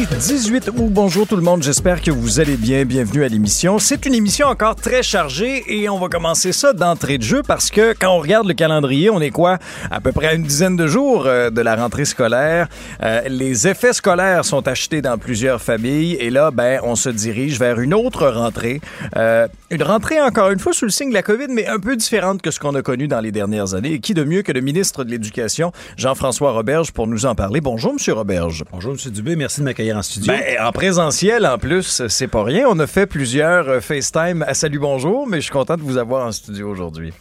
[0.00, 3.78] Jeudi 18 août, bonjour tout le monde, j'espère que vous allez bien, bienvenue à l'émission.
[3.78, 7.70] C'est une émission encore très chargée et on va commencer ça d'entrée de jeu parce
[7.70, 9.58] que quand on regarde le calendrier, on est quoi?
[9.90, 12.68] À peu près à une dizaine de jours euh, de la rentrée scolaire.
[13.02, 17.58] Euh, les effets scolaires sont achetés dans plusieurs familles et là, ben, on se dirige
[17.58, 18.80] vers une autre rentrée.
[19.16, 21.94] Euh, une rentrée encore une fois sous le signe de la COVID, mais un peu
[21.96, 23.92] différente que ce qu'on a connu dans les dernières années.
[23.92, 27.60] Et qui de mieux que le ministre de l'Éducation, Jean-François Roberge, pour nous en parler?
[27.60, 28.64] Bonjour, Monsieur Roberge.
[28.72, 29.12] Bonjour, M.
[29.12, 29.36] Dubé.
[29.36, 30.32] Merci de m'accueillir en studio.
[30.32, 32.66] Ben, en présentiel, en plus, c'est pas rien.
[32.68, 35.96] On a fait plusieurs euh, FaceTime à Salut Bonjour, mais je suis content de vous
[35.98, 37.12] avoir en studio aujourd'hui.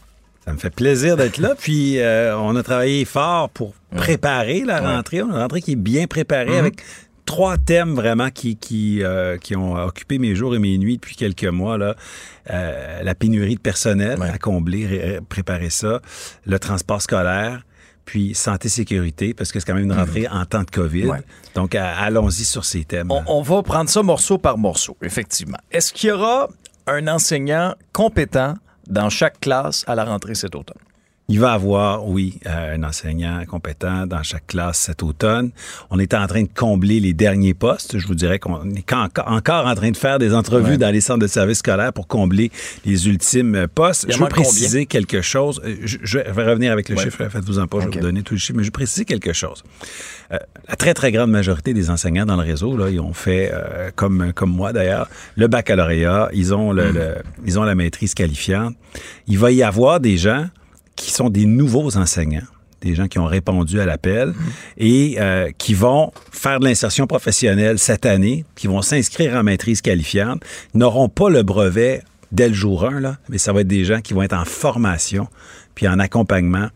[0.46, 1.54] Ça me fait plaisir d'être là.
[1.56, 5.22] Puis, euh, on a travaillé fort pour préparer la rentrée.
[5.22, 6.58] On a une rentrée qui est bien préparée Mhm.
[6.58, 6.76] avec
[7.30, 11.16] trois thèmes vraiment qui, qui, euh, qui ont occupé mes jours et mes nuits depuis
[11.16, 11.78] quelques mois.
[11.78, 11.96] Là.
[12.50, 14.30] Euh, la pénurie de personnel Ouais.
[14.30, 16.02] à combler, ré- préparer ça.
[16.48, 17.62] Le transport scolaire.
[18.06, 21.06] Puis santé-sécurité, parce que c'est quand même une rentrée en temps de COVID.
[21.06, 21.20] Ouais.
[21.54, 23.12] Donc, allons-y sur ces thèmes.
[23.12, 25.60] On, on va prendre ça morceau par morceau, effectivement.
[25.72, 26.48] Est-ce qu'il y aura
[26.88, 28.56] un enseignant compétent
[28.88, 30.82] dans chaque classe à la rentrée cet automne?
[31.30, 35.52] Il va avoir, oui, euh, un enseignant compétent dans chaque classe cet automne.
[35.92, 38.00] On est en train de combler les derniers postes.
[38.00, 40.78] Je vous dirais qu'on est encore en train de faire des entrevues Ouais.
[40.78, 42.52] dans les centres de services scolaires pour combler
[42.84, 44.06] les ultimes euh, postes.
[44.10, 44.30] Je veux combien?
[44.44, 45.62] préciser quelque chose.
[45.64, 47.04] Euh, Je, vais revenir avec le Ouais.
[47.04, 47.24] chiffre.
[47.30, 48.58] Faites-vous en pas, je vais vous donner tous les chiffres.
[48.58, 49.64] Mais je veux préciser quelque chose.
[50.32, 53.52] Euh, la très, très grande majorité des enseignants dans le réseau, là, ils ont fait,
[53.54, 56.30] euh, comme, comme moi d'ailleurs, le baccalauréat.
[56.34, 58.76] Ils ont, le, le- ils ont la maîtrise qualifiante.
[59.28, 60.48] Il va y avoir des gens
[61.00, 62.46] qui sont des nouveaux enseignants,
[62.82, 64.34] des gens qui ont répondu à l'appel
[64.78, 69.82] et euh, qui vont faire de l'insertion professionnelle cette année, qui vont s'inscrire en maîtrise
[69.82, 70.44] qualifiante,
[70.74, 74.02] n'auront pas le brevet dès le jour 1, là, mais ça va être des gens
[74.02, 75.28] qui vont être en formation
[75.74, 76.68] puis en accompagnement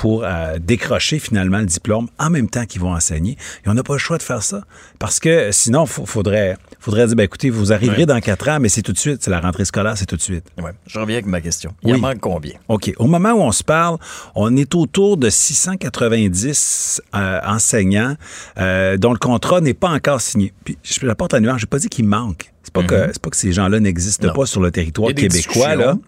[0.00, 3.36] pour euh, décrocher finalement le diplôme en même temps qu'ils vont enseigner.
[3.66, 4.62] Et on n'a pas le choix de faire ça.
[4.98, 8.70] Parce que sinon, il faudrait, faudrait dire, ben, écoutez, vous arriverez dans quatre ans, mais
[8.70, 10.44] c'est tout de suite, c'est la rentrée scolaire, c'est tout de suite.
[10.56, 10.70] Ouais.
[10.86, 11.74] Je reviens avec ma question.
[11.82, 12.00] Il en Oui.
[12.00, 12.54] manque combien?
[12.68, 12.90] OK.
[12.96, 13.98] Au moment où on se parle,
[14.34, 18.16] on est autour de 690 euh, enseignants
[18.56, 20.54] euh, dont le contrat n'est pas encore signé.
[20.64, 22.50] Puis, je apporte la nuance, je n'ai pas dit qu'il manque.
[22.62, 25.74] C'est pas, que, c'est pas que ces gens-là n'existent pas sur le territoire québécois.
[25.76, 25.98] Là.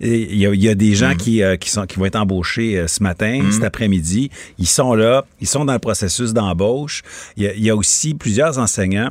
[0.00, 2.16] Il y, a, il y a des gens qui, euh, qui, sont, qui vont être
[2.16, 3.52] embauchés euh, ce matin, Mm.
[3.52, 4.30] cet après-midi.
[4.58, 7.02] Ils sont là, ils sont dans le processus d'embauche.
[7.36, 9.08] Il y, a, il y a aussi plusieurs enseignants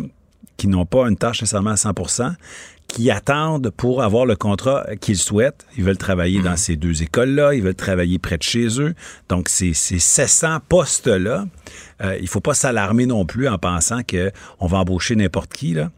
[0.56, 2.36] qui n'ont pas une tâche nécessairement à 100%
[2.88, 5.66] qui attendent pour avoir le contrat qu'ils souhaitent.
[5.78, 8.94] Ils veulent travailler dans ces deux écoles-là, ils veulent travailler près de chez eux.
[9.30, 11.48] Donc, ces, ces 700 postes-là,
[12.04, 15.74] euh, il faut pas s'alarmer non plus en pensant qu'on va embaucher n'importe qui.
[15.74, 15.90] Là.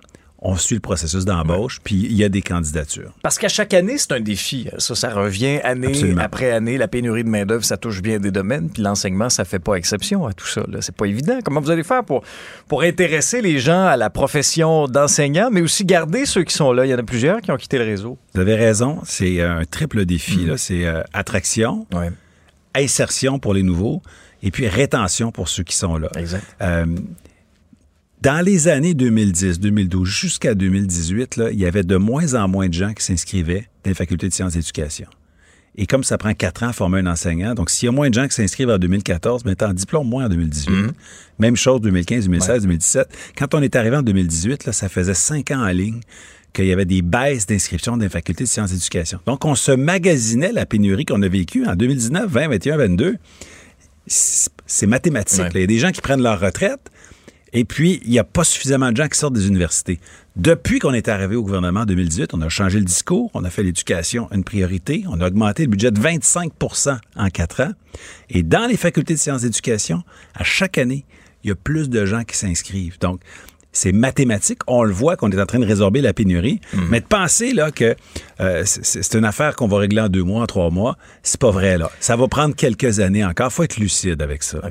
[0.47, 3.11] On suit le processus d'embauche, puis il y a des candidatures.
[3.23, 4.69] Parce qu'à chaque année, c'est un défi.
[4.78, 6.22] Ça, ça revient année Absolument.
[6.22, 6.78] après année.
[6.78, 8.69] La pénurie de main-d'œuvre, ça touche bien des domaines.
[8.69, 10.63] Puis l'enseignement, ça fait pas exception à tout ça.
[10.81, 11.39] C'est pas évident.
[11.44, 12.22] Comment vous allez faire pour,
[12.67, 16.85] pour intéresser les gens à la profession d'enseignant, mais aussi garder ceux qui sont là?
[16.85, 18.19] Il y en a plusieurs qui ont quitté le réseau.
[18.35, 20.45] Vous avez raison, c'est un triple défi.
[20.45, 20.57] là.
[20.57, 22.12] C'est euh, attraction, Ouais,
[22.75, 24.01] insertion pour les nouveaux,
[24.44, 26.09] et puis rétention pour ceux qui sont là.
[26.17, 26.44] exact.
[26.62, 26.85] Euh,
[28.25, 32.68] dans les années 2010, 2012 jusqu'à 2018, là, il y avait de moins en moins
[32.68, 35.06] de gens qui s'inscrivaient dans les facultés de sciences d'éducation.
[35.75, 38.09] Et comme ça prend quatre ans à former un enseignant, donc s'il y a moins
[38.09, 40.74] de gens qui s'inscrivent en 2014, mais t'en diplôme moins en 2018.
[41.38, 43.08] Même chose 2015, 2016, 2017.
[43.38, 46.00] Quand on est arrivé en 2018, là, ça faisait cinq ans en ligne
[46.52, 49.19] qu'il y avait des baisses d'inscription dans les facultés de sciences d'éducation.
[49.28, 53.18] Donc, on se magasinait la pénurie qu'on a vécue en 2019, 20, 21, 22.
[54.07, 55.40] C'est c'est mathématique.
[55.40, 55.46] Ouais.
[55.46, 55.52] là.
[55.56, 56.92] Il y a des gens qui prennent leur retraite,
[57.56, 60.00] et puis, il n'y a pas suffisamment de gens qui sortent des universités.
[60.36, 63.50] Depuis qu'on est arrivé au gouvernement en 2018, on a changé le discours, on a
[63.50, 67.72] fait l'éducation une priorité, on a augmenté le budget de 25% en quatre ans.
[68.30, 70.04] Et dans les facultés de sciences d'éducation,
[70.36, 71.06] à chaque année,
[71.44, 73.00] il y a plus de gens qui s'inscrivent.
[73.00, 73.22] Donc,
[73.72, 74.60] c'est mathématique.
[74.68, 76.62] On le voit qu'on est en train de résorber la pénurie.
[76.90, 77.96] Mais de penser là, que
[78.40, 81.51] euh, c'est- une affaire qu'on va régler en deux mois, en trois mois, c'est pas
[81.51, 81.78] vrai.
[81.78, 81.92] là.
[82.00, 83.51] Ça va prendre quelques années encore.
[83.51, 84.60] faut être lucide avec ça.
[84.60, 84.69] là.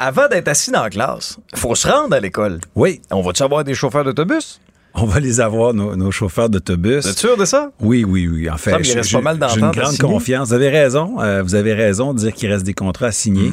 [0.00, 2.60] Avant d'être assis dans la classe, faut se rendre à l'école.
[2.76, 4.60] Oui, On va-tu avoir des chauffeurs d'autobus?
[5.02, 7.04] On va les avoir, nos, nos chauffeurs d'autobus.
[7.04, 7.70] Vous êtes sûr de ça?
[7.80, 8.50] Oui, oui, oui.
[8.50, 10.48] En fait, qu'il reste pas mal j'ai une grande confiance.
[10.48, 11.20] Vous avez raison.
[11.20, 13.52] euh, vous avez raison de dire qu'il reste des contrats à signer.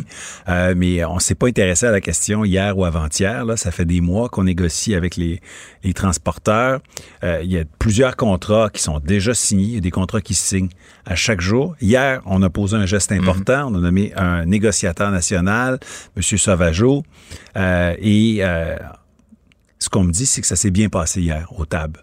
[0.50, 3.46] Euh, mais on s'est pas intéressé à la question hier ou avant-hier.
[3.46, 5.42] Là, ça fait des mois qu'on négocie avec les,
[5.84, 6.80] les transporteurs.
[7.24, 9.66] Euh, il y a plusieurs contrats qui sont déjà signés.
[9.66, 10.70] Il y a des contrats qui se signent
[11.06, 11.76] à chaque jour.
[11.82, 13.72] Hier, on a posé un geste important.
[13.72, 15.80] On a nommé un négociateur national,
[16.18, 16.22] M.
[16.24, 17.04] Sauvageau.
[17.56, 18.42] Et
[19.86, 22.02] ce qu'on me dit, c'est que ça s'est bien passé hier aux tables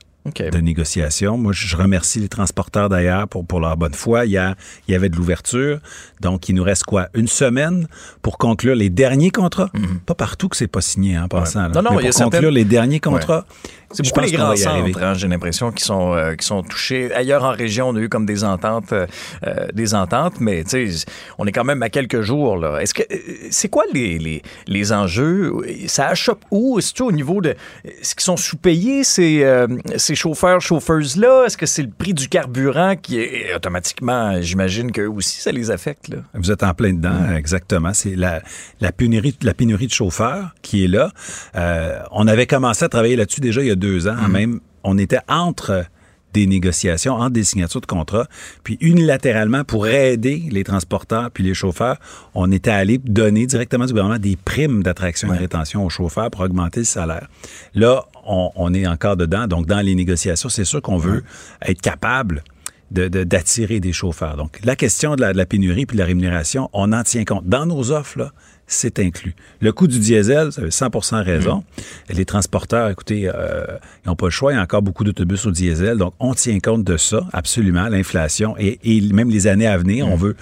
[0.53, 1.37] de négociation.
[1.37, 4.25] Moi, je remercie les transporteurs d'ailleurs pour, pour leur bonne foi.
[4.25, 4.55] Hier,
[4.87, 5.81] il y avait de l'ouverture.
[6.21, 7.09] Donc, il nous reste quoi?
[7.15, 7.89] Une semaine
[8.23, 9.69] pour conclure les derniers contrats?
[10.07, 11.63] Pas partout que c'est pas signé, hein, en passant.
[11.63, 11.69] là.
[11.71, 11.75] Mhm.
[11.75, 13.47] Non, non, Mais il y a pour conclure certaines- les derniers contrats,
[13.93, 17.13] C'est beaucoup les grands centres, hein, j'ai l'impression, qui sont, euh, qui sont touchés.
[17.15, 19.07] Ailleurs en région, on a eu comme des ententes, euh,
[19.47, 21.05] euh, des ententes, mais tu sais,
[21.39, 22.57] on est quand même à quelques jours.
[22.57, 22.79] là.
[22.81, 23.17] Est-ce que euh,
[23.51, 25.53] c'est quoi les, les, les enjeux?
[25.87, 26.79] Ça achoppe où?
[26.79, 27.55] Est-ce au niveau de
[27.85, 29.67] est-ce qu'ils sont sous-payés ces, euh,
[29.97, 34.93] ces chauffeurs, chauffeuses là Est-ce que c'est le prix du carburant qui est automatiquement, j'imagine
[34.93, 36.19] qu'eux aussi ça les affecte là?
[36.35, 37.93] Vous êtes en plein dedans, exactement.
[37.93, 38.43] C'est la,
[38.81, 41.11] la, pénurie, la pénurie de chauffeurs qui est là.
[41.57, 44.17] Euh, on avait commencé à travailler là-dessus déjà il y a deux ans.
[44.29, 45.85] Même, on était entre
[46.33, 48.27] des négociations, entre des signatures de contrats.
[48.65, 51.99] Puis unilatéralement, pour aider les transporteurs puis les chauffeurs,
[52.35, 56.31] on était allé donner directement du gouvernement des primes d'attraction et de rétention aux chauffeurs
[56.31, 57.29] pour augmenter le salaire.
[57.75, 59.47] Là, on, on est encore dedans.
[59.47, 61.23] Donc, dans les négociations, c'est sûr qu'on veut
[61.61, 62.43] être capable
[62.91, 64.37] de- de- d'attirer des chauffeurs.
[64.39, 67.25] Donc, la question de la, de la pénurie puis de la rémunération, on en tient
[67.27, 67.47] compte.
[67.47, 68.33] Dans nos offres, là,
[68.75, 69.35] c'est inclus.
[69.61, 71.65] Le coût du diesel, vous avez 100% raison.
[72.09, 73.65] Les transporteurs, écoutez, euh,
[74.05, 74.53] ils n'ont pas le choix.
[74.53, 75.99] Il y a encore beaucoup d'autobus au diesel.
[75.99, 80.09] Donc, on tient compte de ça, absolument, l'inflation et, et même les années à venir.
[80.09, 80.37] On veut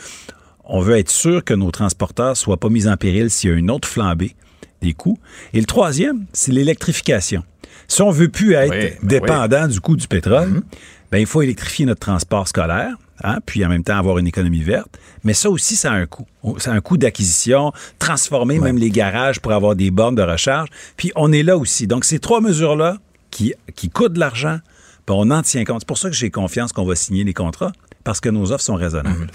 [0.73, 3.57] on veut être sûr que nos transporteurs soient pas mis en péril s'il y a
[3.57, 4.37] une autre flambée
[4.81, 5.19] des coûts.
[5.53, 7.43] Et le troisième, c'est l'électrification.
[7.89, 10.63] Si on veut plus être Oui, ben dépendant du coût du pétrole,
[11.11, 14.63] ben, il faut électrifier notre transport scolaire, hein, puis en même temps avoir une économie
[14.63, 14.99] verte.
[15.25, 16.27] Mais ça aussi, ça a un coût.
[16.59, 20.69] Ça a un coût d'acquisition, transformer même les garages pour avoir des bornes de recharge.
[20.97, 21.87] Puis on est là aussi.
[21.87, 22.97] Donc, ces trois mesures-là
[23.31, 24.59] qui, qui coûtent de l'argent,
[25.07, 25.81] ben, on en tient compte.
[25.81, 27.73] C'est pour ça que j'ai confiance qu'on va signer les contrats,
[28.05, 29.27] parce que nos offres sont raisonnables.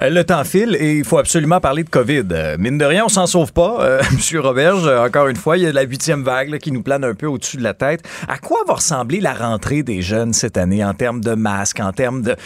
[0.00, 2.24] Euh, Le temps file et il faut absolument parler de COVID.
[2.30, 3.78] Euh, mine de rien, on s'en sauve pas.
[3.80, 7.04] Euh, Monsieur Roberge, encore une fois, il y a la huitième vague qui nous plane
[7.04, 8.02] un peu au-dessus de la tête.
[8.28, 11.92] À quoi va ressembler la rentrée des jeunes cette année en termes de masques, en
[11.92, 12.36] termes de,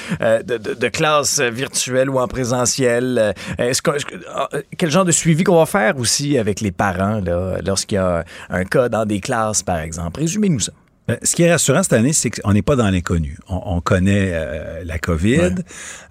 [0.43, 3.35] de, classes virtuelles ou en présentiel?
[3.61, 3.73] Euh,
[4.79, 7.21] quel genre de suivi qu'on va faire aussi avec les parents
[7.65, 10.21] lorsqu'il y a un cas dans des classes, par exemple?
[10.21, 10.73] Résumez-nous ça.
[11.09, 13.39] Ben, Ce qui est rassurant cette année, c'est qu'on n'est pas dans l'inconnu.
[13.49, 15.57] On, on connaît euh, la COVID,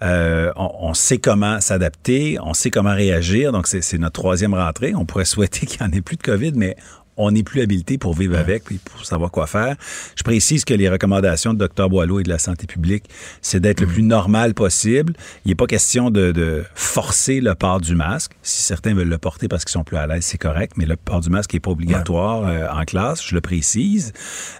[0.02, 3.52] euh, on, on sait comment s'adapter, on sait comment réagir.
[3.52, 4.94] Donc, c'est c'est notre troisième rentrée.
[4.94, 6.76] On pourrait souhaiter qu'il n'y en ait plus de COVID, mais
[7.16, 9.76] on n'est plus habilité pour vivre avec puis pour savoir quoi faire.
[10.16, 13.04] Je précise que les recommandations de Dr Boileau et de la santé publique,
[13.40, 15.14] c'est d'être le plus normal possible.
[15.44, 18.32] Il n'est pas question de, de forcer le port du masque.
[18.42, 20.96] Si certains veulent le porter parce qu'ils sont plus à l'aise, c'est correct, mais le
[20.96, 24.12] port du masque n'est pas obligatoire euh, en classe, je le précise.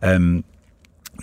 [0.02, 0.40] Euh,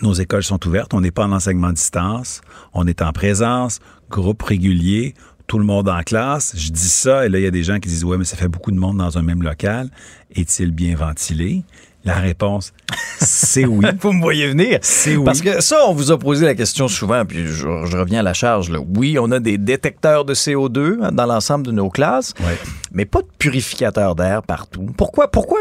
[0.02, 2.40] nos écoles sont ouvertes, on n'est pas en enseignement à distance,
[2.72, 3.78] on est en présence,
[4.10, 5.14] groupe régulier,
[5.46, 6.54] tout le monde en classe.
[6.56, 8.36] Je dis ça, et là, il y a des gens qui disent, ouais, mais ça
[8.36, 9.90] fait beaucoup de monde dans un même local.
[10.34, 11.62] Est-il bien ventilé?
[12.06, 12.74] La réponse,
[13.18, 13.86] c'est oui.
[14.00, 14.78] Vous me voyez venir.
[14.82, 15.24] C'est oui.
[15.24, 17.54] Parce que ça, on vous a posé la question souvent, puis je,
[17.86, 18.68] je reviens à la charge.
[18.68, 18.78] là.
[18.96, 22.58] Oui, on a des détecteurs de CO2 hein, dans l'ensemble de nos classes, Ouais.
[22.92, 24.86] mais pas de purificateur d'air partout.
[24.98, 25.60] Pourquoi, pourquoi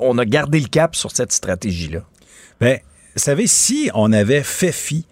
[0.00, 2.00] on a gardé le cap sur cette stratégie-là?
[2.58, 2.78] Ben,
[3.14, 5.04] vous savez, si on avait fait fi,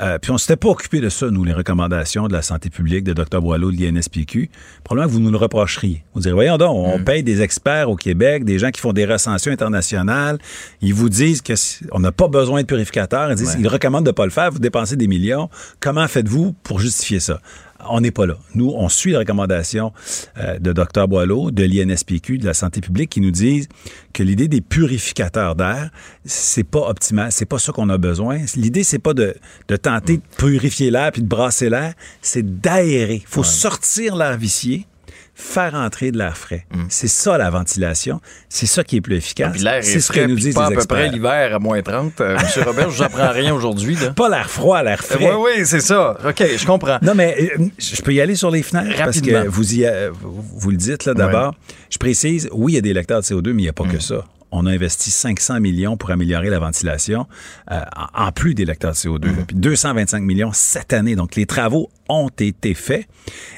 [0.00, 3.04] euh, puis on s'était pas occupé de ça, nous, les recommandations de la santé publique,
[3.04, 4.50] de Dr Boileau, de l'INSPQ,
[4.82, 6.02] probablement que vous nous le reprocheriez.
[6.14, 9.04] Vous direz, voyons donc, on paye des experts au Québec, des gens qui font des
[9.06, 10.38] recensions internationales,
[10.80, 14.06] ils vous disent que si- on n'a pas besoin de purificateurs, ils, disent, ils recommandent
[14.06, 15.48] de pas le faire, vous dépensez des millions.
[15.80, 17.40] Comment faites-vous pour justifier ça?
[17.88, 18.36] On n'est pas là.
[18.54, 19.92] Nous, on suit les recommandations
[20.38, 23.68] euh, de Dr Boileau, de l'INSPQ, de la santé publique, qui nous disent
[24.12, 25.90] que l'idée des purificateurs d'air,
[26.24, 28.38] c'est pas optimal, c'est pas ça qu'on a besoin.
[28.56, 29.34] L'idée, c'est pas de,
[29.68, 33.16] de tenter de purifier l'air puis de brasser l'air, c'est d'aérer.
[33.16, 34.86] Il faut sortir l'air vicié,
[35.34, 36.66] faire entrer de l'air frais.
[36.88, 38.20] C'est ça la ventilation.
[38.48, 39.58] C'est ça qui est plus efficace.
[39.60, 41.82] L'air est ce frais, que nous disent pas à les peu près l'hiver à moins
[41.82, 42.20] 30.
[42.20, 43.96] Euh, Monsieur Robert, je vous apprends rien aujourd'hui.
[44.14, 45.34] Pas l'air froid, l'air Oui, frais.
[45.34, 46.16] oui, c'est ça.
[46.24, 46.98] OK, je comprends.
[47.02, 49.42] Non, mais euh, je peux y aller sur les fenêtres parce Rapidement.
[49.42, 51.54] que vous, y le dites là d'abord.
[51.90, 53.84] Je précise, oui, il y a des lecteurs de CO2, mais il n'y a pas
[53.84, 54.24] que ça.
[54.56, 57.26] On a investi 500 millions pour améliorer la ventilation,
[57.72, 57.80] euh,
[58.14, 59.26] en plus des lecteurs de CO2.
[59.26, 59.42] là.
[59.48, 61.16] Puis 225 millions cette année.
[61.16, 63.08] Donc, les travaux ont été faits.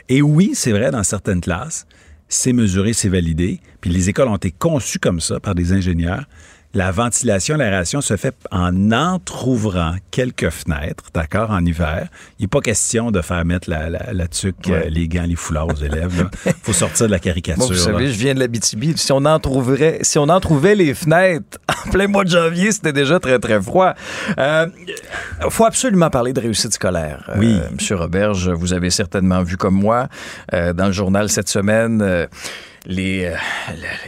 [0.09, 1.87] Et oui, c'est vrai, dans certaines classes,
[2.29, 3.61] c'est mesuré, c'est validé.
[3.83, 6.25] Puis les écoles ont été conçues comme ça par des ingénieurs.
[6.76, 12.09] La ventilation, l'aération se fait en entrouvrant quelques fenêtres, d'accord, en hiver.
[12.38, 14.87] Il n'est pas question de faire mettre la, la, la tuque, Ouais.
[14.87, 16.28] euh, les gants, les foulards aux élèves.
[16.45, 17.59] Il faut sortir de la caricature.
[17.59, 17.78] Moi, vous là.
[17.78, 18.92] savez, je viens de l'Abitibi.
[18.97, 22.71] Si on en trouverait, si on en trouvait les fenêtres en plein mois de janvier,
[22.73, 23.95] c'était déjà très, très froid.
[24.38, 24.66] Euh,
[25.49, 27.25] faut absolument parler de réussite scolaire.
[27.30, 27.59] Euh, Oui.
[27.73, 30.09] Monsieur Roberge, vous avez certainement vu comme moi,
[30.52, 32.26] euh, dans le journal cette semaine, euh,
[32.87, 33.35] les, euh,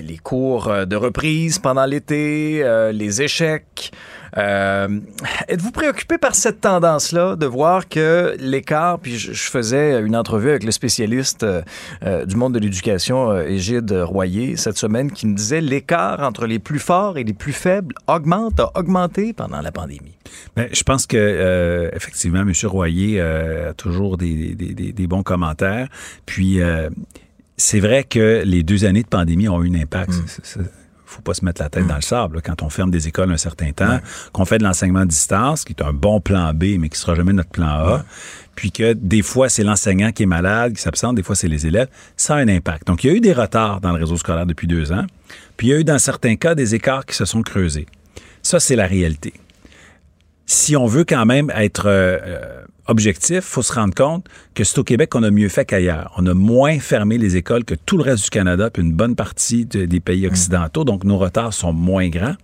[0.00, 3.90] les cours euh, de reprise pendant l'été, euh, les échecs.
[4.37, 10.62] Êtes-vous préoccupé par cette tendance-là de voir que l'écart, puis je, faisais une entrevue avec
[10.64, 11.44] le spécialiste
[12.04, 16.78] du monde de l'éducation, Égide Royer, cette semaine, qui me disait l'écart entre les plus
[16.78, 20.16] forts et les plus faibles augmente, a augmenté pendant la pandémie.
[20.54, 22.52] Ben, je pense que effectivement, M.
[22.64, 25.88] Royer a toujours des, des- des- des bons commentaires.
[26.26, 26.61] Puis
[27.58, 30.12] c'est vrai que les deux années de pandémie ont eu un impact.
[30.26, 30.60] C'est- c'est-
[31.04, 33.32] faut pas se mettre la tête dans le sable là, quand on ferme des écoles
[33.32, 33.98] un certain temps,
[34.32, 37.14] qu'on fait de l'enseignement à distance, qui est un bon plan B, mais qui sera
[37.14, 38.04] jamais notre plan A,
[38.54, 41.66] puis que des fois c'est l'enseignant qui est malade, qui s'absente, des fois c'est les
[41.66, 42.86] élèves, ça a un impact.
[42.86, 45.06] Donc il y a eu des retards dans le réseau scolaire depuis deux ans,
[45.56, 47.86] puis il y a eu dans certains cas des écarts qui se sont creusés.
[48.42, 49.32] Ça, c'est la réalité
[50.50, 54.78] si on veut quand même être euh, euh, objectif, faut se rendre compte que c'est
[54.78, 56.11] au Québec qu'on a mieux fait qu'ailleurs.
[56.17, 59.14] On a moins fermé les écoles que tout le reste du Canada, puis une bonne
[59.14, 62.35] partie de- des pays occidentaux, donc nos retards sont moins grands.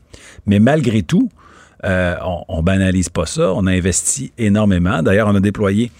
[0.46, 1.30] Mais malgré tout,
[1.84, 3.52] euh, on, on banalise pas ça.
[3.54, 5.02] On a investi énormément.
[5.02, 5.90] D'ailleurs, on a déployé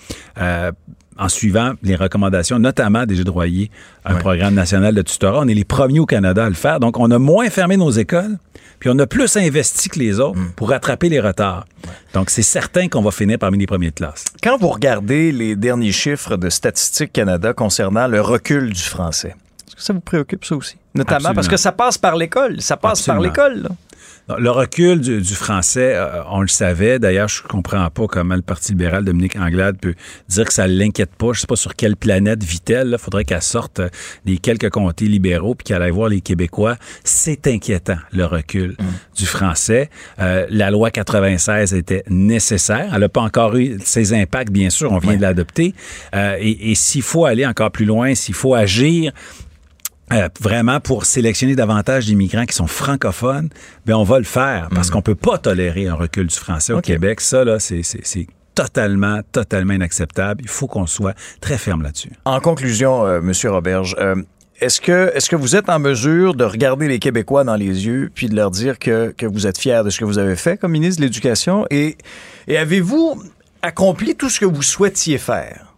[0.41, 0.73] euh,
[1.17, 3.71] en suivant les recommandations, notamment des Jeux de Royer,
[4.05, 5.41] un programme national de tutorat.
[5.43, 6.81] On est les premiers au Canada à le faire.
[6.81, 8.37] Donc, on a moins fermé nos écoles,
[8.81, 11.67] puis on a plus investi que les autres pour rattraper les retards.
[12.15, 14.25] Donc, c'est certain qu'on va finir parmi les premiers de classe.
[14.43, 19.37] Quand vous regardez les derniers chiffres de Statistique Canada concernant le recul du français,
[19.69, 20.77] est-ce que ça vous préoccupe ça aussi?
[20.95, 21.35] Notamment Absolument.
[21.35, 22.61] parce que ça passe par l'école.
[22.61, 23.69] Ça passe par l'école.
[24.27, 26.99] Le recul du, du français, euh, on le savait.
[26.99, 29.95] D'ailleurs, je comprends pas comment le Parti libéral, Dominique Anglade, peut
[30.29, 31.35] dire que ça l'inquiète pas.
[31.35, 32.91] Je sais pas sur quelle planète vit-elle.
[32.93, 33.89] Il faudrait qu'elle sorte euh,
[34.25, 36.77] des quelques comtés libéraux puis qu'elle aille voir les Québécois.
[37.05, 38.77] C'est inquiétant, le recul
[39.15, 39.91] du français.
[40.19, 42.93] Euh, la loi 96 était nécessaire.
[42.95, 44.91] Elle n'a pas encore eu ses impacts, bien sûr.
[44.91, 45.75] On vient de l'adopter.
[46.15, 49.13] Euh, et et s'il faut aller encore plus loin, s'il faut agir,
[50.13, 53.49] euh, vraiment pour sélectionner davantage d'immigrants qui sont francophones,
[53.87, 56.81] ben on va le faire parce qu'on peut pas tolérer un recul du français au.
[56.81, 57.21] Québec.
[57.21, 60.43] Ça là, c'est c'est- c'est totalement, totalement inacceptable.
[60.45, 62.13] Il faut qu'on soit très ferme là-dessus.
[62.25, 64.15] En conclusion, euh, Monsieur Roberge, euh,
[64.61, 68.13] est-ce que, est-ce que vous êtes en mesure de regarder les Québécois dans les yeux
[68.15, 70.57] puis de leur dire que, que vous êtes fiers de ce que vous avez fait
[70.57, 71.67] comme ministre de l'Éducation?
[71.71, 71.97] Et,
[72.47, 73.21] et avez-vous
[73.63, 75.74] accompli tout ce que vous souhaitiez faire?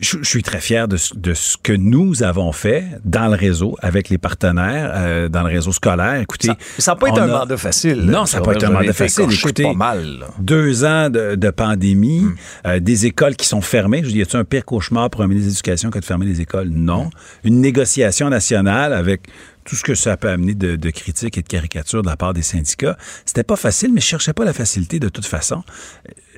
[0.00, 3.36] Je, je suis très fier de, ce- de ce que nous avons fait dans le
[3.36, 6.16] réseau avec les partenaires, euh, dans le réseau scolaire.
[6.20, 8.00] Écoutez, Ça n'a pas été un mandat facile.
[8.06, 9.26] Non, ça n'a pas été un mandat facile.
[9.30, 10.24] Écoutez, pas mal.
[10.38, 12.24] deux ans de, de pandémie,
[12.66, 14.00] euh, des écoles qui sont fermées.
[14.02, 16.24] Je dis, y a-t-il un pire cauchemar pour un ministre de l'Éducation que de fermer
[16.26, 16.70] les écoles?
[16.70, 17.10] Non.
[17.44, 19.22] Une négociation nationale avec
[19.66, 22.32] tout ce que ça peut amener de, de critiques et de caricatures de la part
[22.32, 22.96] des syndicats.
[23.26, 25.62] C'était pas facile, mais je cherchais pas la facilité de toute façon.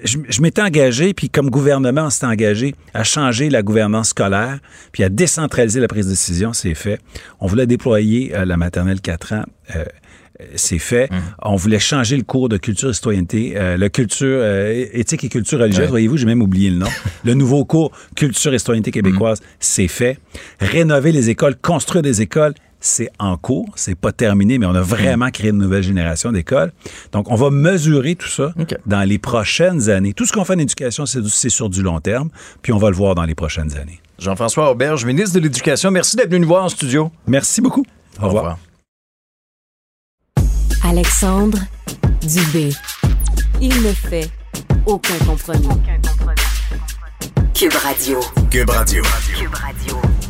[0.04, 4.58] Je, je m'étais engagé, puis comme gouvernement, on s'était engagé à changer la gouvernance scolaire,
[4.92, 6.98] puis à décentraliser la prise de décision, c'est fait.
[7.40, 9.44] On voulait déployer euh, la maternelle 4 ans.
[9.76, 9.84] euh,
[10.56, 11.08] c'est fait.
[11.42, 15.28] On voulait changer le cours de culture et citoyenneté, euh, le culture euh, éthique et
[15.28, 15.88] culture religieuse.
[15.88, 16.88] Voyez-vous, j'ai même oublié le nom.
[17.24, 20.18] le nouveau cours culture et citoyenneté québécoise, c'est fait.
[20.58, 24.82] Rénover les écoles, construire des écoles, c'est en cours, c'est pas terminé, mais on a
[24.82, 26.72] vraiment créé une nouvelle génération d'écoles.
[27.12, 28.52] Donc, on va mesurer tout ça
[28.84, 30.12] dans les prochaines années.
[30.12, 32.28] Tout ce qu'on fait en éducation, c'est sur du long terme,
[32.60, 34.00] puis on va le voir dans les prochaines années.
[34.18, 37.10] Jean-François Auberge, ministre de l'Éducation, merci d'être venu nous voir en studio.
[37.26, 37.84] Merci beaucoup.
[38.20, 38.58] Au revoir.
[40.84, 41.58] Alexandre
[42.20, 42.70] Dubé.
[43.60, 44.28] Il ne fait
[44.86, 45.68] aucun compromis.
[47.54, 48.20] Cube Radio.
[48.50, 49.02] Cube Radio.
[49.38, 50.21] Cube Radio.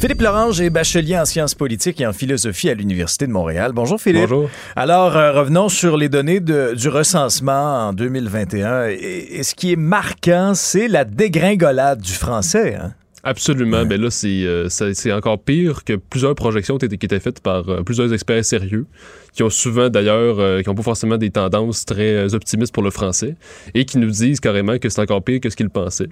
[0.00, 3.72] Philippe Lorange est bachelier en sciences politiques et en philosophie à l'Université de Montréal.
[3.74, 4.22] Bonjour Philippe.
[4.22, 4.48] Bonjour.
[4.74, 8.86] Alors, euh, revenons sur les données de- du recensement en 2021.
[8.88, 8.94] Et,
[9.38, 12.76] et ce qui est marquant, c'est la dégringolade du français.
[12.76, 12.94] hein?
[13.22, 13.84] Absolument.
[13.84, 17.82] Ben là, c'est euh, c'est encore pire que plusieurs projections qui étaient, faites par euh,
[17.82, 18.86] plusieurs experts sérieux,
[19.34, 22.90] qui ont souvent d'ailleurs, euh, qui n'ont pas forcément des tendances très optimistes pour le
[22.90, 23.34] français,
[23.74, 26.08] et qui nous disent carrément que c'est encore pire que ce qu'ils pensaient.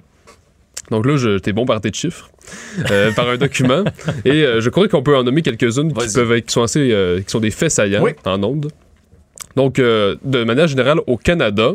[0.91, 2.29] Donc là, je t'ai bombardé de chiffres
[2.89, 3.83] euh, par un document,
[4.25, 6.13] et euh, je crois qu'on peut en nommer quelques-unes qui Vas-y.
[6.13, 8.11] peuvent être, qui sont assez, euh, qui sont des faits saillants Oui.
[8.25, 8.69] en ondes.
[9.55, 11.73] Donc, de manière générale, au Canada,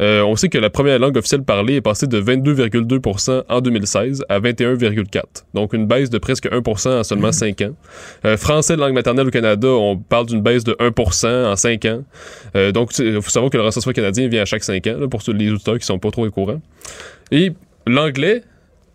[0.00, 4.40] on sait que la première langue officielle parlée est passée de 22,2% en 2016 à
[4.40, 5.22] 21,4
[5.52, 8.36] Donc, une baisse de presque 1% en seulement 5 ans.
[8.36, 12.04] Français, langue maternelle au Canada, on parle d'une baisse de 1% en 5 ans.
[12.72, 15.20] Donc, il faut savoir que le recensement canadien vient à chaque 5 ans, là, pour
[15.28, 16.62] les auditeurs qui sont pas trop au courant.
[17.32, 17.52] Et
[17.86, 18.42] l'anglais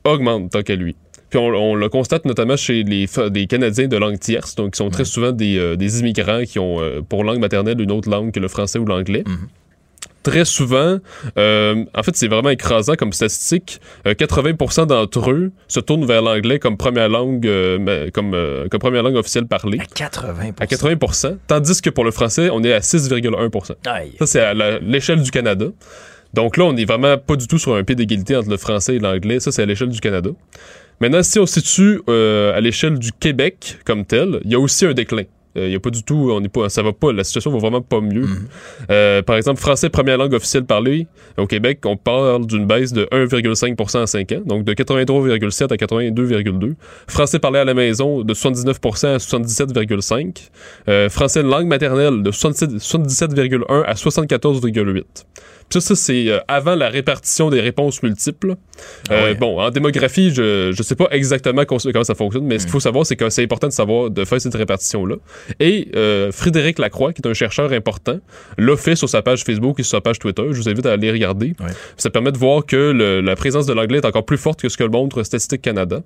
[0.04, 0.96] augmente tant qu'à lui.
[1.30, 4.90] Puis on, le constate notamment chez les, des Canadiens de langue tierce, donc qui sont
[4.90, 8.34] très souvent des, euh, des, immigrants qui ont euh, pour langue maternelle une autre langue
[8.34, 9.24] que le français ou l'anglais.
[9.26, 9.48] Mhm.
[10.24, 11.00] Très souvent,
[11.38, 13.80] euh, en fait, c'est vraiment écrasant comme statistique.
[14.06, 17.50] 80% d'entre eux se tournent vers l'anglais comme première langue,
[18.14, 18.38] comme,
[18.70, 19.80] comme première langue officielle parlée.
[19.80, 20.54] À 80%.
[20.60, 21.38] À 80%.
[21.48, 23.74] Tandis que pour le français, on est à 6,1%.
[24.20, 25.66] Ça, c'est à l'échelle du Canada.
[26.34, 28.96] Donc là, on n'est vraiment pas du tout sur un pied d'égalité entre le français
[28.96, 29.40] et l'anglais.
[29.40, 30.30] Ça, c'est à l'échelle du Canada.
[31.00, 34.60] Maintenant, si on se situe euh, à l'échelle du Québec comme tel, il y a
[34.60, 35.24] aussi un déclin.
[35.56, 37.58] Il euh, a pas du tout, on n'est pas, ça va pas, la situation va
[37.58, 38.22] vraiment pas mieux.
[38.22, 38.48] Mhm.
[38.90, 43.06] Euh, par exemple, français première langue officielle parlée au Québec, on parle d'une baisse de
[43.12, 46.76] 1,5% en 5 ans, donc de 83,7 à 82,2.
[47.08, 51.10] Français parlé à la maison de 79% à 77,5.
[51.10, 55.04] français langue maternelle de 77,1 à 74,8.
[55.72, 58.56] Ça, ça c'est euh, avant la répartition des réponses multiples.
[59.10, 62.66] Ah euh, bon, en démographie, je ne sais pas exactement comment ça fonctionne, mais ce
[62.66, 65.16] qu'il faut savoir, c'est que c'est important de savoir de faire cette répartition-là.
[65.60, 68.20] Et euh, Frédéric Lacroix, qui est un chercheur important,
[68.58, 70.44] l'a fait sur sa page Facebook et sur sa page Twitter.
[70.52, 71.54] Je vous invite à aller regarder.
[71.98, 74.78] Ça permet de voir que la présence de l'anglais est encore plus forte que ce
[74.78, 76.02] que le montre Statistique Canada.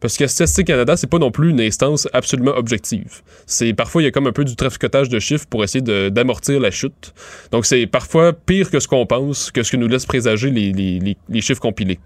[0.00, 3.22] Parce que Statistique Canada, c'est pas non plus une instance absolument objective.
[3.46, 6.60] C'est parfois il y a comme un peu du traficotage de chiffres pour essayer d'amortir
[6.60, 7.14] la chute.
[7.52, 10.72] Donc c'est parfois pire que ce qu'on pense que ce que nous laisse présager les,
[10.72, 11.98] les, les, chiffres compilés.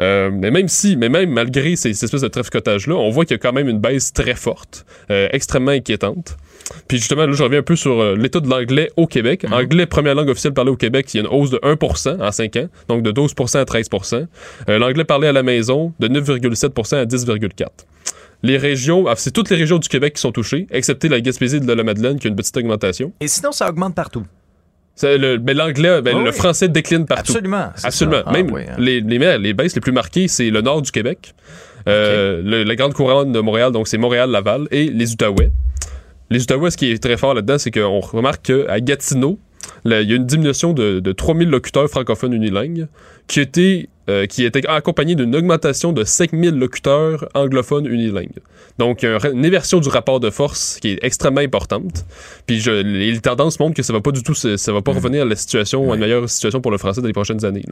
[0.00, 3.34] Euh, mais même si, mais même malgré ces, ces espèces de traficotage-là, on voit qu'il
[3.34, 6.07] y a quand même une baisse très forte, euh, extrêmement inquiétante.
[6.86, 9.44] Puis justement, là, je reviens un peu sur euh, l'état de l'anglais au Québec.
[9.44, 9.52] Mhm.
[9.52, 11.76] Anglais, première langue officielle parlée au Québec, il y a une hausse de 1
[12.20, 14.26] en 5 ans, donc de 12 à 13%
[14.68, 17.66] L'anglais parlé à la maison, de 9,7% à 10,4
[18.42, 21.60] les régions, ah, c'est toutes les régions du Québec qui sont touchées, excepté la Gaspésie
[21.60, 23.12] de la Madeleine qui a une petite augmentation.
[23.20, 24.24] Et sinon, ça augmente partout.
[25.02, 27.32] Le, ben, l'anglais, ben, le français décline partout.
[27.32, 27.70] Absolument.
[27.82, 28.22] Absolument.
[28.26, 28.74] Ah, Même hein.
[28.78, 31.34] les, les, les, baisses les plus marquées, c'est le nord du Québec,
[31.88, 35.52] euh, la grande couronne de Montréal, donc c'est Montréal-Laval, et les Outaouais.
[36.30, 39.38] Les Outaouais, ce qui est très fort là-dedans, c'est qu'on remarque qu'à Gatineau,
[39.84, 42.88] il y a une diminution de, de 3000 locuteurs francophones unilingues
[43.26, 48.38] qui était, euh, qui était accompagnée d'une augmentation de 5000 locuteurs anglophones unilingues.
[48.78, 52.06] Donc, il y a une inversion du rapport de force qui est extrêmement importante.
[52.46, 54.96] Puis, je, les tendances montrent que ça va pas du tout, ça va pas mm.
[54.96, 57.64] revenir à la situation, à une meilleure situation pour le français dans les prochaines années.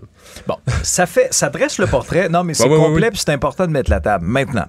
[0.46, 2.28] Bon, ça fait, ça dresse le portrait.
[2.28, 4.26] Non, mais c'est complet, puis c'est important de mettre la table.
[4.26, 4.66] Maintenant,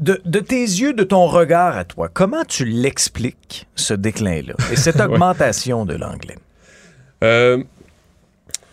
[0.00, 5.00] de, tes yeux, de ton regard à toi, comment tu l'expliques, ce déclin-là, et cette
[5.00, 6.36] augmentation de l'anglais?
[7.22, 7.62] Euh,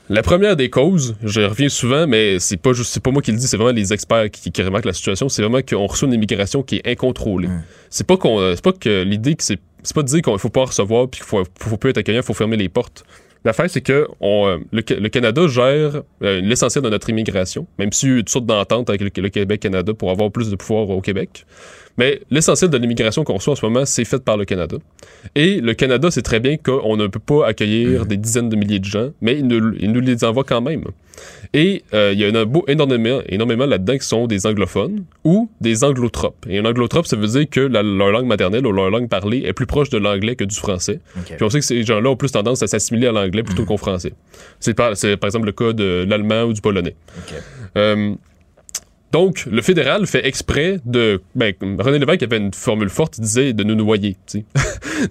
[0.10, 3.32] la première des causes, je reviens souvent, mais c'est pas juste, c'est pas moi qui
[3.32, 5.30] le dis, c'est vraiment les experts qui, remarquent la situation.
[5.30, 7.50] C'est vraiment qu'on reçoit une immigration qui est incontrôlée.
[7.92, 10.50] C'est pas qu'on, c'est pas que l'idée que c'est, c'est pas de dire qu'il faut
[10.50, 13.04] pas recevoir puis qu'il faut, faut, pas être accueillant, il faut fermer les portes.
[13.46, 18.06] L'affaire, c'est que on, euh, le, Canada gère euh, l'essentiel de notre immigration, même si
[18.06, 21.02] il y a eu sortes d'ententes avec le, Québec-Canada pour avoir plus de pouvoir au
[21.02, 21.46] Québec.
[22.00, 24.78] Mais l'essentiel de l'immigration qu'on reçoit en ce moment, c'est fait par le Canada.
[25.36, 28.08] Et le Canada sait très bien qu'on ne peut pas accueillir mhm.
[28.08, 30.86] des dizaines de milliers de gens, mais il nous, il nous les envoie quand même.
[31.54, 35.50] Et euh, il y en a beau, énormément, énormément là-dedans qui sont des anglophones ou
[35.60, 36.46] des anglotropes.
[36.50, 39.52] Et un anglotrope, ça veut dire que leur langue maternelle ou leur langue parlée est
[39.52, 41.02] plus proche de l'anglais que du français.
[41.26, 43.68] Puis on sait que ces gens-là ont plus tendance à s'assimiler à l'anglais plutôt mhm.
[43.68, 44.14] qu'au français.
[44.62, 46.96] C'est par, par, exemple le cas de l'allemand ou du polonais.
[47.76, 48.16] Euh,
[49.12, 51.22] donc, le fédéral fait exprès de.
[51.34, 54.16] Ben, René Lévesque avait une formule forte, il disait de nous noyer.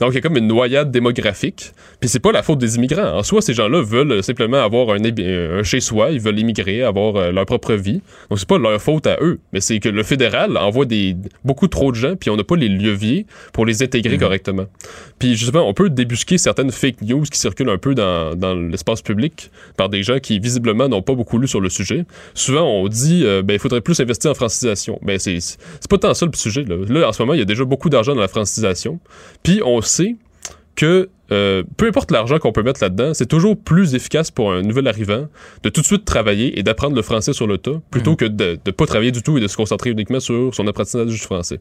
[0.01, 1.73] Donc, il y a comme une noyade démographique.
[1.99, 3.17] Puis, c'est pas la faute des immigrants.
[3.17, 7.47] En soi, ces gens-là veulent simplement avoir un, chez-soi, ils veulent immigrer, avoir euh, leur
[7.47, 8.01] propre vie.
[8.31, 11.67] Donc, c'est pas leur faute à eux, mais c'est que le fédéral envoie des beaucoup
[11.67, 14.21] trop de gens, puis on n'a pas les leviers pour les intégrer mhm.
[14.21, 14.67] correctement.
[15.19, 19.03] Puis, justement, on peut débusquer certaines fake news qui circulent un peu dans, dans l'espace
[19.03, 22.05] public par des gens qui, visiblement, n'ont pas beaucoup lu sur le sujet.
[22.35, 24.99] Souvent, on dit, euh, ben, il faudrait plus investir en francisation.
[25.01, 26.63] Ben, c'est, c'est pas tant ça le sujet.
[26.65, 26.77] Là.
[26.89, 29.01] là, en ce moment, il y a déjà beaucoup d'argent dans la francisation.
[29.43, 30.17] Puis on sait
[30.77, 34.61] que euh, peu importe l'argent qu'on peut mettre là-dedans, c'est toujours plus efficace pour un
[34.61, 35.27] nouvel arrivant
[35.63, 38.17] de tout de suite travailler et d'apprendre le français sur le tas plutôt mhm.
[38.17, 41.07] que de ne pas travailler du tout et de se concentrer uniquement sur son apprentissage
[41.07, 41.59] du français.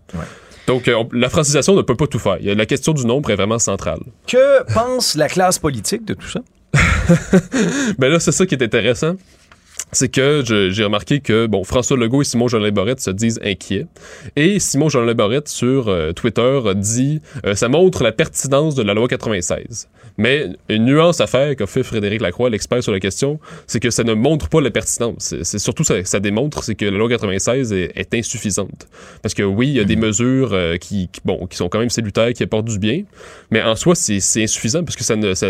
[0.68, 2.40] Donc, euh, la francisation ne peut pas tout faire.
[2.42, 4.02] La question du nombre est vraiment centrale.
[4.28, 6.42] Que pense la classe politique de tout ça?
[7.98, 9.16] ben là, c'est ça qui est intéressant
[9.92, 13.88] c'est que j'ai remarqué que bon François Legault et Simon Jolin Barrette se disent inquiets
[14.36, 18.94] et Simon Jolin Barrette sur euh, Twitter dit euh, ça montre la pertinence de la
[18.94, 19.88] loi 96.
[20.20, 23.92] Mais une nuance à faire qu'a fait Frédéric Lacroix, l'expert sur la question, c'est que
[23.92, 25.36] ça ne montre pas la pertinence.
[25.44, 28.88] C'est- surtout ça démontre, c'est que la loi 96 est, est insuffisante.
[29.22, 31.80] Parce que oui, il y a des mesures euh, qui, qui, bon, qui sont quand
[31.80, 33.04] même salutaires, qui apportent du bien,
[33.52, 35.48] mais en soi, c'est c'est insuffisant parce que ça ne ça,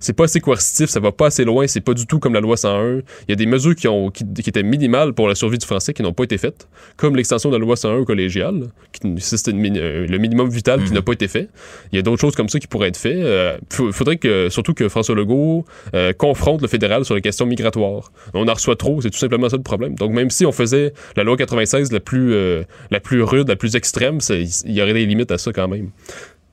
[0.00, 2.40] c'est pas assez coercitif, ça va pas assez loin, c'est pas du tout comme la
[2.40, 2.96] loi 101.
[2.98, 5.66] Il y a des mesures qui, ont, qui, qui étaient minimales pour la survie du
[5.66, 9.06] français qui n'ont pas été faites, comme l'extension de la loi 101 au collégial, qui,
[9.06, 11.48] mini- euh, le minimum vital qui n'a pas été fait.
[11.92, 13.16] Il y a d'autres choses comme ça qui pourraient être faites.
[13.16, 17.46] Euh, faut- faudrait que, surtout que François Legault euh, confronte le fédéral sur les questions
[17.46, 18.12] migratoires.
[18.34, 19.94] On en reçoit trop, c'est tout simplement ça le problème.
[19.94, 23.56] Donc même si on faisait la loi 96 la plus, euh, la plus rude, la
[23.56, 25.90] plus extrême, c'est- il y aurait des limites à ça quand même.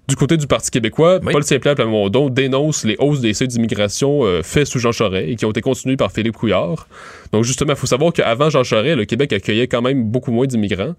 [0.09, 1.31] Du côté du Parti québécois, Oui.
[1.31, 5.35] Paul Saint-Pierre Plamondon dénonce les hausses des seuils d'immigration euh, faits sous Jean Charest et
[5.35, 6.87] qui ont été continuées par Philippe Couillard.
[7.31, 10.45] Donc justement, il faut savoir qu'avant Jean Charest, le Québec accueillait quand même beaucoup moins
[10.45, 10.95] d'immigrants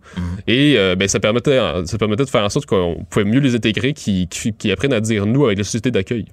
[0.47, 3.55] et euh, ben, ça, permettait, ça permettait de faire en sorte qu'on pouvait mieux les
[3.55, 6.25] intégrer, qui, qui, qui apprennent à dire nous avec la société d'accueil.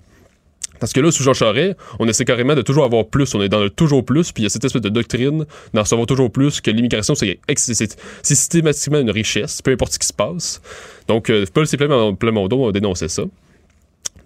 [0.81, 3.33] Parce que là, sous Jean Charest, on essaie carrément de toujours avoir plus.
[3.35, 5.81] On est dans le toujours plus, puis il y a cette espèce de doctrine d'en
[5.81, 7.39] recevoir toujours plus, que l'immigration, c'est
[8.23, 10.59] systématiquement une richesse, peu importe ce qui se passe.
[11.07, 11.77] Donc, euh, Paul C.
[11.77, 13.23] Plamondon a dénoncé ça.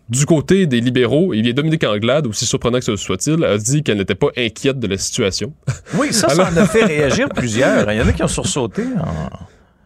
[0.08, 3.58] Du côté des libéraux, il y a Dominique Anglade, aussi surprenant que ce soit-il, a
[3.58, 5.52] dit qu'elle n'était pas inquiète de la situation.
[5.96, 7.92] Oui, ça, ça en a fait réagir plusieurs.
[7.92, 8.84] Il y en a qui ont sursauté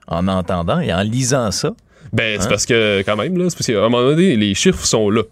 [0.08, 1.74] en, en entendant et en lisant ça.
[2.12, 2.50] Ben, c'est Hein?
[2.50, 5.24] parce que, quand même, là, c'est parce qu'à un moment donné, les chiffres sont là.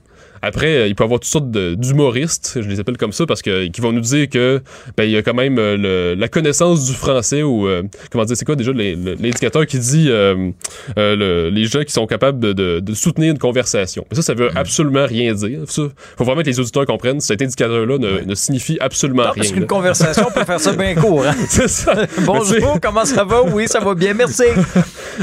[0.42, 3.42] Après, euh, il peut y avoir toutes sortes d'humoristes, je les appelle comme ça, parce
[3.42, 4.62] que qui vont nous dire que
[4.96, 8.26] ben il y a quand même euh, le- la connaissance du français ou euh, comment
[8.26, 10.52] dire, c'est quoi déjà l'indicateur qui dit euh,
[10.98, 14.06] euh, le- les gens qui sont capables de, de- de soutenir une conversation.
[14.10, 15.60] Mais ça, ça veut absolument rien dire.
[15.68, 15.84] Ça,
[16.18, 17.20] faut vraiment que les auditeurs comprennent.
[17.20, 19.42] Cet indicateur-là ne, ne signifie absolument Non, rien.
[19.44, 21.26] parce qu'une conversation peut faire ça bien court.
[21.26, 21.36] hein.
[21.50, 21.94] c'est ça.
[22.26, 23.42] Bonjour, comment ça va?
[23.44, 24.44] Oui, ça va bien, merci.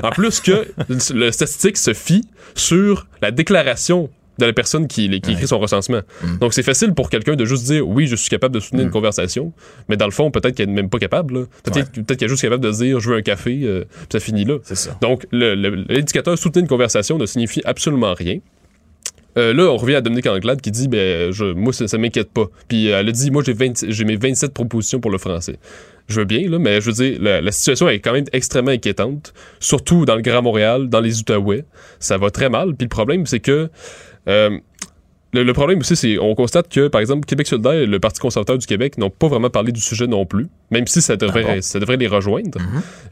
[0.03, 0.67] En plus que
[1.13, 2.25] le statistique se fie
[2.55, 6.01] sur la déclaration de la personne qui, qui écrit son recensement.
[6.23, 6.39] Mm.
[6.39, 8.91] Donc, c'est facile pour quelqu'un de juste dire oui, je suis capable de soutenir une
[8.91, 9.53] conversation,
[9.89, 11.47] mais dans le fond, peut-être qu'elle n'est même pas capable.
[11.63, 14.21] Peut-être peut-être qu'elle est juste capable de dire je veux un café, euh, puis ça
[14.21, 14.59] finit là.
[14.65, 14.97] Ça.
[15.01, 18.39] Donc, l'indicateur soutenir une conversation ne signifie absolument rien.
[19.37, 22.31] Euh, là, on revient à Dominique Anglade qui dit ben, je, Moi, ça, ça m'inquiète
[22.31, 22.47] pas.
[22.69, 25.57] Puis euh, elle a dit Moi, j'ai 20 j'ai mes 27 propositions pour le français.
[26.07, 28.71] Je veux bien, là, mais je veux dire, la, la situation est quand même extrêmement
[28.71, 31.65] inquiétante, surtout dans le Grand Montréal, dans les Outaouais.
[31.99, 32.75] Ça va très mal.
[32.75, 33.71] Puis le problème, c'est que.
[34.29, 34.59] Euh,
[35.33, 38.57] le, problème aussi, c'est on constate que, par exemple, Québec solidaire et le Parti conservateur
[38.57, 41.55] du Québec n'ont pas vraiment parlé du sujet non plus, même si ça devrait, Ah
[41.57, 41.63] bon?
[41.63, 42.59] ça devrait les rejoindre.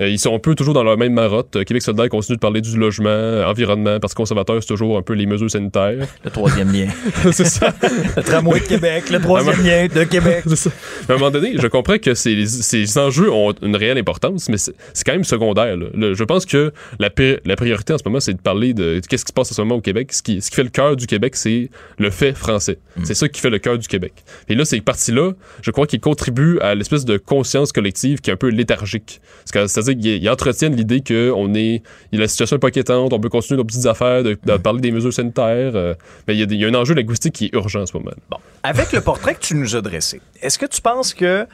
[0.01, 1.57] Euh, ils sont un peu toujours dans leur même marotte.
[1.57, 3.99] Euh, Québec solidaire continue de parler du logement, euh, environnement.
[4.01, 6.07] Parti conservateur, c'est toujours un peu les mesures sanitaires.
[6.25, 6.89] Le troisième lien.
[7.33, 7.73] c'est ça.
[8.17, 10.45] Le tramway de Québec, le troisième lien de Québec.
[10.49, 10.71] C'est ça.
[11.09, 14.57] À un moment donné, je comprends que ces, ces enjeux ont une réelle importance, mais
[14.57, 15.77] c'est c'est quand même secondaire.
[15.77, 15.87] là.
[15.95, 17.11] Le- je pense que la,
[17.45, 19.61] la priorité en ce moment, c'est de parler de qu'est-ce qui se passe en ce
[19.63, 20.13] moment au Québec.
[20.13, 22.79] Ce qui, ce qui fait le cœur du Québec, c'est le fait français.
[23.05, 24.13] C'est ça qui fait le cœur du Québec.
[24.49, 28.33] Et là, ces partis-là, je crois qu'ils contribuent à l'espèce de conscience collective qui est
[28.33, 29.21] un peu léthargique.
[29.45, 33.29] C'est-à-dire qu'ils ils entretiennent l'idée que on est, la situation est pas inquiétante, on peut
[33.29, 35.75] continuer nos petites affaires, de, de parler des mesures sanitaires.
[35.75, 35.95] euh,
[36.29, 38.13] mais il y, a y un enjeu linguistique qui est urgent en ce moment.
[38.31, 41.47] Bon, avec le portrait que tu nous as dressé, est-ce que tu penses que,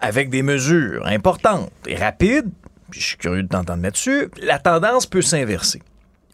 [0.00, 2.48] avec des mesures importantes et rapides,
[2.90, 5.82] puis je suis curieux de t'entendre là-dessus, la tendance peut s'inverser?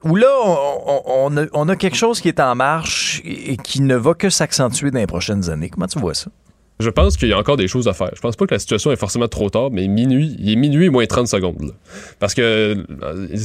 [0.04, 3.56] Ou là, on, on- on a, on a quelque chose qui est en marche et
[3.56, 5.68] qui ne va que s'accentuer dans les prochaines années?
[5.70, 6.30] Comment tu vois ça?
[6.78, 8.10] Je pense qu'il y a encore des choses à faire.
[8.14, 10.90] Je pense pas que la situation est forcément trop tard, mais minuit, il est minuit
[10.90, 11.62] moins 30 secondes.
[11.62, 11.70] là.
[12.18, 12.74] Parce que euh,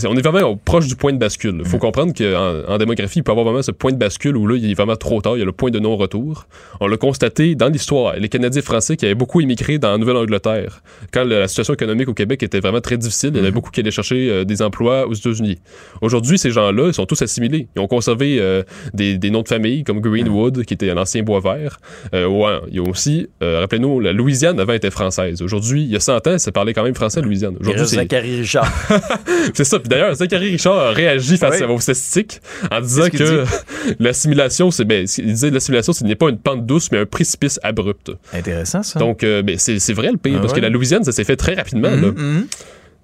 [0.08, 1.58] on est vraiment proche du point de bascule.
[1.60, 4.36] Il faut comprendre qu'en en démographie, il peut y avoir vraiment ce point de bascule
[4.38, 6.46] où là, il est vraiment trop tard, il y a le point de non-retour.
[6.80, 8.16] On l'a constaté dans l'histoire.
[8.18, 12.14] Les Canadiens français qui avaient beaucoup immigré dans la Nouvelle-Angleterre, quand la situation économique au
[12.14, 14.62] Québec était vraiment très difficile, il y en avait beaucoup qui allaient chercher euh, des
[14.62, 15.60] emplois aux États-Unis.
[16.02, 17.68] Aujourd'hui, ces gens-là, ils sont tous assimilés.
[17.76, 18.64] Ils ont conservé euh,
[18.94, 21.80] des, des noms de famille comme Greenwood, qui était l'ancien Bois-Vert.
[22.14, 25.42] Euh, ouais, il y a aussi, euh, rappelez-nous, la Louisiane avant était française.
[25.42, 27.56] Aujourd'hui, il y a 100 ans, ça parlait quand même français, Louisiane.
[27.60, 28.72] Aujourd'hui, c'est Zachary Richard.
[29.54, 29.80] c'est ça.
[29.80, 31.64] Puis d'ailleurs, Zachary Richard a réagi face Oui.
[31.64, 33.46] à vos statistiques en disant que
[34.00, 37.60] l'assimilation, c'est ben, il disait l'assimilation, ce n'est pas une pente douce, mais un précipice
[37.64, 38.12] abrupt.
[38.34, 39.00] Intéressant, ça.
[39.00, 40.60] Donc, euh, ben, c'est c'est vrai le pire, Ah parce ouais?
[40.60, 41.90] que la Louisiane, ça s'est fait très rapidement.
[41.90, 41.96] là.
[41.98, 42.48] Mhm, mhm.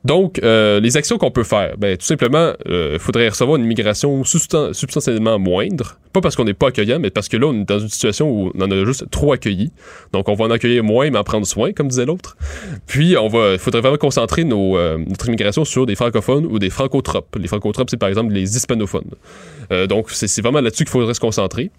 [0.06, 4.22] Donc, euh, les actions qu'on peut faire, ben, tout simplement, il faudrait recevoir une immigration
[4.22, 5.98] substan- substantiellement moindre.
[6.14, 8.30] Pas parce qu'on n'est pas accueillant, mais parce que là, on est dans une situation
[8.30, 9.72] où on en a juste trop accueilli.
[10.14, 12.38] Donc, on va en accueillir moins, mais en prendre soin, comme disait l'autre.
[12.86, 16.70] Puis, on va, il faudrait vraiment concentrer euh, notre immigration sur des francophones ou des
[16.70, 17.36] francotropes.
[17.40, 19.12] Les francotropes, c'est par exemple les hispanophones.
[19.72, 21.70] Euh, donc, c'est vraiment là-dessus qu'il faudrait se concentrer.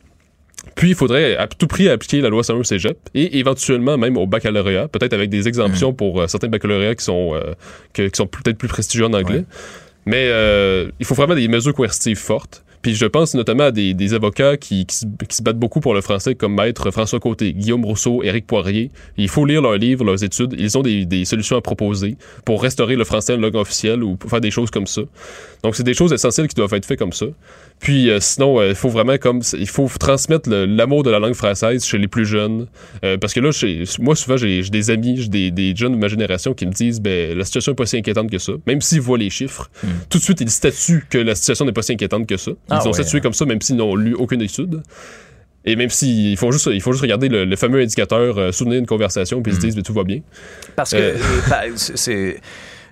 [0.74, 4.26] Puis, il faudrait à tout prix appliquer la loi 101 cégep et éventuellement même au
[4.26, 7.54] baccalauréat, peut-être avec des exemptions pour euh, certains baccalauréats qui sont, euh,
[7.92, 9.44] que- qui sont peut-être plus prestigieux en anglais.
[10.06, 12.64] Mais euh, il faut vraiment des mesures coercitives fortes.
[12.80, 15.80] Puis je pense notamment à des, des avocats qui, qui, se, qui se battent beaucoup
[15.80, 18.92] pour le français, comme maître François Côté, Guillaume Rousseau, Éric Poirier.
[19.16, 20.54] Il faut lire leurs livres, leurs études.
[20.56, 24.14] Ils ont des, des solutions à proposer pour restaurer le français en langue officielle ou
[24.14, 25.02] pour faire des choses comme ça.
[25.64, 27.26] Donc c'est des choses essentielles qui doivent être faites comme ça.
[27.80, 31.34] Puis euh, sinon, euh, il faut vraiment comme il faut transmettre l'amour de la langue
[31.34, 32.66] française chez les plus jeunes.
[33.04, 35.98] Euh, parce que là, chez- moi souvent j'ai des amis, j'ai des, des jeunes de
[35.98, 38.52] ma génération qui me disent ben la situation est pas si inquiétante que ça.
[38.66, 39.70] Même s'ils voient les chiffres,
[40.10, 42.50] tout de suite ils statuent que la situation n'est pas si inquiétante que ça.
[42.50, 43.20] Ils Ah ont ouais, statué hein.
[43.22, 44.82] comme ça, même s'ils n'ont lu aucune étude.
[45.64, 48.78] Et même s'ils font juste, il faut juste regarder le, le fameux indicateur euh, souvenir
[48.78, 50.20] une conversation, puis ils se disent, mais tout va bien.
[50.76, 51.16] Parce que, Euh.
[51.76, 52.40] c'est- c'est.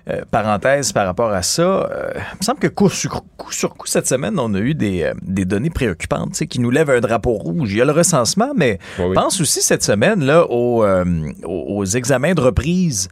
[0.09, 3.75] Euh, parenthèse par rapport à ça, euh, il me semble que coup sur coup, sur
[3.75, 6.99] coup, cette semaine, on a eu des, euh, des données préoccupantes qui nous lèvent un
[6.99, 7.71] drapeau rouge.
[7.71, 9.13] Il y a le recensement, mais oui.
[9.13, 10.85] pense aussi cette semaine là, aux,
[11.43, 13.09] aux, examens de reprise,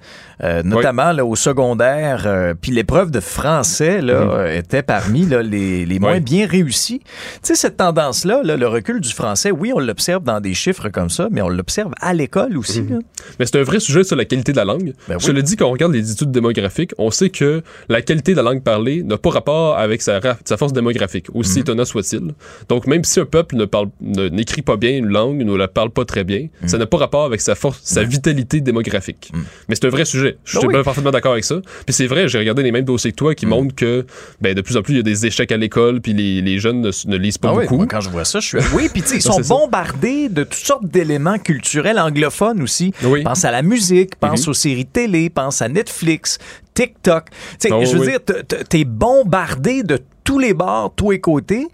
[0.64, 2.56] notamment là, au secondaire.
[2.62, 7.00] Puis l'épreuve de français là, euh, était parmi là, les, les moins bien réussis.
[7.00, 10.90] Tu sais, cette tendance-là, là, le recul du français, oui, on l'observe dans des chiffres
[10.90, 12.84] comme ça, mais on l'observe à l'école aussi.
[12.84, 13.00] là.
[13.40, 14.94] Mais c'est un vrai sujet sur la qualité de la langue.
[15.08, 18.32] Ben Je le dis, quand on regarde les études démographiques, on sait que la qualité
[18.32, 20.20] de la langue parlée n'a pas rapport avec sa,
[20.58, 21.36] force démographique, Mhm.
[21.40, 22.34] aussi étonnant soit-il.
[22.70, 25.68] Donc, même si un peuple ne parle, ne- n'écrit pas bien une langue, ne la
[25.68, 26.68] parle pas très bien, Mhm.
[26.68, 29.32] ça n'a pas rapport avec sa force, sa vitalité démographique.
[29.68, 30.38] Mais c'est un vrai sujet.
[30.44, 30.74] Je suis Ben oui.
[30.76, 31.62] bien parfaitement d'accord avec ça.
[31.86, 33.36] Puis c'est vrai, j'ai regardé les mêmes dossiers que toi Mhm.
[33.36, 34.06] qui montrent que,
[34.42, 36.60] ben, de plus en plus, il y a des échecs à l'école, puis les, les
[36.60, 37.78] jeunes ne, lisent pas Ah oui, beaucoup.
[37.78, 38.58] moi, quand je vois ça, je suis.
[38.74, 39.54] Oui, puis tu sais, ils sont ça.
[39.54, 42.94] bombardés de toutes sortes d'éléments culturels anglophones aussi.
[43.04, 43.24] Oui.
[43.24, 44.52] Pense à la musique, pense Mhm.
[44.52, 46.38] aux séries télé, pense à Netflix,
[46.76, 47.30] TikTok.
[47.32, 48.12] Tu sais, Ah je veux oui.
[48.12, 48.20] dire,
[48.70, 51.68] t'es bombardé de tous les bords, tous les côtés,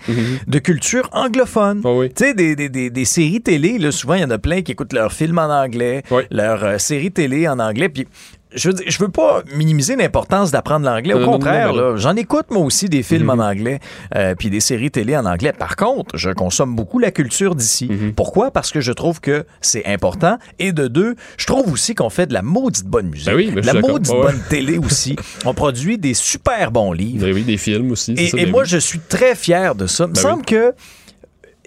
[0.47, 1.81] de culture anglophone.
[1.85, 2.09] Ah oui.
[2.09, 4.61] Tu sais, des, des, des, des séries télé, là, souvent, il y en a plein
[4.61, 6.23] qui écoutent leurs films en anglais, Oui.
[6.31, 8.07] leurs euh, séries télé en anglais, puis
[8.53, 11.13] je veux, dire, je veux pas minimiser l'importance d'apprendre l'anglais.
[11.13, 13.79] Au non, contraire, là, j'en écoute moi aussi des films en anglais,
[14.15, 15.53] euh, puis des séries télé en anglais.
[15.53, 17.87] Par contre, je consomme beaucoup la culture d'ici.
[17.89, 18.13] Mhm.
[18.13, 18.51] Pourquoi?
[18.51, 20.37] Parce que je trouve que c'est important.
[20.59, 23.27] Et de deux, je trouve aussi qu'on fait de la maudite bonne musique.
[23.27, 24.21] Ben oui, ben de la maudite ouais.
[24.21, 25.15] bonne télé aussi.
[25.45, 27.25] On produit des super bons livres.
[27.25, 28.15] Ben oui, des films aussi.
[28.17, 28.69] c'est Et, ça, et moi, oui.
[28.69, 30.05] je suis très fier de ça.
[30.05, 30.73] Il me semble que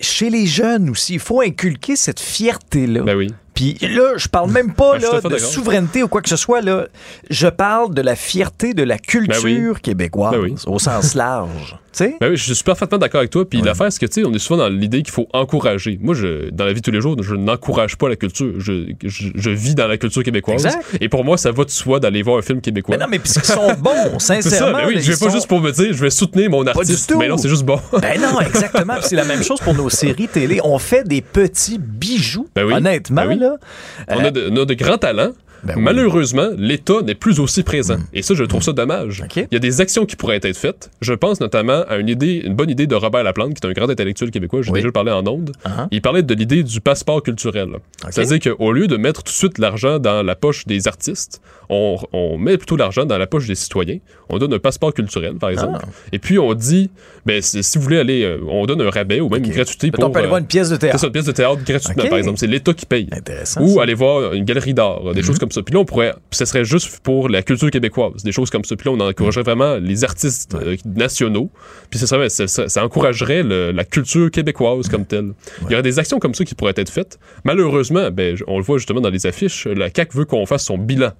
[0.00, 3.02] chez les jeunes aussi, il faut inculquer cette fierté-là.
[3.02, 3.32] Ben oui.
[3.54, 6.60] Puis là, je parle même pas Ben, là, de souveraineté ou quoi que ce soit.
[6.60, 6.86] Là.
[7.30, 10.54] Je parle de la fierté de la culture québécoise Ben oui.
[10.66, 11.76] au sens large.
[11.96, 13.48] Ben oui, je suis parfaitement d'accord avec toi.
[13.48, 15.96] Puis l'affaire, c'est que, tu sais, on est souvent dans l'idée qu'il faut encourager.
[16.02, 18.52] Moi, je, dans la vie de tous les jours, je n'encourage pas la culture.
[18.58, 20.66] Je, je, je vis dans la culture québécoise.
[20.66, 20.84] Exact.
[21.00, 22.96] Et pour moi, ça va de soi d'aller voir un film québécois.
[22.96, 24.78] Mais non, mais puisqu'ils sont bons, c'est ça, sincèrement.
[24.78, 26.64] ben oui, là, je vais pas sont- juste pour me dire, je vais soutenir mon
[26.64, 27.10] du artiste.
[27.10, 27.16] tout.
[27.20, 27.78] Mais non, c'est juste bon.
[28.02, 28.94] Ben non, exactement.
[29.00, 30.58] C'est la même chose pour nos séries télé.
[30.64, 32.48] On fait des petits bijoux.
[32.56, 32.74] Ben oui.
[32.74, 33.38] Honnêtement, Ben oui.
[33.44, 33.56] Là.
[34.08, 35.32] on, a de, on a de grands talents.
[35.66, 35.82] Ben oui.
[35.82, 37.96] Malheureusement, l'État n'est plus aussi présent.
[38.12, 39.24] Et ça, je trouve ça dommage.
[39.36, 40.90] Il y a des actions qui pourraient être faites.
[41.00, 43.72] Je pense notamment à une idée, une bonne idée de Robert Laplante, qui est un
[43.72, 44.62] grand intellectuel québécois.
[44.62, 44.80] J'ai Oui.
[44.80, 45.52] déjà parlé en ondes.
[45.64, 45.88] Uh-huh.
[45.90, 47.68] Il parlait de l'idée du passeport culturel.
[48.10, 51.96] C'est-à-dire qu'au lieu de mettre tout de suite l'argent dans la poche des artistes, on,
[52.12, 53.98] on met plutôt l'argent dans la poche des citoyens.
[54.28, 55.78] On donne un passeport culturel, par exemple.
[55.82, 55.88] Ah.
[56.12, 56.90] Et puis on dit,
[57.26, 59.86] ben, c'est- si vous voulez aller, euh, on donne un rabais ou même une gratuité
[59.88, 60.12] Mettons, on pour.
[60.12, 61.00] peut aller euh, voir une pièce de c'est théâtre.
[61.00, 62.38] ça, une pièce de théâtre gratuitement, par exemple.
[62.38, 63.08] C'est l'État qui paye.
[63.60, 63.82] Ou ça.
[63.82, 65.53] aller voir une galerie d'art, des choses comme ça.
[65.62, 68.76] Puis là, on pourrait, ce serait juste pour la culture québécoise, des choses comme ça.
[68.76, 71.50] Puis là, on encouragerait vraiment les artistes euh, nationaux.
[71.90, 75.32] Puis ça, serait, ça, ça- ça encouragerait le- la culture québécoise comme telle.
[75.62, 77.18] Il y aurait des actions comme ça qui pourraient être faites.
[77.44, 80.78] Malheureusement, ben, on le voit justement dans les affiches, la CAQ veut qu'on fasse son
[80.78, 81.10] bilan.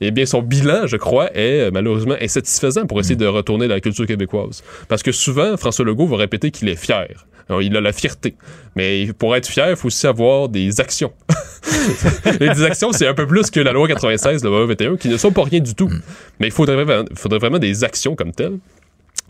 [0.00, 3.80] Eh bien, son bilan, je crois, est euh, malheureusement insatisfaisant pour essayer de retourner la
[3.80, 4.62] culture québécoise.
[4.88, 7.26] Parce que souvent, François Legault va répéter qu'il est fier.
[7.48, 8.34] Alors, il a la fierté.
[8.76, 11.12] Mais pour être fier, il faut aussi avoir des actions.
[12.40, 15.08] Et des actions, c'est un peu plus que la loi 96, la loi 21, qui
[15.08, 15.90] ne sont pas rien du tout.
[16.40, 18.58] Mais il faudrait, vraiment- faudrait vraiment des actions comme telles.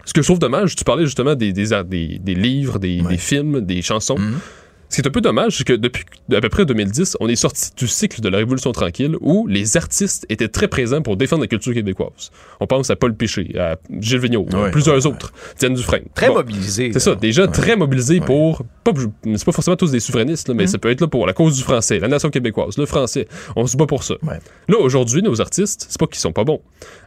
[0.04, 3.18] Ce que je trouve dommage, tu parlais justement des, des, des- des livres, des, des
[3.18, 4.16] films, des chansons.
[4.92, 7.34] Ce qui est un peu dommage, c'est que depuis à peu près 2010, on est
[7.34, 11.40] sorti du cycle de la Révolution tranquille où les artistes étaient très présents pour défendre
[11.40, 12.30] la culture québécoise.
[12.60, 16.04] On pense à Paul Péché, à Gilles Vigneault, à Ouais, plusieurs autres, Diane Dufresne.
[16.14, 16.34] Très Bon.
[16.34, 16.90] mobilisé.
[16.92, 18.64] C'est ça, des gens très mobilisés pour.
[18.84, 18.92] Pas,
[19.24, 21.56] c'est pas forcément tous des souverainistes, là, mais ça peut être là pour la cause
[21.56, 23.28] du français, la nation québécoise, le français.
[23.56, 24.14] On se bat pour ça.
[24.22, 24.40] Ouais.
[24.68, 26.60] Là, aujourd'hui, nos artistes, c'est pas qu'ils sont pas bons,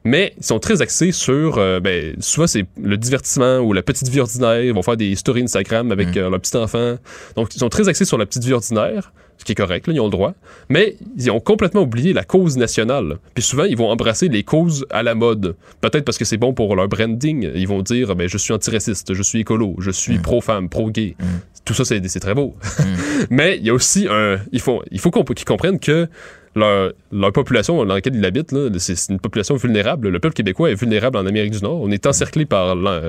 [0.03, 1.59] mais ils sont très axés sur.
[1.59, 4.63] euh, ben, souvent, c'est le divertissement ou la petite vie ordinaire.
[4.63, 6.95] Ils vont faire des stories Instagram avec euh, leur petit enfant.
[7.35, 9.93] Donc, ils sont très axés sur la petite vie ordinaire, ce qui est correct, là,
[9.93, 10.33] ils ont le droit,
[10.69, 13.17] mais ils ont complètement oublié la cause nationale.
[13.33, 15.57] Puis souvent, ils vont embrasser les causes à la mode.
[15.81, 17.51] Peut-être parce que c'est bon pour leur branding.
[17.53, 21.17] Ils vont dire, ben, je suis antiraciste, je suis écolo, je suis pro-femme, pro-gay.
[21.65, 22.55] Tout ça, c'est très beau.
[23.29, 24.38] mais il y a aussi un...
[24.53, 26.07] Il faut, il faut qu'ils comprennent que
[26.55, 26.93] leur,
[27.33, 30.09] population dans laquelle ils habitent, c'est une population vulnérable.
[30.09, 31.81] Le peuple québécois est vulnérable en Amérique du Nord.
[31.81, 33.01] On est encerclé par l'an-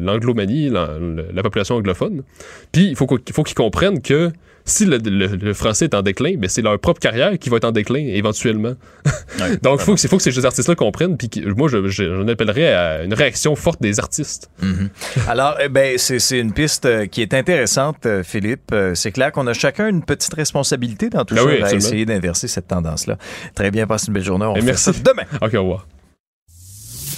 [0.00, 0.88] l'anglomanie, l'an-
[1.32, 2.22] la population anglophone.
[2.72, 4.30] Puis il faut faut qu'ils comprennent que
[4.70, 7.56] si le, le- le français est en déclin, ben c'est leur propre carrière qui va
[7.58, 8.74] être en déclin éventuellement.
[9.62, 11.16] Donc il faut, que- faut que ces artistes-là comprennent.
[11.16, 14.50] Puis moi, je- je- j'en appellerais à une réaction forte des artistes.
[15.28, 18.70] Alors, eh ben, c'est une piste euh, qui est intéressante, euh, Philippe.
[18.72, 21.72] Euh, C'est clair qu'on a chacun une petite responsabilité dans tout Ben ça oui, à
[21.74, 23.16] essayer d'inverser cette tendance-là.
[23.54, 24.46] Très bien, passe une belle journée.
[24.46, 24.84] On Et fait merci.
[24.84, 25.24] ça demain.
[25.42, 25.86] OK, au revoir.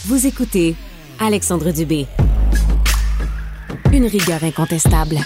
[0.06, 0.74] Vous écoutez
[1.20, 2.06] Alexandre Dubé.
[3.92, 5.16] Une rigueur incontestable.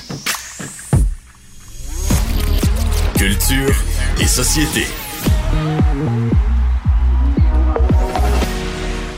[3.19, 3.75] Culture
[4.21, 4.87] et société.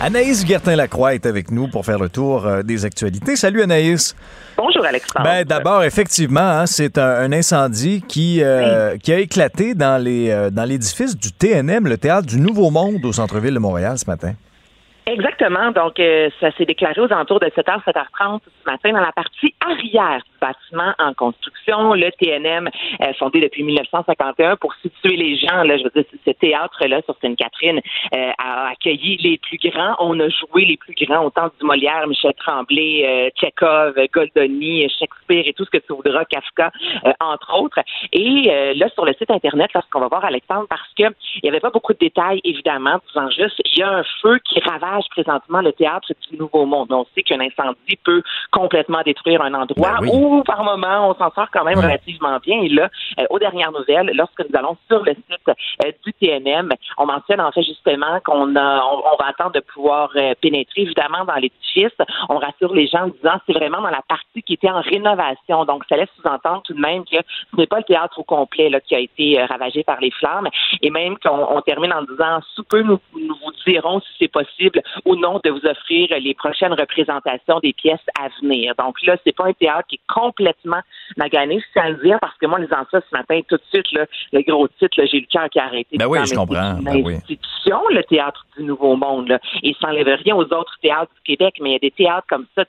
[0.00, 3.34] Anaïs Gertin-Lacroix est avec nous pour faire le tour euh, des actualités.
[3.34, 4.14] Salut Anaïs.
[4.56, 5.24] Bonjour Alexandre.
[5.24, 10.30] Ben, D'abord, effectivement, hein, c'est un, un incendie qui, euh, qui a éclaté dans les
[10.30, 14.06] euh, dans l'édifice du TNM, le Théâtre du Nouveau Monde au centre-ville de Montréal ce
[14.06, 14.34] matin.
[15.08, 15.70] Exactement.
[15.70, 19.54] Donc, euh, ça s'est déclaré aux alentours de 7h, 7h30 ce matin dans la partie
[19.64, 21.94] arrière du bâtiment en construction.
[21.94, 22.68] Le TNM,
[23.00, 27.16] euh, fondé depuis 1951 pour situer les gens, là, je veux dire, ce théâtre-là sur
[27.22, 27.80] Sainte-Catherine
[28.14, 29.96] euh, a accueilli les plus grands.
[29.98, 35.44] On a joué les plus grands, autant du Molière, Michel Tremblay, euh, Tchekhov, Goldoni, Shakespeare
[35.46, 36.70] et tout ce que tu voudras, Kafka,
[37.06, 37.80] euh, entre autres.
[38.12, 41.04] Et euh, là, sur le site Internet, lorsqu'on va voir Alexandre, parce que
[41.36, 44.38] il n'y avait pas beaucoup de détails, évidemment, disant juste, il y a un feu
[44.44, 46.92] qui ravage présentement le théâtre du Nouveau Monde.
[46.92, 50.10] On sait qu'un incendie peut complètement détruire un endroit Ben oui.
[50.12, 52.60] où, par moment, on s'en sort quand même relativement bien.
[52.62, 55.48] Et là, euh, aux dernières nouvelles, lorsque nous allons sur le site
[55.84, 59.60] euh, du TNM, on mentionne en fait justement qu'on a, on, on va attendre de
[59.60, 61.96] pouvoir euh, pénétrer évidemment dans l'édifice.
[62.28, 65.64] On rassure les gens en disant c'est vraiment dans la partie qui était en rénovation.
[65.64, 68.68] Donc, ça laisse sous-entendre tout de même que ce n'est pas le théâtre au complet
[68.68, 70.48] là, qui a été ravagé par les flammes.
[70.82, 74.28] Et même qu'on on termine en disant sous peu, nous, nous vous dirons si c'est
[74.28, 78.74] possible ou non de vous offrir les prochaines représentations des pièces à venir.
[78.78, 80.80] Donc là, c'est pas un théâtre qui est complètement
[81.16, 83.62] magané, c'est à le dire, parce que moi, en lisant ça ce matin, tout de
[83.72, 85.96] suite, là, le gros titre, j'ai le cœur qui a arrêté.
[85.96, 86.76] Ben oui, je comprends.
[86.76, 87.14] C'est Ben une oui.
[87.14, 91.36] institution, le théâtre du Nouveau Monde, là, et ça n'enlève rien aux autres théâtres du
[91.36, 92.64] Québec, mais il y a des théâtres comme ça,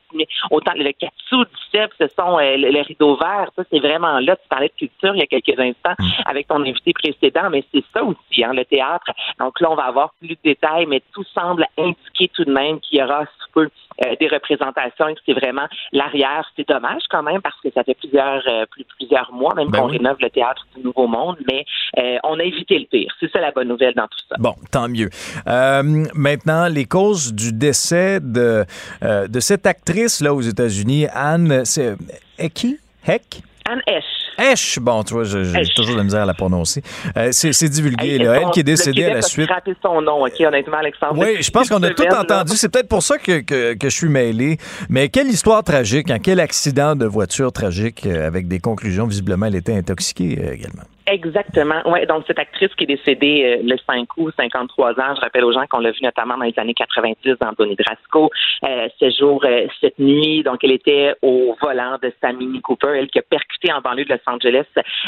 [0.52, 4.20] autant le Katsu du CEP, ce sont euh, le, le rideau vert, ça, c'est vraiment
[4.20, 6.06] là, tu parlais de culture il y a quelques instants Mm.
[6.26, 9.06] avec ton invité précédent, mais c'est ça aussi, hein, le théâtre.
[9.40, 11.98] Donc là, on va avoir plus de détails, mais tout semble indiquer
[12.34, 13.70] tout de même qu'il y aura peu
[14.06, 16.50] euh, des représentations et que c'est vraiment l'arrière.
[16.56, 19.80] C'est dommage quand même parce que ça fait plusieurs euh, plus, plusieurs mois même Ben
[19.80, 19.98] qu'on oui.
[19.98, 21.66] rénove le théâtre du Nouveau Monde, mais
[21.98, 23.14] euh, on a évité le pire.
[23.20, 24.36] C'est ça la bonne nouvelle dans tout ça.
[24.40, 25.10] Bon, tant mieux.
[25.46, 28.66] Maintenant, les causes du décès de,
[29.02, 31.96] de cette actrice là aux États-Unis, Anne, c'est
[32.38, 32.78] Hecky?
[33.08, 33.42] Heck?
[33.70, 34.19] Anne Esch.
[34.40, 36.82] Esch, bon, tu vois, je- j'ai toujours de la misère à la prononcer.
[37.18, 38.36] Euh, c'est divulgué, Hey, là.
[38.42, 39.46] Elle qui est décédée à la suite.
[39.48, 41.16] scrappé son nom, OK, honnêtement, Alexandre.
[41.18, 42.54] Oui, je pense qu'on a tout semaine, entendu.
[42.56, 44.58] C'est peut-être pour ça que, que, que je suis mêlé.
[44.90, 46.20] Mais quelle histoire tragique, hein?
[46.22, 49.06] quel accident de voiture tragique euh, avec des conclusions.
[49.08, 50.84] Visiblement, elle était intoxiquée euh, également.
[51.12, 51.82] Exactement.
[51.90, 55.44] Ouais, donc cette actrice qui est décédée euh, le 5 août, 53 ans, je rappelle
[55.44, 58.30] aux gens qu'on l'a vue notamment dans les années 90 dans Donnie Brasco,
[58.64, 62.94] euh, ce jour, euh, cette nuit, donc elle était au volant de sa Mini Cooper,
[62.96, 64.66] elle qui a percuté en banlieue de Los Angeles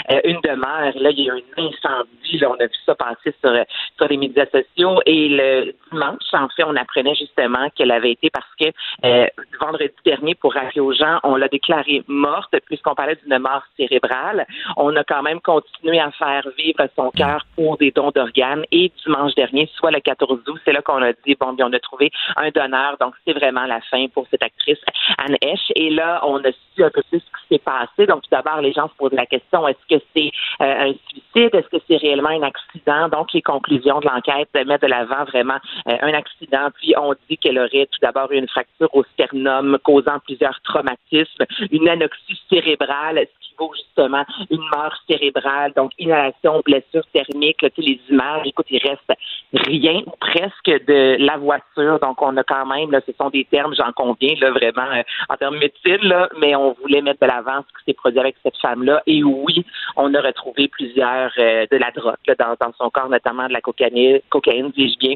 [0.09, 0.93] euh, une demeure.
[0.95, 3.63] Là, il y a eu un incendie, là, on a vu ça passer sur, euh,
[3.97, 8.29] sur les médias sociaux et le dimanche, en fait, on apprenait justement qu'elle avait été
[8.29, 8.65] parce que
[9.05, 9.27] euh,
[9.59, 14.45] vendredi dernier, pour rappeler aux gens, on l'a déclarée morte puisqu'on parlait d'une mort cérébrale.
[14.77, 18.63] On a quand même continué à faire vivre son cœur pour des dons d'organes.
[18.71, 21.73] Et dimanche dernier, soit le 14 août, c'est là qu'on a dit, bon, bien, on
[21.73, 22.97] a trouvé un donneur.
[22.99, 24.79] Donc, c'est vraiment la fin pour cette actrice,
[25.17, 25.71] Anne Esch.
[25.75, 28.05] Et là, on a su un peu plus ce qui s'est passé.
[28.07, 31.55] Donc, tout d'abord, les gens se posent la question, est-ce que c'est euh, un suicide?
[31.55, 33.09] Est-ce que c'est réellement un accident?
[33.09, 36.69] Donc, les conclusions de l'enquête mettent de l'avant vraiment euh, un accident.
[36.79, 41.45] Puis, on dit qu'elle aurait tout d'abord eu une fracture au sternum causant plusieurs traumatismes,
[41.71, 47.69] une anoxie cérébrale, ce qui vaut justement une mort cérébrale, donc inhalation, blessure thermique, là,
[47.77, 49.11] les images, écoute, il reste
[49.53, 51.99] rien presque de la voiture.
[51.99, 55.03] Donc, on a quand même, là, ce sont des termes, j'en conviens, là, vraiment, euh,
[55.29, 58.35] en termes médecine, là, mais on voulait mettre de l'avant ce qui s'est produit avec
[58.43, 59.01] cette femme-là.
[59.07, 63.47] Et oui, on a retrouvé plusieurs euh, de la drogue dans, dans, son corps, notamment
[63.47, 65.15] de la cocaïne, cocaïne dis-je bien,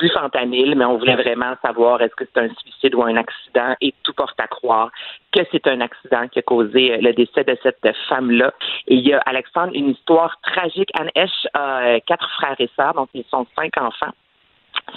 [0.00, 3.74] du fentanyl, mais on voulait vraiment savoir est-ce que c'est un suicide ou un accident?
[3.80, 4.90] Et tout porte à croire
[5.32, 8.52] que c'est un accident qui a causé le décès de cette femme-là.
[8.86, 10.90] Et il y a, Alexandre, une histoire tragique.
[10.98, 14.12] Anne Esch a quatre frères et sœurs, donc ils sont cinq enfants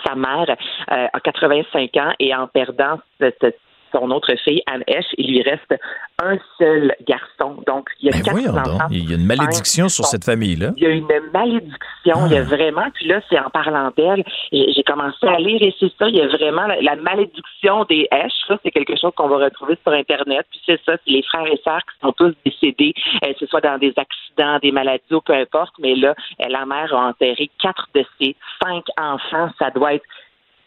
[0.05, 0.45] sa mère
[0.87, 3.59] a 85 ans et en perdant cette,
[3.91, 5.73] son autre fille, Anne Esch, il lui reste
[6.21, 7.61] un seul garçon.
[7.65, 8.87] Donc, il y a ben quatre enfants.
[8.91, 10.71] Il y a une malédiction sur cette famille-là.
[10.77, 12.25] Il y a une malédiction.
[12.25, 12.43] Il y a ah.
[12.43, 16.15] vraiment, puis là, c'est en parlant d'elle, j'ai commencé à lire et c'est ça, il
[16.15, 18.33] y a vraiment la, malédiction des Esch.
[18.47, 20.45] Ça, c'est quelque chose qu'on va retrouver sur Internet.
[20.49, 23.45] Puis c'est ça, c'est les frères et sœurs qui sont tous décédés, euh, que ce
[23.47, 25.73] soit dans des accidents, des maladies ou peu importe.
[25.79, 29.49] Mais là, euh, la mère a enterré quatre de ses cinq enfants.
[29.59, 30.05] Ça doit être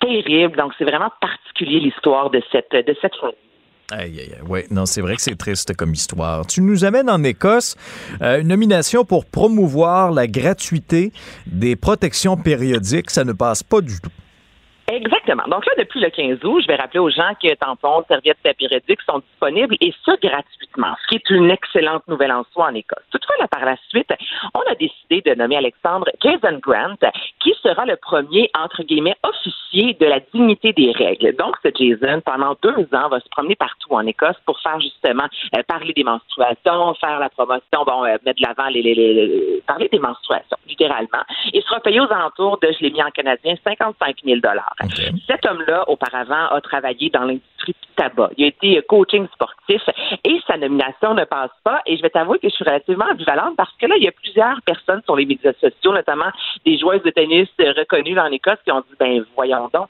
[0.01, 0.57] terrible.
[0.57, 3.37] Donc, c'est vraiment particulier l'histoire de cette, de cette famille.
[3.93, 4.43] Aïe, aïe, aïe.
[4.49, 6.47] Oui, non, c'est vrai que c'est triste comme histoire.
[6.47, 7.77] Tu nous amènes en Écosse
[8.23, 11.13] euh, une nomination pour promouvoir la gratuité
[11.47, 13.11] des protections périodiques.
[13.11, 14.11] Ça ne passe pas du tout.
[14.91, 15.45] Exactement.
[15.47, 19.01] Donc là, depuis le 15 août, je vais rappeler aux gens que tampons, serviettes périodiques
[19.03, 23.05] sont disponibles et ça gratuitement, ce qui est une excellente nouvelle en soi en Écosse.
[23.13, 24.13] Toutefois, là, par la suite,
[24.53, 26.97] on a décidé de nommer Alexandre Jason Grant,
[27.39, 31.37] qui sera le premier, entre guillemets, officier de la dignité des règles.
[31.37, 35.27] Donc, ce Jason, pendant deux ans, va se promener partout en Écosse pour faire justement
[35.57, 39.63] euh, parler des menstruations, faire la promotion, bon, euh, mettre de l'avant les, les, les,
[39.69, 41.23] parler des menstruations, littéralement.
[41.53, 44.41] Il sera payé aux alentours de, je l'ai mis en canadien, 55 000
[45.27, 48.31] cet homme-là, auparavant, a travaillé dans l'industrie du tabac.
[48.37, 49.83] Il a été coaching sportif
[50.25, 51.83] et sa nomination ne passe pas.
[51.87, 54.13] Et je vais t'avouer que je suis relativement ambivalente parce que là, il y a
[54.13, 56.31] plusieurs personnes sur les médias sociaux, notamment
[56.65, 59.89] des joueuses de tennis reconnues en Écosse, qui ont dit, ben voyons donc,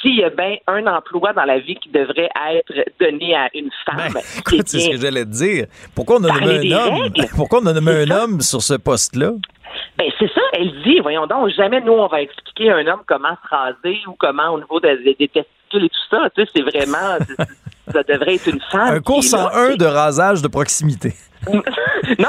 [0.00, 3.70] s'il y a bien un emploi dans la vie qui devrait être donné à une
[3.84, 4.12] femme.
[4.12, 4.20] Ben,
[4.66, 5.66] c'est ce que j'allais te dire.
[5.94, 7.12] Pourquoi on a nommé un homme?
[7.36, 9.32] Pourquoi on a nommé un homme sur ce poste-là?
[9.98, 13.00] Ben c'est ça, elle dit, voyons donc, jamais nous on va expliquer à un homme
[13.06, 16.28] comment se raser ou comment au niveau des, testicules et tout ça.
[16.34, 17.16] Tu sais, c'est vraiment,
[17.92, 18.96] ça devrait être une femme.
[18.96, 21.14] Un cours 101 de rasage de proximité.
[21.52, 21.62] non,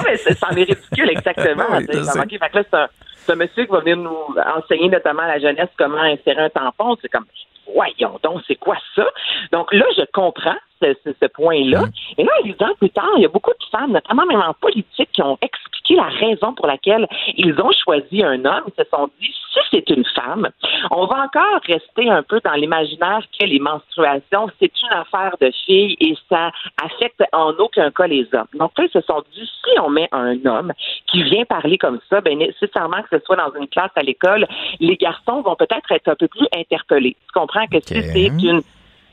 [0.05, 1.63] mais c'en est ridicule, exactement.
[1.71, 2.87] oui, c'est un,
[3.29, 6.95] un, monsieur qui va venir nous enseigner notamment à la jeunesse comment insérer un tampon.
[7.01, 7.25] C'est comme,
[7.73, 9.07] voyons donc, c'est quoi ça?
[9.51, 11.81] Donc là, je comprends ce, point-là.
[11.81, 11.91] Mm.
[12.17, 14.53] Et là, dix ans plus tard, il y a beaucoup de femmes, notamment même en
[14.53, 18.63] politique, qui ont expliqué la raison pour laquelle ils ont choisi un homme.
[18.67, 20.49] Ils se sont dit, si c'est une femme,
[20.91, 25.51] on va encore rester un peu dans l'imaginaire que les menstruations, c'est une affaire de
[25.65, 26.51] filles et ça
[26.83, 28.47] affecte en aucun cas les hommes.
[28.53, 30.73] Donc là, ils se sont dit, si on met un homme
[31.07, 34.47] qui vient parler comme ça, ben nécessairement que ce soit dans une classe à l'école,
[34.79, 37.15] les garçons vont peut-être être un peu plus interpellés.
[37.27, 38.61] Tu comprends que si c'est une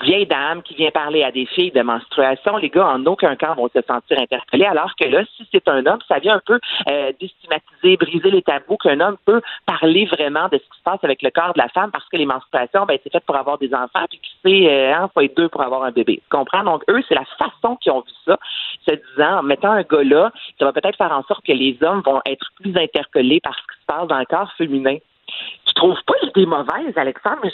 [0.05, 3.55] vieille dame qui vient parler à des filles de menstruation, les gars en aucun cas
[3.55, 6.61] vont se sentir interpellés, alors que là, si c'est un homme, ça vient un peu
[6.89, 7.13] euh,
[7.83, 11.31] briser les tabous qu'un homme peut parler vraiment de ce qui se passe avec le
[11.31, 14.05] corps de la femme, parce que les menstruations, ben, c'est fait pour avoir des enfants,
[14.09, 16.21] puis qui sait, euh, hein, faut être deux pour avoir un bébé.
[16.23, 16.65] Tu comprends?
[16.65, 18.39] Donc, eux, c'est la façon qu'ils ont vu ça,
[18.87, 21.77] se disant, en mettant un gars là, ça va peut-être faire en sorte que les
[21.83, 24.97] hommes vont être plus interpellés par ce qui se passe dans le corps féminin
[25.75, 27.39] trouve pas l'idée mauvaise, Alexandre.
[27.43, 27.53] Mais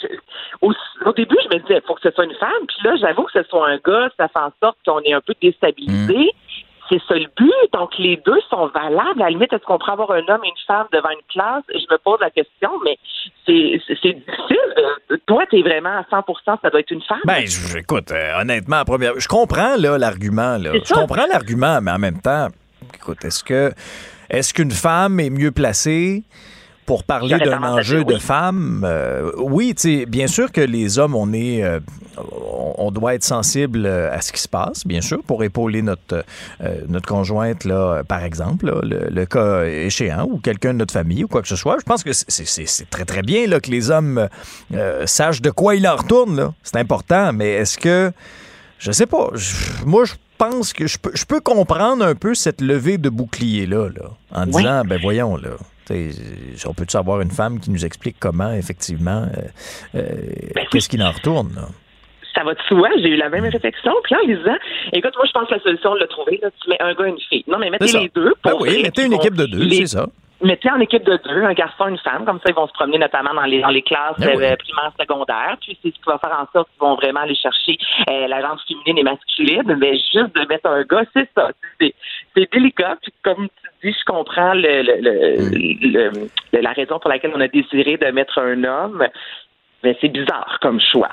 [0.61, 0.73] au,
[1.13, 2.65] début, je me disais, il faut que ce soit une femme.
[2.67, 5.21] Puis là, j'avoue que ce soit un gars, ça fait en sorte qu'on est un
[5.21, 6.17] peu déstabilisé.
[6.17, 6.29] Mm.
[6.89, 7.53] C'est ça le but.
[7.71, 9.21] Donc, les deux sont valables.
[9.21, 11.63] À la limite, est-ce qu'on pourrait avoir un homme et une femme devant une classe?
[11.69, 12.97] Je me pose la question, mais
[13.45, 15.19] c'est difficile.
[15.25, 17.21] Toi, tu es vraiment à 100% ça doit être une femme?
[17.23, 17.45] Ben,
[17.77, 20.57] écoute, euh, honnêtement, première, je comprends l'argument.
[20.59, 22.47] Je comprends l'argument, mais en même temps,
[22.93, 23.71] écoute, est-ce que
[24.29, 26.23] est-ce qu'une femme est mieux placée?
[26.91, 29.73] Pour parler d'un enjeu de femmes, euh, oui,
[30.09, 31.79] bien sûr que les hommes, on est, euh,
[32.17, 36.25] on doit être sensible euh, à ce qui se passe, bien sûr, pour épauler notre
[36.89, 41.41] notre conjointe là, par exemple, le, cas échéant ou quelqu'un de notre famille ou quoi
[41.41, 41.77] que ce soit.
[41.79, 44.27] Je pense que c'est très très bien là que les hommes
[45.05, 46.51] sachent de quoi il en retourne.
[46.61, 48.11] C'est important, mais est-ce que
[48.79, 49.29] je sais pas.
[49.85, 53.65] moi, je pense que je peux, je peux comprendre un peu cette levée de bouclier
[53.65, 55.51] là, là en disant, ben voyons là
[55.89, 59.41] on peut-tu avoir une femme qui nous explique comment, effectivement, euh,
[59.95, 60.11] euh,
[60.55, 61.67] ben qu'est-ce qui en retourne?
[62.33, 62.87] ça va de soi.
[62.97, 63.91] J'ai eu la même réflexion.
[64.03, 64.55] Puis en disant,
[64.93, 67.09] écoute, moi, je pense que la solution le trouver, là, tu mets un gars et
[67.09, 67.43] une fille.
[67.45, 68.33] Non, mais mettez les deux.
[68.41, 70.07] Ben pour oui, mettez une équipe de deux, c'est ça
[70.43, 72.73] mettez en équipe de deux, un garçon et une femme, comme ça ils vont se
[72.73, 75.57] promener notamment dans les dans les classes ben euh, primaires, secondaires.
[75.61, 77.77] Puis c'est ce qui va faire en sorte qu'ils vont vraiment aller chercher
[78.07, 79.77] la rente féminine et masculine.
[79.77, 81.51] Mais juste de mettre un gars, c'est ça.
[81.79, 81.93] C'est
[82.35, 82.97] délicat.
[83.01, 83.47] Puis comme
[83.81, 86.11] si je comprends le, le,
[86.51, 89.07] le, la raison pour laquelle on a désiré de mettre un homme,
[89.83, 91.09] Mais c'est bizarre comme choix.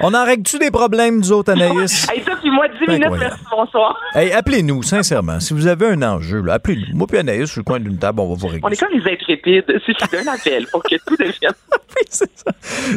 [0.00, 2.06] On en règle-tu des problèmes, nous autres, Anaïs?
[2.12, 3.98] hey, ça, puis moi, 10 minutes, merci, bonsoir.
[4.14, 5.40] Hey, appelez-nous, sincèrement.
[5.40, 6.96] Si vous avez un enjeu, là, appelez-nous.
[6.96, 8.62] Moi puis Anaïs, sur le coin d'une table, on va vous régler.
[8.64, 9.64] On est comme les intrépides.
[9.84, 11.52] Suffit d'un appel pour que tout devienne.
[11.98, 12.52] Oui, c'est ça.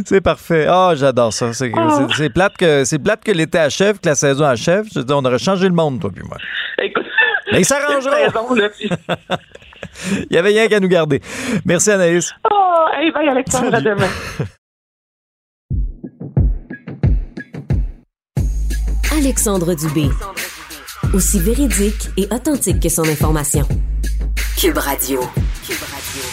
[0.06, 0.66] C'est parfait.
[0.70, 1.54] Ah, j'adore ça.
[1.54, 2.08] C'est Oh.
[2.10, 4.88] c'est- c'est plate que c'est plate que l'été achève, que la saison achève.
[4.94, 6.36] Je dire, on aurait changé le monde, toi puis moi.
[6.84, 7.06] Écoute.
[7.54, 8.12] Mais ils s'arrangeront.
[10.30, 11.22] Il y avait rien qu'à nous garder.
[11.66, 12.34] Merci, Anaïs.
[12.52, 14.10] Oh, hey, bye, Alexandre, à demain.
[19.24, 20.08] Alexandre Dubé.
[21.14, 23.68] Aussi véridique et authentique que son information.
[24.58, 25.20] Cube Radio.
[25.68, 26.24] Cube Radio.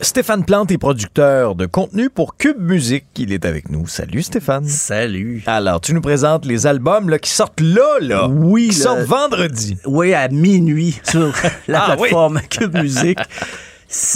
[0.00, 3.06] Stéphane Plante est producteur de contenu pour Cube Musique.
[3.16, 3.88] Il est avec nous.
[3.88, 4.68] Salut, Stéphane.
[4.68, 5.42] Salut.
[5.46, 8.28] Alors, tu nous présentes les albums là, qui sortent là, là.
[8.28, 9.76] Oui, Qui le- sortent vendredi.
[9.84, 11.32] Oui, à minuit sur
[11.66, 13.18] la Ah, plateforme Cube Musique.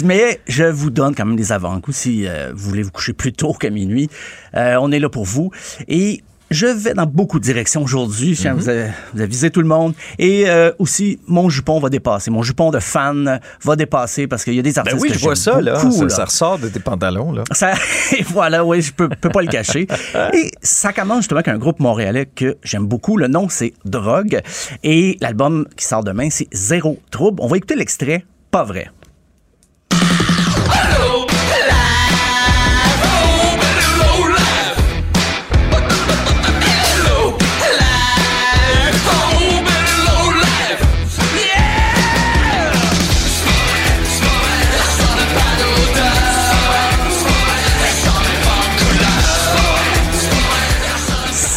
[0.03, 3.31] Mais je vous donne quand même des avant-coups si euh, vous voulez vous coucher plus
[3.33, 4.09] tôt qu'à minuit.
[4.55, 5.51] Euh, on est là pour vous.
[5.87, 6.21] Et
[6.51, 8.35] je vais dans beaucoup de directions aujourd'hui.
[8.35, 9.93] Je tiens à vous, a- vous aviser tout le monde.
[10.17, 12.31] Et euh, aussi, mon jupon va dépasser.
[12.31, 15.13] Mon jupon de fan va dépasser parce qu'il y a des Ben artistes oui, que
[15.15, 15.35] je vois là.
[15.35, 16.09] Ça, là.
[16.09, 17.43] ça ressort de tes pantalons, là.
[17.51, 17.73] Ça,
[18.17, 19.87] et voilà, oui, je peux, peux pas le cacher.
[20.33, 23.17] Et ça commence justement avec un groupe montréalais que j'aime beaucoup.
[23.17, 24.41] Le nom, c'est Drogue.
[24.83, 27.39] Et l'album qui sort demain, c'est Zéro Trouble.
[27.41, 28.89] On va écouter l'extrait Pas vrai.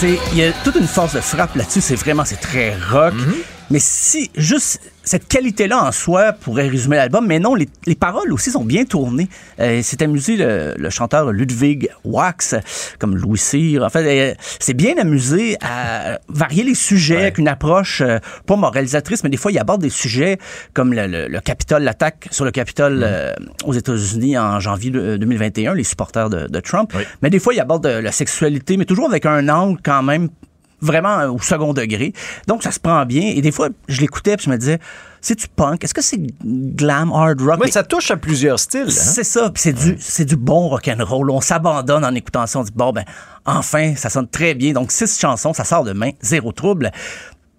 [0.03, 1.81] C'est, il y a toute une force de frappe là-dessus.
[1.81, 3.15] C'est vraiment, c'est très rock.
[3.71, 8.33] Mais si, juste cette qualité-là en soi pourrait résumer l'album, mais non, les, les paroles
[8.33, 9.29] aussi sont bien tournées.
[9.61, 12.55] Euh, c'est amusé le, le chanteur Ludwig Wax,
[12.99, 13.83] comme Louis Cyr.
[13.83, 18.57] En fait, euh, c'est bien amusé à varier les sujets avec une approche euh, pas
[18.57, 20.39] moralisatrice, mais des fois, il aborde des sujets
[20.75, 23.33] comme le, le, le Capitole, l'attaque sur le Capitole euh,
[23.65, 26.93] aux États-Unis en janvier de- 2021, les supporters de, de Trump.
[27.23, 30.29] Mais des fois, il aborde euh, la sexualité, mais toujours avec un angle quand même
[30.83, 32.13] vraiment euh, au second degré.
[32.47, 33.23] Donc, ça se prend bien.
[33.35, 34.79] Et des fois, je l'écoutais puis je me disais,
[35.21, 35.83] c'est-tu punk?
[35.85, 37.55] Est-ce que c'est glam, hard rock?
[37.61, 38.83] Oui, Mais ça touche à plusieurs styles.
[38.89, 38.91] hein?
[38.91, 41.31] c'est ça, puis c'est du c'est du bon rock and roll.
[41.31, 43.05] On s'abandonne en écoutant ça, on dit bon ben
[43.47, 44.73] enfin, ça sonne très bien.
[44.73, 46.91] Donc six chansons, ça sort demain, zéro trouble.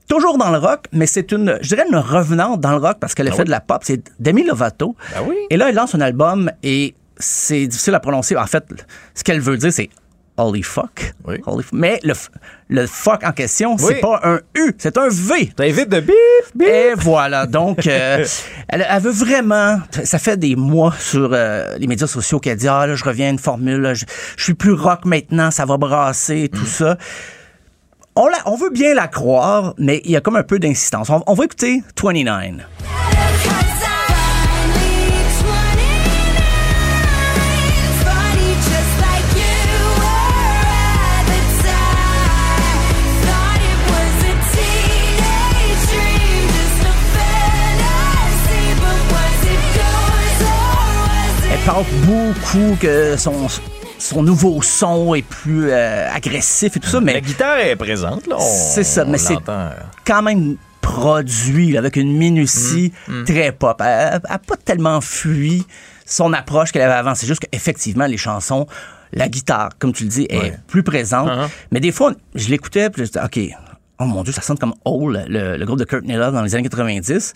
[0.09, 3.15] Toujours dans le rock, mais c'est une, je dirais une revenante dans le rock parce
[3.15, 3.81] qu'elle a fait de la pop.
[3.85, 4.97] C'est Demi Lovato.
[5.15, 5.35] Ah oui?
[5.49, 8.35] Et là, elle lance un album et c'est difficile à prononcer.
[8.35, 8.65] En fait,
[9.15, 9.89] ce qu'elle veut dire, c'est
[10.37, 11.13] Holy fuck.
[11.25, 11.35] Oui.
[11.45, 12.13] Holy f- mais le,
[12.69, 13.83] le fuck en question, Oui.
[13.87, 15.51] c'est pas un U, c'est un V.
[15.55, 16.15] T'invites de bip,
[16.55, 16.67] bip.
[16.67, 18.25] Et voilà, donc euh,
[18.69, 19.79] elle, elle veut vraiment.
[20.03, 23.27] Ça fait des mois sur euh, les médias sociaux qu'elle dit ah là je reviens
[23.27, 24.05] à une formule, là, je,
[24.37, 26.97] je suis plus rock maintenant, ça va brasser tout ça.
[28.15, 31.09] On, la- on veut bien la croire, mais il y a comme un peu d'insistance.
[31.11, 32.65] On, on va écouter 29.
[51.65, 53.47] Parle beaucoup que son,
[53.99, 58.27] son nouveau son est plus euh, agressif et tout ça, mais La guitare est présente,
[58.27, 58.37] là.
[58.39, 59.35] C'est ça, mais c'est-
[60.05, 63.81] quand même produit là, avec une minutie Mm, très pop.
[63.81, 65.65] Elle n'a pas tellement fui
[66.05, 67.15] son approche qu'elle avait avant.
[67.15, 68.67] C'est juste qu'effectivement, les chansons,
[69.13, 70.57] la guitare, comme tu le dis, est Ouais.
[70.67, 71.29] plus présente.
[71.29, 71.37] Uh-huh.
[71.37, 73.39] Mais Mais des fois, je l'écoutais, puis je disais, OK,
[73.99, 76.53] oh mon Dieu, ça sonne comme Hole, le, le groupe de Kurt Nella dans les
[76.53, 77.33] années 90.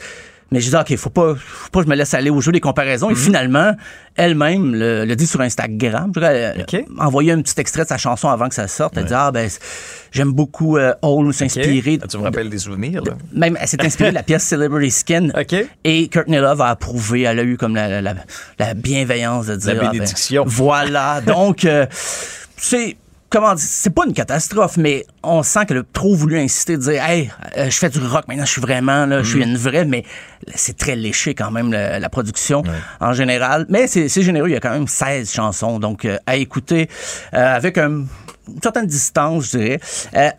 [0.52, 2.52] Mais je disais, OK, faut pas, faut pas que je me laisse aller au jeu
[2.52, 3.10] des comparaisons.
[3.10, 3.18] Et Mm-hmm.
[3.18, 3.72] finalement,
[4.16, 6.12] elle-même le, le dit sur Instagram.
[6.22, 6.86] Elle OK.
[7.00, 8.96] a envoyé un petit extrait de sa chanson avant que ça sorte.
[8.98, 9.50] Elle dit, ah, ben,
[10.12, 12.00] j'aime beaucoup euh, Hole, s'inspirer.
[12.02, 13.14] Ah, Tu me rappelles des souvenirs, là?
[13.34, 15.30] Même, elle s'est inspirée de la pièce Celebrity Skin.
[15.38, 15.56] OK.
[15.84, 17.24] Et Kurt Love a approuvé.
[17.24, 18.14] Elle a eu comme la, la,
[18.58, 19.74] la bienveillance de dire.
[19.74, 20.44] La ah, ben, bénédiction.
[20.48, 21.22] voilà.
[21.26, 21.86] Donc, euh,
[22.56, 22.96] c'est.
[23.30, 26.82] Comment dire, c'est pas une catastrophe, mais on sent qu'elle a trop voulu insister, de
[26.84, 29.50] dire, hey, euh, je fais du rock maintenant, je suis vraiment, là, je suis Mm.
[29.50, 30.04] une vraie, mais
[30.56, 32.64] c'est très léché quand même, le- la production
[33.02, 33.66] en général.
[33.68, 36.88] Mais c'est généreux, il y a quand même 16 chansons, donc euh, à écouter
[37.34, 38.06] euh, avec un
[38.50, 39.80] une certaine distance, je dirais.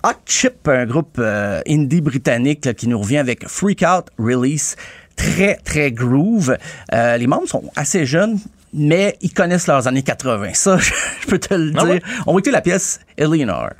[0.02, 1.20] Hot Chip, un groupe
[1.68, 4.76] indie britannique là, qui nous revient avec Freak Out Release.
[5.14, 6.56] Très, très groove.
[6.94, 8.38] Euh, les membres sont assez jeunes,
[8.72, 10.54] mais ils connaissent leurs années 80.
[10.54, 10.76] Ça,
[11.20, 11.90] je, peux te le Ah dire.
[11.90, 12.02] ouais?
[12.26, 13.70] On va écouter la pièce Eleanor.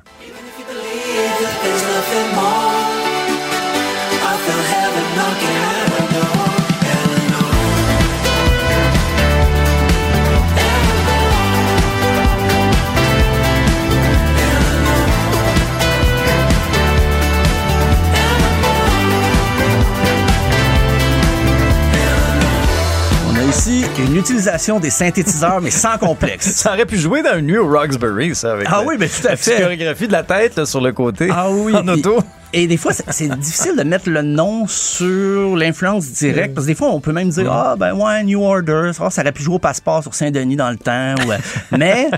[23.69, 26.47] Aussi une utilisation des synthétiseurs, mais sans complexe.
[26.57, 29.09] Ça aurait pu jouer dans une nuit au Roxbury, ça, avec Ah la- oui, mais
[29.09, 29.61] tout à la fait.
[29.61, 31.29] chorégraphie de la tête là, sur le côté.
[31.31, 31.75] Ah oui.
[31.75, 32.19] En auto.
[32.55, 36.55] Et des fois, c'est- difficile de mettre le nom sur l'influence directe.
[36.55, 39.21] Parce que des fois, on peut même dire, ah, ben ouais, New Order, ça, ça
[39.21, 41.15] aurait pu jouer au passeport sur Saint-Denis dans le temps.
[41.29, 41.37] euh,
[41.77, 42.09] mais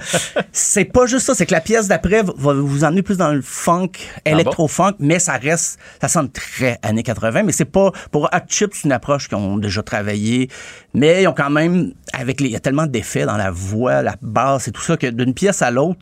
[0.52, 1.34] c'est pas juste ça.
[1.34, 3.90] C'est que la pièce d'après va vous emmener plus dans le funk,
[4.24, 7.42] électro-funk, mais ça reste, ça sonne très années 80.
[7.42, 10.48] Mais c'est pas, pour Hot Chip, c'est une approche qu'ils ont déjà travaillé.
[10.94, 14.00] Mais ils ont quand même, avec les, il y a tellement d'effets dans la voix,
[14.02, 15.98] la basse et tout ça, que d'une pièce à l'autre,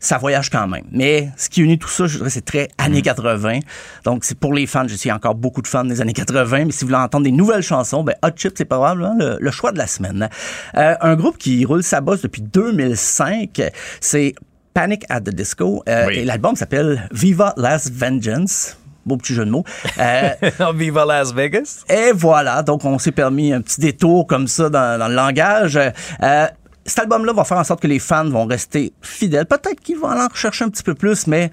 [0.00, 0.84] ça voyage quand même.
[0.90, 3.60] Mais ce qui unit tout ça, je dirais, c'est très années 80.
[4.04, 4.86] Donc, c'est pour les fans.
[4.88, 6.64] Je a encore beaucoup de fans des années 80.
[6.64, 9.50] Mais si vous voulez entendre des nouvelles chansons, ben, Hot Chip, c'est probablement le, le
[9.50, 10.28] choix de la semaine.
[10.76, 13.60] Euh, un groupe qui roule sa bosse depuis 2005,
[14.00, 14.34] c'est
[14.74, 15.82] Panic at the Disco.
[15.88, 16.18] Euh, Oui.
[16.18, 18.76] Et l'album s'appelle Viva Las Vengeance.
[19.06, 19.64] Beau petit jeu de mots.
[19.98, 20.30] Euh,
[20.74, 21.84] Viva Las Vegas.
[21.88, 25.78] et voilà, donc on s'est permis un petit détour comme ça dans, dans le langage.
[26.22, 26.46] Euh,
[26.84, 29.46] cet album-là va faire en sorte que les fans vont rester fidèles.
[29.46, 31.50] Peut-être qu'ils vont aller en rechercher un petit peu plus, mais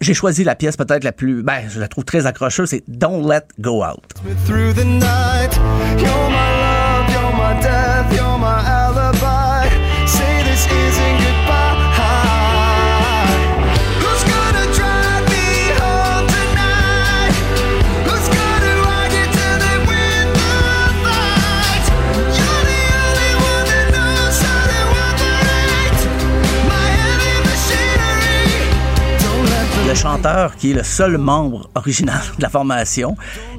[0.00, 3.28] j'ai choisi la pièce peut-être la plus, ben, je la trouve très accrocheuse, c'est Don't
[3.28, 4.14] Let Go Out.
[30.22, 33.16] Chanteur qui est le seul membre original de la formation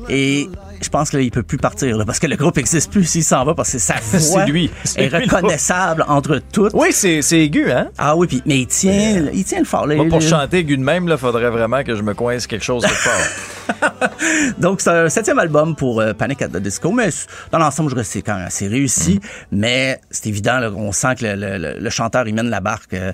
[0.10, 0.49] et
[0.82, 3.43] je pense qu'il peut plus partir là, parce que le groupe existe plus s'il s'en
[3.45, 4.70] va parce que sa voix lui.
[4.84, 6.72] C'est est lui, le reconnaissable entre toutes.
[6.74, 7.89] Oui, c'est c'est aigu, hein?
[7.97, 9.88] Ah oui, puis mais il tient, il tient le fort.
[9.88, 9.95] là.
[9.95, 12.64] Moi, pour Il- chanter aigu de même, il faudrait vraiment que je me coince quelque
[12.66, 14.10] chose de fort.
[14.57, 17.10] Donc, c'est un septième album pour euh, Panic at the Disco, mais
[17.51, 19.20] dans l'ensemble, je c'est quand même assez réussi.
[19.51, 22.62] Mais c'est évident, là, on sent que le, le- le- le chanteur, il mène la
[22.62, 22.93] barque.
[22.93, 23.12] Euh,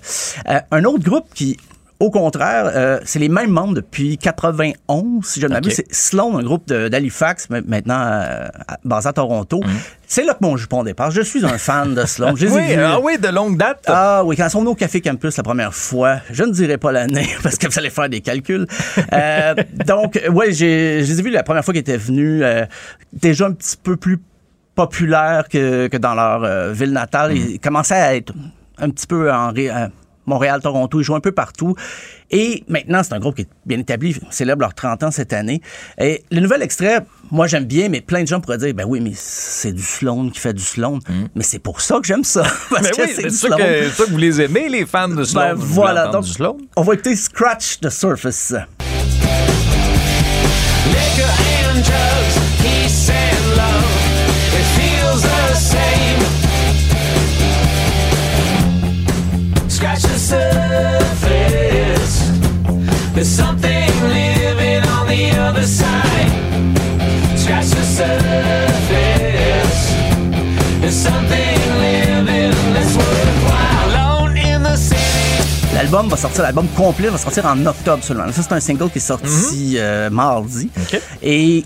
[0.50, 1.58] euh, un autre groupe qui,
[2.00, 5.74] au contraire, euh, c'est les mêmes membres depuis 91, si je ne m'abuse.
[5.76, 9.62] C'est Sloan, un groupe d'Halifax, ma- maintenant euh, à- basé à Toronto.
[10.08, 11.14] C'est là que mon jupon dépasse.
[11.14, 12.34] Je suis un fan de Sloan.
[12.42, 13.84] Oui, ah oui, de longue date.
[13.88, 16.78] Ah oui, quand ils sont venus au Café Campus la première fois, je ne dirai
[16.78, 18.68] pas l'année parce que vous allez faire des calculs.
[19.14, 19.56] Euh,
[19.88, 22.66] donc, ouais, j'ai, je les ai vus la première fois qu'ils étaient venus, euh,
[23.14, 24.20] déjà un petit peu plus
[24.76, 27.36] populaires que, que dans leur euh, ville natale.
[27.36, 28.34] Ils commençaient à être
[28.78, 29.72] un petit peu en ré-
[30.26, 31.76] Montréal, Toronto, ils jouent un peu partout.
[32.32, 35.32] Et maintenant, c'est un groupe qui est bien établi, ils célèbrent leurs 30 ans cette
[35.34, 35.62] année.
[36.00, 37.02] Et le nouvel extrait,
[37.32, 40.30] moi j'aime bien, mais plein de gens pourraient dire, ben oui, mais c'est du Sloan
[40.30, 41.00] qui fait du Sloan.
[41.36, 42.44] Mais c'est pour ça que j'aime ça.
[42.70, 43.58] Parce Mais que oui, c'est du ça Sloan.
[43.58, 45.50] que, c'est ça que vous les aimez, les fans de Sloan.
[45.50, 46.58] Ben, Vous voulez voilà, donc du Sloan?
[46.76, 48.54] on va écouter Scratch the Surface.
[50.88, 51.32] Liquor
[51.70, 53.05] and drugs, peace
[60.26, 62.16] surface.
[63.14, 66.32] There's something living on the other side.
[67.38, 69.82] Scratch the surface.
[70.82, 73.90] There's something living that's worthwhile.
[73.90, 75.76] Alone in the city.
[75.76, 78.32] L'album va sortir, l'album complet va sortir en octobre seulement.
[78.32, 80.70] Ça, c'est un single qui est sorti euh, mardi.
[81.22, 81.66] Et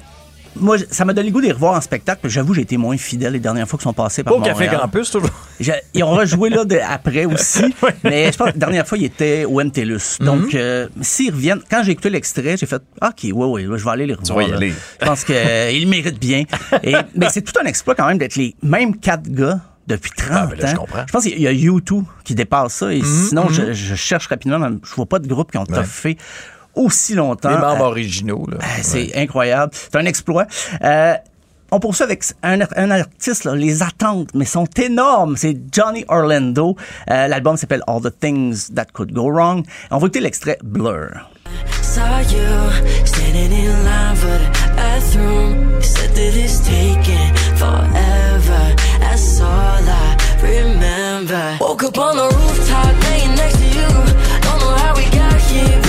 [0.59, 2.27] moi, ça m'a donné le goût de les revoir en spectacle.
[2.29, 4.67] J'avoue, j'ai été moins fidèle les dernières fois qu'ils sont passés par au Café.
[4.67, 5.29] Campus, toujours.
[5.93, 9.05] Ils ont rejoué là de- après aussi, mais je pense que la dernière fois, il
[9.05, 10.17] était au MTLUS.
[10.19, 10.25] Mhm.
[10.25, 13.89] Donc, euh, s'ils reviennent, quand j'ai écouté l'extrait, j'ai fait OK, oui, oui, je vais
[13.91, 14.37] aller les revoir.
[14.39, 14.73] vas y aller.
[15.01, 16.43] Je pense qu'ils le méritent bien.
[16.83, 20.29] Et, mais c'est tout un exploit quand même d'être les mêmes quatre gars depuis 30
[20.31, 20.79] Ah, ben là, je ans.
[20.81, 20.99] comprends.
[20.99, 22.93] Mhm, Je pense qu'il y a U2 qui dépasse ça.
[22.93, 26.15] Et sinon, je, je cherche rapidement, je vois pas de groupe qui ont fait
[26.79, 27.49] aussi longtemps.
[27.49, 28.57] Les membres Euh, originaux, là.
[28.61, 29.71] ah, C'est incroyable.
[29.73, 30.45] C'est un exploit.
[30.83, 31.13] Euh,
[31.71, 35.37] on poursuit avec un, un artiste, là, les attentes, mais sont énormes.
[35.37, 36.75] C'est Johnny Orlando.
[37.11, 39.63] Euh, L'album s'appelle All the Things That Could Go Wrong.
[39.91, 41.29] On va écouter l'extrait Blur.
[41.81, 42.01] Saw
[42.31, 45.81] you standing in line for the bathroom.
[45.81, 48.75] Said that it's taking forever.
[48.99, 51.57] That's all I remember.
[51.59, 53.87] Woke up on the rooftop, laying next to you.
[54.41, 55.81] Don't know how we got here,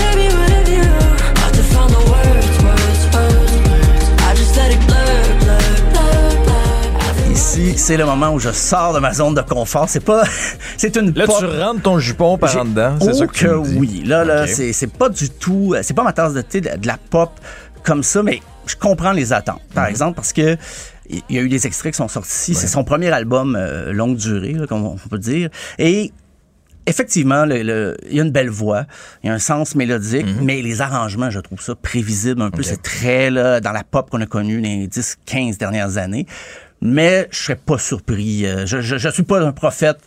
[7.76, 9.88] c'est le moment où je sors de ma zone de confort.
[9.88, 10.24] C'est pas,
[10.76, 12.96] c'est une Là, pop- tu rentres ton jupon par en dedans.
[13.00, 13.76] C'est oh ça que tu me dis.
[13.78, 14.02] oui.
[14.06, 16.86] Là, là, c'est, pas du tout, euh, c'est pas ma tasse de thé de, de
[16.86, 17.30] la pop
[17.82, 19.62] comme ça, mais je comprends les attentes.
[19.74, 19.90] Par Mhm.
[19.90, 20.56] exemple, parce que
[21.08, 22.54] il y a eu des extraits qui sont sortis.
[22.54, 25.48] C'est son premier album euh, longue durée, là, comme on peut dire.
[25.78, 26.12] Et
[26.86, 28.84] effectivement, le- le- il y a une belle voix,
[29.22, 30.44] il y a un sens mélodique, Mhm.
[30.44, 32.62] mais les arrangements, je trouve ça prévisible un peu.
[32.62, 36.26] C'est très là, dans la pop qu'on a connue les 10, 15 dernières années.
[36.80, 38.46] Mais je serais pas surpris.
[38.46, 39.98] Euh, Je, je, je suis pas un prophète.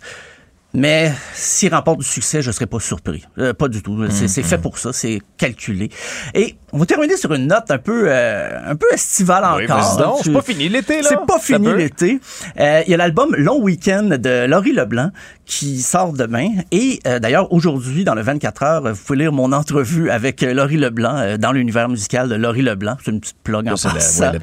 [0.75, 3.23] Mais s'il remporte du succès, je serais pas surpris.
[3.37, 4.03] Euh, pas du tout.
[4.09, 5.89] C'est c'est fait pour ça, c'est calculé.
[6.33, 10.17] Et on va terminer sur une note un peu, euh, un peu estivale Oui, encore.
[10.17, 11.09] Tu- c'est pas fini l'été, là.
[11.09, 12.19] C'est pas fini l'été.
[12.59, 15.11] Euh, Il y a l'album Long Weekend de Laurie Leblanc
[15.45, 16.47] qui sort demain.
[16.71, 20.53] Et euh, d'ailleurs, aujourd'hui, dans le 24 heures, vous pouvez lire mon entrevue avec euh,
[20.55, 22.97] Laurie Leblanc dans l'univers musical de Laurie Leblanc.
[23.05, 24.31] C'est une petite plug en passant.
[24.31, 24.39] ouais,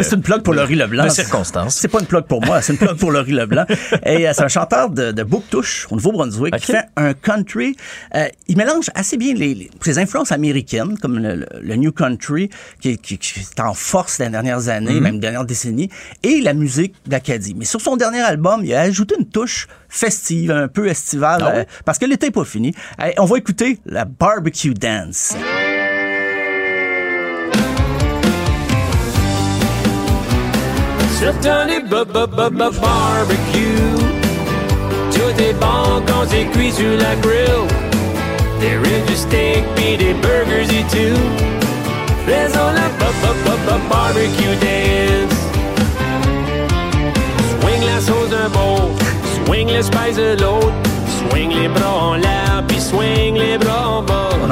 [0.00, 1.08] C'est une plug pour Laurie Leblanc.
[1.10, 1.76] circonstance.
[1.76, 3.66] C'est pas une plug pour moi, c'est une plug pour Laurie Leblanc.
[4.04, 6.76] Et euh, c'est un chanteur de, de Bouctouche au Nouveau-Brunswick qui Ok.
[6.78, 7.76] fait un country.
[8.14, 12.50] Euh, il mélange assez bien les, influences américaines, comme le, le- le New Country,
[12.80, 15.00] qui, qui- qui est en force les dernières années, Mhm.
[15.02, 15.88] même les dernières décennies,
[16.22, 17.54] et la musique d'Acadie.
[17.56, 21.50] Mais sur son dernier album, il a ajouté une touche festive, un peu estivale, Ah
[21.56, 22.74] euh, parce que l'été n'est pas fini.
[23.00, 25.34] Euh, on va écouter la Barbecue Dance.
[32.70, 34.07] Barbecue.
[35.12, 37.66] Tout est bon quand c'est cuit sur la grill.
[38.60, 41.20] Des ribs, du steak, puis des burgers et tout.
[42.26, 42.88] Faisons la
[43.90, 45.36] barbecue dance.
[47.60, 48.90] Swing la sauce d'un bord,
[49.44, 50.72] swing le spice de l'autre.
[51.30, 53.27] Swing les bras en l'air, puis swing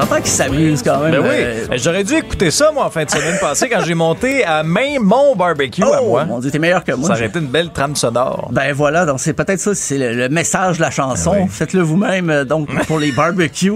[0.06, 1.10] entend qu'il s'amuse quand même.
[1.12, 3.94] Ben oui, euh, j'aurais dû écouter ça, moi, en fin de semaine passée, quand j'ai
[3.94, 6.24] monté à même mon barbecue à Oh, moi.
[6.24, 7.08] mon Dieu, t'es meilleur que moi.
[7.08, 8.48] Ça aurait été une belle trame sonore.
[8.52, 11.32] Ben voilà, donc c'est peut-être ça, c'est le, le message de la chanson.
[11.36, 11.46] Oui.
[11.50, 13.74] Faites-le vous-même, euh, donc pour les barbecues.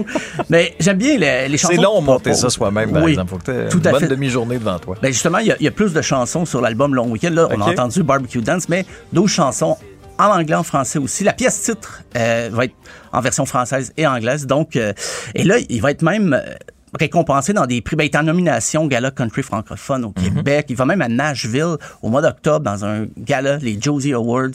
[0.49, 1.73] Mais j'aime bien les, les chansons.
[1.75, 3.29] C'est long monter ça soi-même, par oui, exemple.
[3.31, 4.95] Faut que tout une à bonne demi-journée devant toi.
[5.01, 7.33] Ben justement, il y, a- il y a plus de chansons sur l'album Long Weekend.
[7.35, 9.77] Là, on a entendu Barbecue Dance, mais 12 chansons
[10.21, 11.23] en anglais, en français aussi.
[11.23, 12.75] La pièce titre euh, va être
[13.11, 14.45] en version française et anglaise.
[14.47, 14.93] Donc, euh,
[15.35, 16.53] et là, il va être même euh,
[16.99, 17.95] récompensé dans des prix.
[17.95, 20.23] Ben, il est en nomination Gala Country francophone au Mhm.
[20.35, 20.65] Québec.
[20.69, 24.49] Il va même à Nashville au mois d'octobre dans un gala, les Josie Awards.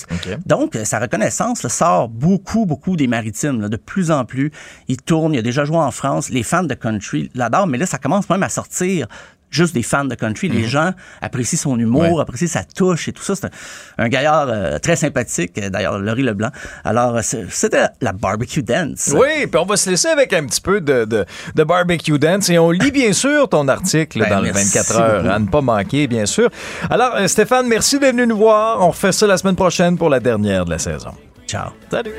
[0.45, 3.61] Donc, sa reconnaissance là, sort beaucoup, beaucoup des maritimes.
[3.63, 4.53] là, de plus en plus,
[4.89, 5.33] il tourne.
[5.35, 6.29] Il a déjà joué en France.
[6.29, 9.07] Les fans de country l'adorent, mais là, ça commence même à sortir
[9.51, 10.49] juste des fans de country.
[10.49, 10.93] Les gens
[11.23, 12.13] apprécient son humour, Mhm.
[12.15, 12.21] Ouais.
[12.23, 13.35] apprécient sa touche et tout ça.
[13.37, 13.51] C'est un,
[13.99, 16.51] un gaillard euh, très sympathique, euh, d'ailleurs, Laurie Leblanc.
[16.85, 17.21] Alors, euh,
[17.51, 19.11] c'était la barbecue dance.
[19.15, 21.25] Oui, puis on va se laisser avec un petit peu de, de,
[21.55, 24.97] de barbecue dance et on lit bien sûr ton article Ben, dans le merci 24
[25.01, 25.35] heures, beaucoup.
[25.35, 26.51] à ne pas manquer, bien sûr.
[26.91, 28.81] Alors, Stéphane, merci d'être venu nous voir.
[28.83, 31.13] On refait ça la semaine prochaine pour la dernière de la saison.
[31.47, 31.71] Ciao.
[31.91, 32.11] Salut!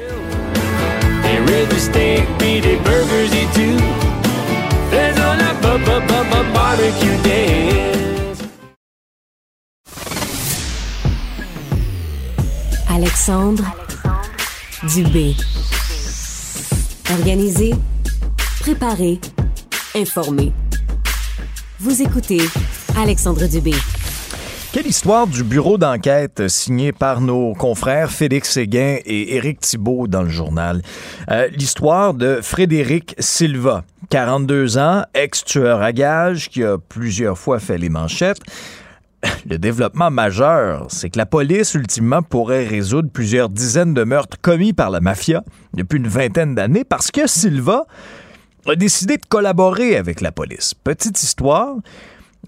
[12.90, 13.64] Alexandre
[14.94, 15.36] Dubé.
[17.12, 17.74] Organisé,
[18.60, 19.20] préparé,
[19.96, 20.52] informé.
[21.80, 22.42] Vous écoutez
[22.98, 23.74] Alexandre Dubé.
[24.74, 30.22] Quelle histoire du bureau d'enquête signé par nos confrères Félix Séguin et Éric Thibault dans
[30.22, 30.82] le journal?
[31.32, 37.78] Euh, L'histoire de Frédéric Silva, 42 ans, ex-tueur à gages qui a plusieurs fois fait
[37.78, 38.42] les manchettes.
[39.50, 44.74] Le développement majeur, c'est que la police, ultimement, pourrait résoudre plusieurs dizaines de meurtres commis
[44.74, 45.44] par la mafia
[45.74, 47.86] depuis une vingtaine d'années parce que Silva
[48.68, 50.74] a décidé de collaborer avec la police.
[50.76, 51.78] Petite histoire,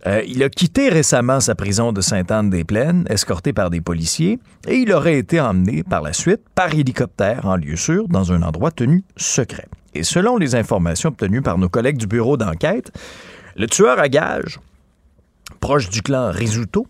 [0.07, 4.93] euh, il a quitté récemment sa prison de Sainte-Anne-des-Plaines, escorté par des policiers, et il
[4.93, 9.03] aurait été emmené par la suite par hélicoptère en lieu sûr dans un endroit tenu
[9.17, 9.67] secret.
[9.93, 12.91] Et selon les informations obtenues par nos collègues du bureau d'enquête,
[13.55, 14.59] le tueur à gages,
[15.59, 16.87] proche du clan Risuto,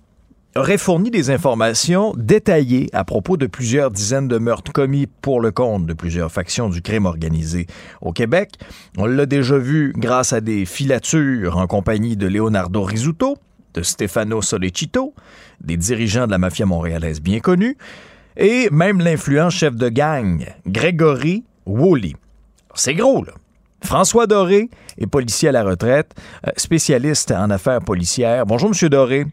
[0.60, 5.52] aurait fourni des informations détaillées à propos de plusieurs dizaines de meurtres commis pour le
[5.52, 7.66] compte de plusieurs factions du crime organisé
[8.02, 8.56] au Québec.
[8.98, 13.38] On l'a déjà vu grâce à des filatures en compagnie de Leonardo Risuto,
[13.74, 15.14] de Stefano Solecito,
[15.62, 17.78] des dirigeants de la mafia montréalaise bien connus,
[18.36, 22.16] et même l'influent chef de gang, Gregory Woolley.
[22.76, 23.34] C'est gros, là.
[23.82, 26.14] François Doré est policier à la retraite,
[26.46, 28.46] euh, spécialiste en affaires policières.
[28.46, 29.26] Bonjour, Monsieur Doré.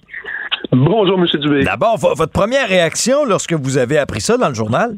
[0.73, 1.27] Bonjour, M.
[1.41, 1.63] Dubé.
[1.65, 4.97] D'abord, vo- votre première réaction lorsque vous avez appris ça dans le journal?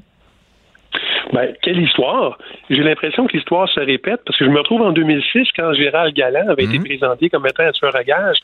[1.32, 2.38] Ben, quelle histoire.
[2.70, 6.14] J'ai l'impression que l'histoire se répète parce que je me retrouve en 2006 quand Gérald
[6.14, 8.38] Galland avait été présenté comme étant un tueur à gages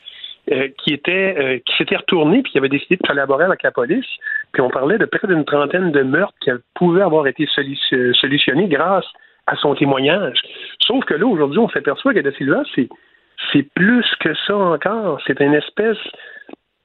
[0.53, 3.71] euh, qui était euh, qui s'était retourné puis qui avait décidé de collaborer avec la
[3.71, 4.05] police.
[4.53, 8.69] Puis on parlait de près d'une trentaine de meurtres qui pouvaient avoir été solu- solutionnés
[8.69, 9.07] grâce
[9.47, 10.37] à son témoignage.
[10.87, 12.89] Sauf que là, aujourd'hui, on s'aperçoit que De Silva, c'est
[13.53, 15.21] c'est plus que ça encore.
[15.27, 15.97] C'est une espèce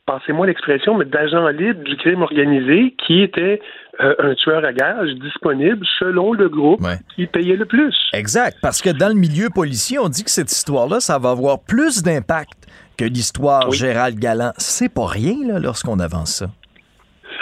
[0.10, 3.62] passez-moi l'expression, mais d'agent libre du crime organisé qui était
[4.00, 6.82] euh, un tueur à gages disponible selon le groupe
[7.16, 7.96] qui payait le plus.
[8.14, 11.60] Exact, parce que dans le milieu policier, on dit que cette histoire-là, ça va avoir
[11.60, 14.52] plus d'impact que l'histoire Gérald Galland.
[14.58, 16.48] C'est pas rien, là, lorsqu'on avance ça.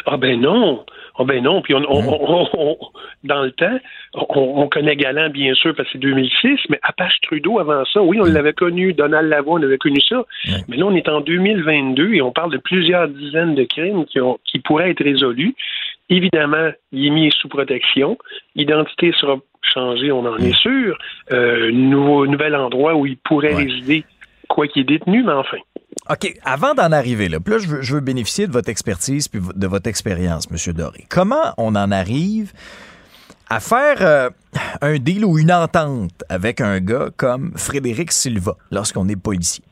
[0.05, 0.86] Ah ben non.
[1.20, 1.61] Ah ben non.
[1.61, 2.78] Puis on, on- on- on-
[3.24, 3.80] dans le temps,
[4.13, 4.26] on,
[4.63, 8.20] on connaît Galant, bien sûr, parce que c'est 2006, mais Apache Trudeau avant ça, oui,
[8.22, 8.93] on l'avait connu.
[8.93, 10.24] Donald Lavoie, on avait connu ça.
[10.68, 14.22] Mais là, on est en 2022 et on parle de plusieurs dizaines de crimes qui,
[14.22, 15.55] ont, qui pourraient être résolus.
[16.09, 18.18] Évidemment, il est mis sous protection.
[18.55, 20.97] L'identité sera changée, on en est sûr.
[21.32, 24.05] Euh, nouveau, nouvel endroit où il pourrait résider,
[24.47, 25.57] quoi qu'il est détenu, mais enfin.
[26.10, 29.68] OK, avant d'en arriver là, puis là, je veux, bénéficier de votre expertise puis de
[29.68, 30.74] votre expérience, M.
[30.74, 31.04] Doré.
[31.10, 32.54] Comment on en arrive
[33.50, 34.30] à faire euh,
[34.82, 39.64] un deal ou une entente avec un gars comme Frédéric Silva lorsqu'on est policier?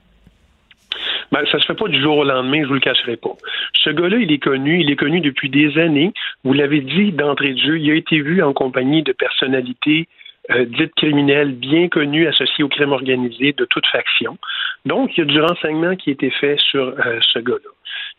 [1.32, 3.36] Ben, ça se fait pas du jour au lendemain, je vous le cacherai pas.
[3.84, 6.14] Ce gars-là, il est connu, il est connu depuis des années.
[6.44, 10.08] Vous l'avez dit d'entrée de jeu, il a été vu en compagnie de personnalités
[10.52, 14.38] euh, dites criminelles bien connues, associées au crime organisé de toute faction.
[14.86, 17.70] Donc, il y a du renseignement qui a été fait sur euh, ce gars-là.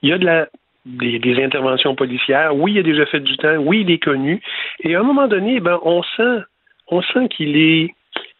[0.02, 0.48] Il y a de la
[0.86, 2.56] des, des interventions policières.
[2.56, 3.56] Oui, il a déjà fait du temps.
[3.56, 4.40] Oui, il est connu.
[4.80, 6.42] Et à un moment donné, ben, on sent,
[6.88, 7.94] on sent qu'il est,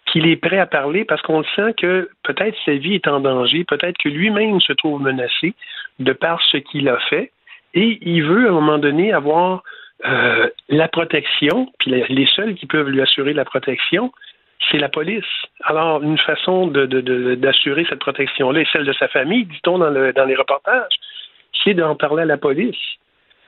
[0.07, 3.64] qu'il est prêt à parler parce qu'on sent que peut-être sa vie est en danger,
[3.64, 5.55] peut-être que lui-même se trouve menacé
[5.99, 7.32] de par ce qu'il a fait.
[7.74, 9.62] Et il veut, à un moment donné, avoir
[10.05, 14.13] euh, la protection, puis les seuls qui peuvent lui assurer la protection,
[14.71, 15.25] c'est la police.
[15.65, 19.79] Alors, une façon de- de- de- d'assurer cette protection-là et celle de sa famille, dit-on
[19.79, 20.93] dans, le- dans les reportages,
[21.65, 22.77] c'est d'en parler à la police.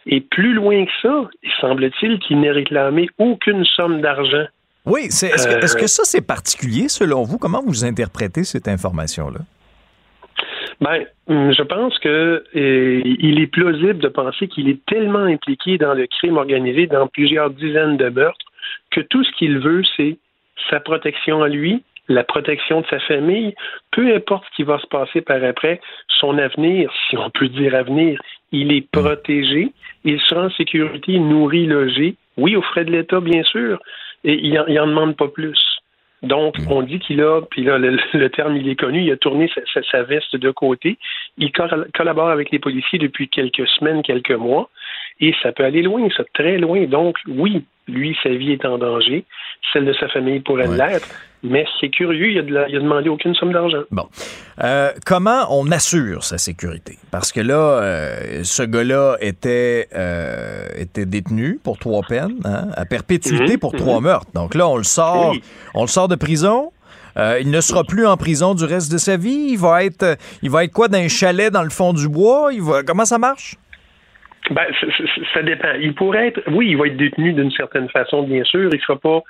[0.06, 4.46] Et plus loin que ça, il semble-t-il qu'il n'ait réclamé aucune somme d'argent.
[4.86, 7.36] Oui, c'est- est-ce que, Euh, est-ce que ça, c'est particulier selon vous?
[7.38, 9.40] Comment vous interprétez cette information-là?
[10.80, 15.76] Ben, hum, je pense que euh, il est plausible de penser qu'il est tellement impliqué
[15.76, 18.46] dans le crime organisé, dans plusieurs dizaines de meurtres,
[18.90, 20.18] que tout ce qu'il veut, c'est
[20.70, 23.54] sa protection à lui, la protection de sa famille,
[23.90, 25.80] peu importe ce qui va se passer par après,
[26.20, 28.18] son avenir, si on peut dire avenir,
[28.52, 29.72] il est protégé,
[30.04, 33.78] il sera en sécurité, nourri, logé, oui, aux frais de l'État, bien sûr,
[34.24, 35.58] et il en, il en demande pas plus.
[36.22, 39.16] Donc, on dit qu'il a, puis là, le, le terme, il est connu, il a
[39.16, 40.98] tourné sa, sa- sa veste de côté.
[41.36, 44.68] Il collabore avec les policiers depuis quelques semaines, quelques mois,
[45.20, 46.84] et ça peut aller loin, ça, très loin.
[46.86, 49.24] Donc, oui, lui, sa vie est en danger,
[49.72, 51.08] celle de sa famille pourrait l'être,
[51.42, 53.82] mais c'est curieux, il a, de la- il a demandé aucune somme d'argent.
[53.90, 54.06] Bon.
[54.62, 56.98] Euh, comment on assure sa sécurité?
[57.10, 62.84] Parce que là, euh, ce gars-là était, euh, était détenu pour trois peines, hein, à
[62.84, 63.78] perpétuité Mhm, pour mhm.
[63.80, 64.30] trois meurtres.
[64.34, 65.42] Donc là, on le sort, Oui.
[65.74, 66.72] on le sort de prison.
[67.16, 69.48] Euh, il ne sera plus en prison du reste de sa vie.
[69.50, 72.50] Il va être, il va être quoi dans un chalet dans le fond du bois?
[72.52, 73.56] Il va, comment ça marche?
[74.50, 75.72] Ben, c- ça dépend.
[75.80, 78.70] Il pourrait être, oui, il va être détenu d'une certaine façon, bien sûr.
[78.72, 79.22] Il sera pas,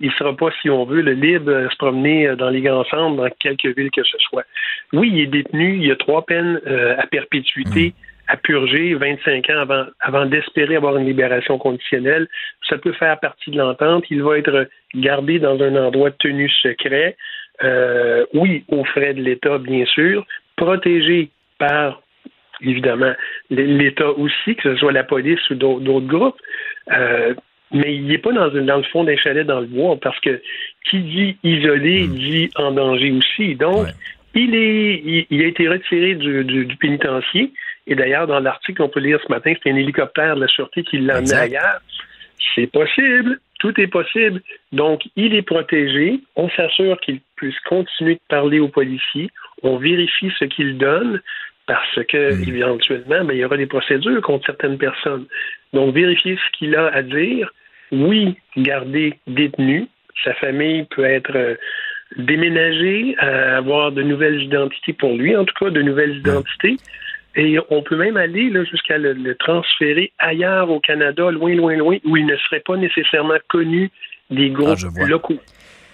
[0.00, 2.84] il sera pas, si on veut, le libre de se promener euh, dans les grands
[2.84, 4.44] centres, dans quelque ville que ce soit.
[4.92, 5.76] Oui, il est détenu.
[5.76, 7.94] Il y a trois peines euh, à perpétuité
[8.28, 12.26] à purger, 25 ans avant, avant d'espérer avoir une libération conditionnelle.
[12.68, 14.04] Ça peut faire partie de l'entente.
[14.10, 17.16] Il va être gardé dans un endroit tenu secret.
[17.62, 22.02] Euh, oui, aux frais de l'État, bien sûr, protégé par
[22.60, 23.12] évidemment,
[23.50, 26.40] l'État aussi, que ce soit la police ou d'autres groupes.
[26.92, 27.34] Euh,
[27.72, 30.40] mais il n'est pas dans, le fond d'un chalet dans le bois, parce que
[30.88, 33.56] qui dit isolé dit en danger aussi.
[33.56, 33.88] Donc,
[34.34, 37.52] il, est, il, il a été retiré du, du, du pénitencier.
[37.88, 40.84] Et d'ailleurs, dans l'article qu'on peut lire ce matin, c'est un hélicoptère de la Sûreté
[40.84, 41.80] qui l'a amené ailleurs.
[42.54, 43.38] C'est possible.
[43.58, 44.42] Tout est possible.
[44.72, 46.20] Donc, il est protégé.
[46.36, 49.30] On s'assure qu'il puisse continuer de parler aux policiers.
[49.62, 51.20] On vérifie ce qu'il donne
[51.66, 55.26] parce que, éventuellement, ben, il y aura des procédures contre certaines personnes.
[55.72, 57.52] Donc, vérifier ce qu'il a à dire.
[57.92, 59.86] Oui, garder détenu.
[60.24, 61.54] Sa famille peut être euh,
[62.16, 66.76] déménagée, euh, avoir de nouvelles identités pour lui, en tout cas, de nouvelles identités.
[67.34, 71.98] Et on peut même aller jusqu'à le, le transférer ailleurs au Canada, loin, loin, loin,
[72.04, 73.90] où il ne serait pas nécessairement connu
[74.30, 75.38] des groupes locaux.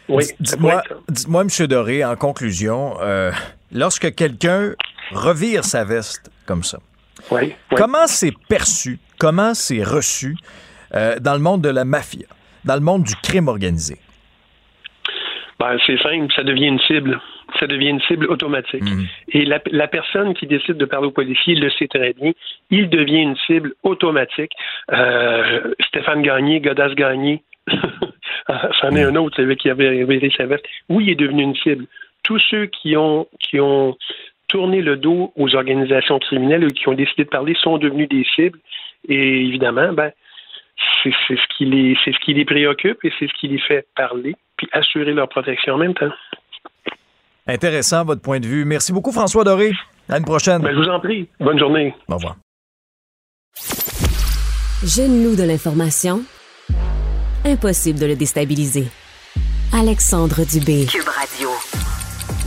[0.08, 1.66] Oui, Dites-moi, dites-moi, M.
[1.66, 3.30] Doré, en conclusion, euh,
[3.72, 4.74] lorsque quelqu'un
[5.12, 6.78] revire sa veste comme ça,
[7.30, 10.36] Oui, comment c'est perçu, comment c'est reçu
[10.94, 12.26] euh, dans le monde de la mafia,
[12.64, 13.98] dans le monde du crime organisé?
[15.58, 17.20] Ben, c'est simple, ça devient une cible.
[17.60, 18.82] Ça devient une cible automatique.
[19.28, 22.32] Et la, la personne qui décide de parler au policier le sait très bien.
[22.70, 24.52] Il devient une cible automatique.
[24.90, 27.42] Euh, Stéphane Gagné, Godas Gagné,
[28.80, 30.64] c'en est un autre, celui qui avait révélé sa veste.
[30.88, 31.86] Oui, il est devenu une cible.
[32.24, 33.96] Tous ceux qui ont, qui ont
[34.52, 38.58] tourné le dos aux organisations criminelles qui ont décidé de parler sont devenus des cibles.
[39.08, 40.12] Et évidemment, ben,
[41.02, 43.58] c'est c'est ce qui les c'est ce qui les préoccupe et c'est ce qui les
[43.58, 46.12] fait parler puis assurer leur protection en même temps.
[47.46, 48.64] Intéressant, votre point de vue.
[48.64, 49.72] Merci beaucoup, François Doré.
[50.08, 50.62] À une prochaine.
[50.62, 51.28] Ben, je vous en prie.
[51.40, 51.94] Bonne journée.
[52.08, 52.36] Au revoir.
[54.84, 56.20] Jeune loup de l'information,
[57.44, 58.84] impossible de le déstabiliser.
[59.72, 60.86] Alexandre Dubé.
[60.86, 61.48] Cube Radio.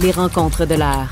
[0.01, 1.09] Les rencontres de l'heure.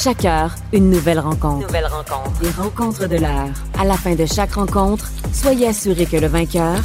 [0.00, 1.66] Chaque heure, une nouvelle rencontre.
[1.66, 2.40] Nouvelle rencontre.
[2.40, 3.50] Les rencontres de l'heure.
[3.76, 6.76] À la fin de chaque rencontre, soyez assurés que le vainqueur,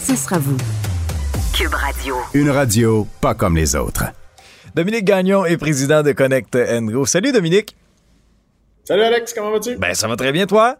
[0.00, 0.56] ce sera vous.
[1.52, 2.14] Cube Radio.
[2.32, 4.04] Une radio pas comme les autres.
[4.76, 7.04] Dominique Gagnon est président de Connect Go.
[7.04, 7.76] Salut Dominique.
[8.84, 9.76] Salut Alex, comment vas-tu?
[9.76, 10.76] Ben ça va très bien toi?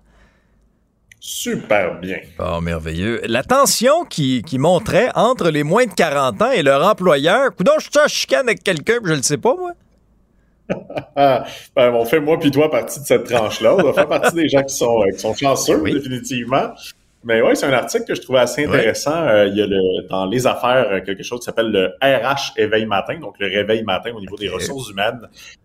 [1.19, 2.19] Super bien.
[2.39, 3.23] Oh, merveilleux.
[3.25, 7.53] La tension qui, qui montrait entre les moins de 40 ans et leur employeur.
[7.57, 9.73] Coudon, je suis en chicane avec quelqu'un, je le sais pas, moi.
[11.17, 11.45] Ah,
[11.77, 13.77] ben, on fait moi puis toi partie de cette tranche-là.
[13.77, 16.73] On va faire partie des gens qui sont, euh, qui sont chanceux, définitivement.
[17.25, 19.17] Mais oui, c'est un article que je trouvais assez intéressant.
[19.17, 22.53] Euh, il y a le, dans les affaires euh, quelque chose qui s'appelle le RH
[22.59, 25.21] éveil matin, donc le réveil matin au niveau des ressources humaines.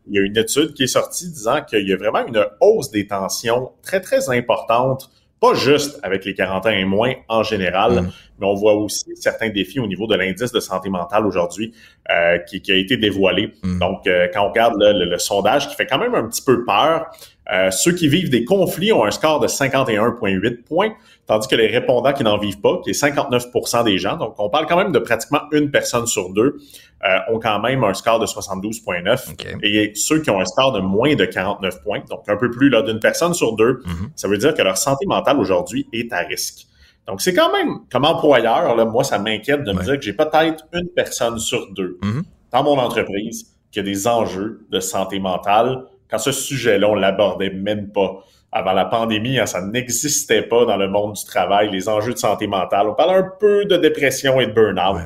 [0.07, 2.91] Il y a une étude qui est sortie disant qu'il y a vraiment une hausse
[2.91, 8.01] des tensions très, très importante pas juste avec les 40 ans et moins en général,
[8.01, 8.11] Mm.
[8.39, 11.73] mais on voit aussi certains défis au niveau de l'indice de santé mentale aujourd'hui
[12.09, 13.53] euh, qui, qui a été dévoilé.
[13.63, 13.79] Mm.
[13.79, 16.41] Donc, euh, quand on regarde là, le, le sondage qui fait quand même un petit
[16.41, 17.07] peu peur,
[17.51, 20.91] euh, ceux qui vivent des conflits ont un score de 51,8 points,
[21.25, 24.49] tandis que les répondants qui n'en vivent pas, qui est 59% des gens, donc on
[24.49, 26.57] parle quand même de pratiquement une personne sur deux,
[27.05, 29.31] euh, ont quand même un score de 72,9.
[29.31, 29.47] OK.
[29.63, 32.69] Et ceux qui ont un score de moins de 49 points, donc un peu plus
[32.69, 34.09] là d'une personne sur deux, Mhm.
[34.15, 36.65] ça veut dire que leur santé mentale aujourd'hui est à risque.
[37.07, 40.13] Donc c'est quand même, comme employeur, là, moi ça m'inquiète de me dire que j'ai
[40.13, 42.23] peut-être une personne sur deux Mhm.
[42.51, 45.83] dans mon entreprise qui a des enjeux de santé mentale.
[46.09, 48.23] Quand ce sujet-là, on l'abordait même pas.
[48.51, 52.17] Avant la pandémie, hein, ça n'existait pas dans le monde du travail, les enjeux de
[52.17, 52.87] santé mentale.
[52.89, 54.95] On parle un peu de dépression et de burn-out.
[54.97, 55.03] Ouais.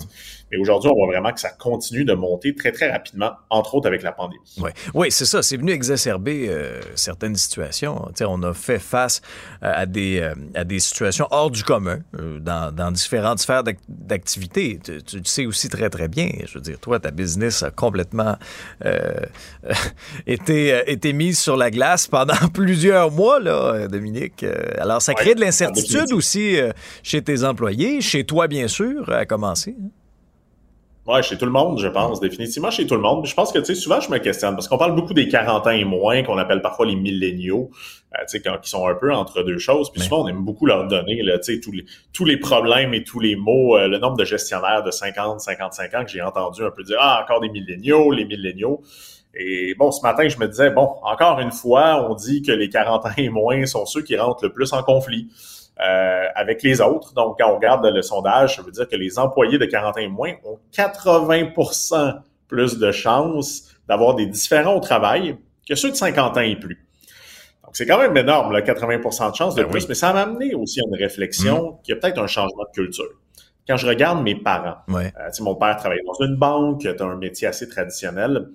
[0.54, 3.88] Mais aujourd'hui, on voit vraiment que ça continue de monter très, très rapidement, entre autres
[3.88, 4.40] avec la pandémie.
[4.60, 5.42] Oui, oui c'est ça.
[5.42, 8.08] C'est venu exacerber euh, certaines situations.
[8.22, 9.22] On a fait face
[9.64, 13.64] euh, à, des, euh, à des situations hors du commun euh, dans, dans différentes sphères
[13.64, 14.80] d'ac- d'activité.
[14.84, 16.30] Tu, tu le sais aussi très, très bien.
[16.46, 18.36] Je veux dire, toi, ta business a complètement
[20.28, 24.46] été, été mise sur la glace pendant plusieurs mois, là, Dominique.
[24.78, 26.58] Alors, ça crée Ouais, de l'incertitude aussi
[27.02, 29.76] chez tes employés, chez toi, bien sûr, à commencer.
[29.82, 29.88] hein.
[31.06, 33.24] Ouais, chez tout le monde, je pense, définitivement chez tout le monde.
[33.24, 35.28] Puis Je pense que, tu sais, souvent, je me questionne, parce qu'on parle beaucoup des
[35.28, 37.72] 40 ans et moins, qu'on appelle parfois les milléniaux,
[38.14, 39.92] euh, tu sais, quand- qui sont un peu entre deux choses.
[39.92, 41.84] Puis Mais- souvent, on aime beaucoup leur donner, là, tu sais, tous les,
[42.14, 45.94] tous les problèmes et tous les mots, euh, le nombre de gestionnaires de 50, 55
[45.94, 48.82] ans que j'ai entendu un peu dire, ah, encore des milléniaux, les milléniaux.
[49.36, 52.70] Et bon, ce matin, je me disais, bon, encore une fois, on dit que les
[52.70, 55.28] 40 ans et moins sont ceux qui rentrent le plus en conflit
[55.80, 57.14] euh, avec les autres.
[57.14, 60.00] Donc, quand on regarde le sondage, ça veut dire que les employés de 40 ans
[60.00, 62.16] et moins ont 80%
[62.48, 66.86] plus de chances d'avoir des différends au travail que ceux de 50 ans et plus.
[67.64, 69.86] Donc, c'est quand même énorme, là, 80% de chances de Ben plus, oui.
[69.90, 72.72] mais ça m'a amené aussi à une réflexion qu'il y a peut-être un changement de
[72.74, 73.06] culture.
[73.68, 75.12] Quand je regarde mes parents, Ouais.
[75.20, 78.50] euh, mon père travaillait dans une banque, tu un métier assez traditionnel.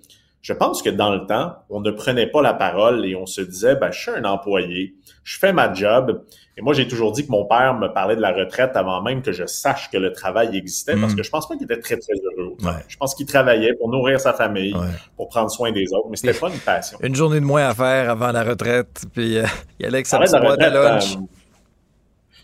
[0.49, 3.42] Je pense que dans le temps, on ne prenait pas la parole et on se
[3.42, 6.22] disait, ben, je suis un employé, je fais ma job.
[6.57, 9.20] Et moi, j'ai toujours dit que mon père me parlait de la retraite avant même
[9.20, 11.18] que je sache que le travail existait parce Mhm.
[11.18, 12.55] que je pense pas qu'il était très, très heureux.
[12.62, 12.82] Ouais.
[12.88, 14.86] Je pense qu'il travaillait pour nourrir sa famille, Ouais.
[15.18, 16.96] pour prendre soin des autres, mais c'était pas une passion.
[17.03, 19.44] Une journée de moins à faire avant la retraite, puis euh,
[19.78, 21.16] il allait boîte à retraite, lunch.
[21.16, 21.20] euh,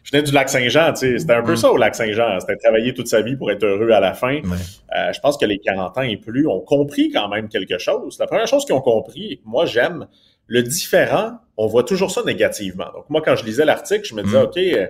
[0.05, 1.57] je venais du lac Saint-Jean, tu sais, c'était un peu Mm.
[1.57, 2.39] ça au lac Saint-Jean.
[2.39, 4.37] C'était travailler toute sa vie pour être heureux à la fin.
[4.43, 4.57] Ouais.
[4.97, 8.17] Euh, je pense que les 40 ans et plus ont compris quand même quelque chose.
[8.21, 10.07] La première chose qu'ils ont compris, et que moi j'aime,
[10.47, 12.85] le différent, on voit toujours ça négativement.
[12.95, 14.43] Donc moi, quand je lisais l'article, je me disais, Mm.
[14.43, 14.87] OK, euh,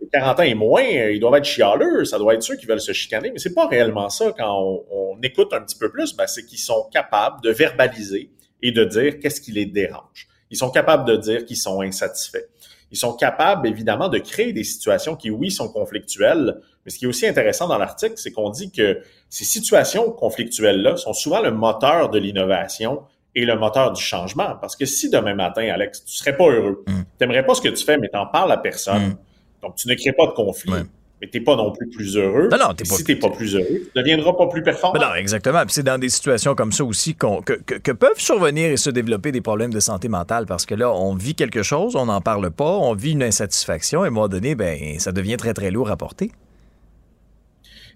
[0.00, 2.66] les 40 ans et moins, euh, ils doivent être chialeux, ça doit être ceux qui
[2.66, 4.32] veulent se chicaner, mais c'est pas réellement ça.
[4.36, 8.30] Quand on, on écoute un petit peu plus, ben, c'est qu'ils sont capables de verbaliser
[8.62, 10.26] et de dire qu'est-ce qui les dérange.
[10.50, 12.46] Ils sont capables de dire qu'ils sont insatisfaits.
[12.92, 17.04] Ils sont capables, évidemment, de créer des situations qui, oui, sont conflictuelles, mais ce qui
[17.04, 21.50] est aussi intéressant dans l'article, c'est qu'on dit que ces situations conflictuelles-là sont souvent le
[21.50, 23.02] moteur de l'innovation
[23.34, 24.56] et le moteur du changement.
[24.60, 26.92] Parce que si demain matin, Alex, tu serais pas heureux, Mm.
[27.00, 29.16] tu n'aimerais pas ce que tu fais, mais tu n'en parles à personne, Mm.
[29.62, 30.72] donc tu ne crées pas de conflit.
[31.20, 32.48] Mais tu n'es pas non plus plus heureux.
[32.50, 34.62] Non, non, t'es pas- Si tu n'es pas plus heureux, tu ne deviendras pas plus
[34.62, 34.98] performant.
[35.00, 35.60] Ben non, exactement.
[35.64, 38.76] Puis c'est dans des situations comme ça aussi qu'on- que, que- que peuvent survenir et
[38.76, 42.06] se développer des problèmes de santé mentale parce que là, on vit quelque chose, on
[42.06, 45.36] n'en parle pas, on vit une insatisfaction et à un moment donné, ben, ça devient
[45.36, 46.30] très, très lourd à porter.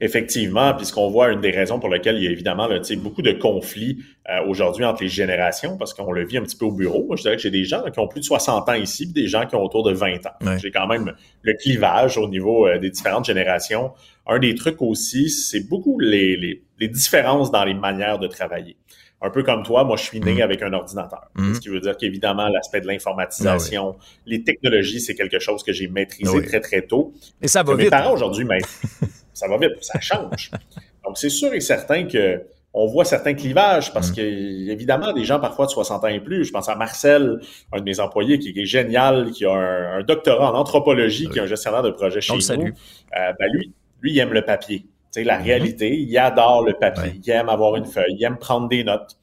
[0.03, 2.81] Effectivement, puis ce qu'on voit, une des raisons pour lesquelles il y a évidemment là,
[2.99, 3.99] beaucoup de conflits
[4.31, 7.05] euh, aujourd'hui entre les générations, parce qu'on le vit un petit peu au bureau.
[7.07, 9.05] Moi, je dirais que j'ai des gens là, qui ont plus de 60 ans ici,
[9.13, 10.31] puis des gens qui ont autour de 20 ans.
[10.41, 10.59] Ouais.
[10.59, 13.93] J'ai quand même le clivage au niveau euh, des différentes générations.
[14.27, 18.77] Un des trucs aussi, c'est beaucoup les, les, les différences dans les manières de travailler.
[19.23, 20.41] un peu comme toi, moi, je suis né Mhm.
[20.41, 21.31] avec un ordinateur.
[21.37, 21.55] Mhm.
[21.57, 25.89] Ce qui veut dire qu'évidemment, l'aspect de l'informatisation, les technologies, c'est quelque chose que j'ai
[25.89, 26.47] maîtrisé Ah oui.
[26.47, 27.13] très, très tôt.
[27.43, 27.91] Et ça va Que mes vite.
[27.91, 28.61] parents aujourd'hui, mais
[29.33, 30.51] ça va vite, ça change.
[31.05, 33.95] Donc, c'est sûr et certain que on voit certains clivages Mm.
[33.95, 37.41] parce que, évidemment, des gens parfois de 60 ans et plus, je pense à Marcel,
[37.73, 41.29] un de mes employés qui, qui est génial, qui a un, un doctorat en anthropologie,
[41.29, 42.67] qui est un gestionnaire de projet chez nous.
[42.67, 43.73] Euh, ben lui,
[44.03, 44.81] lui, il aime le papier.
[45.13, 47.21] Tu sais, la réalité, il adore le papier.
[47.25, 49.17] Il aime avoir une feuille, il aime prendre des notes.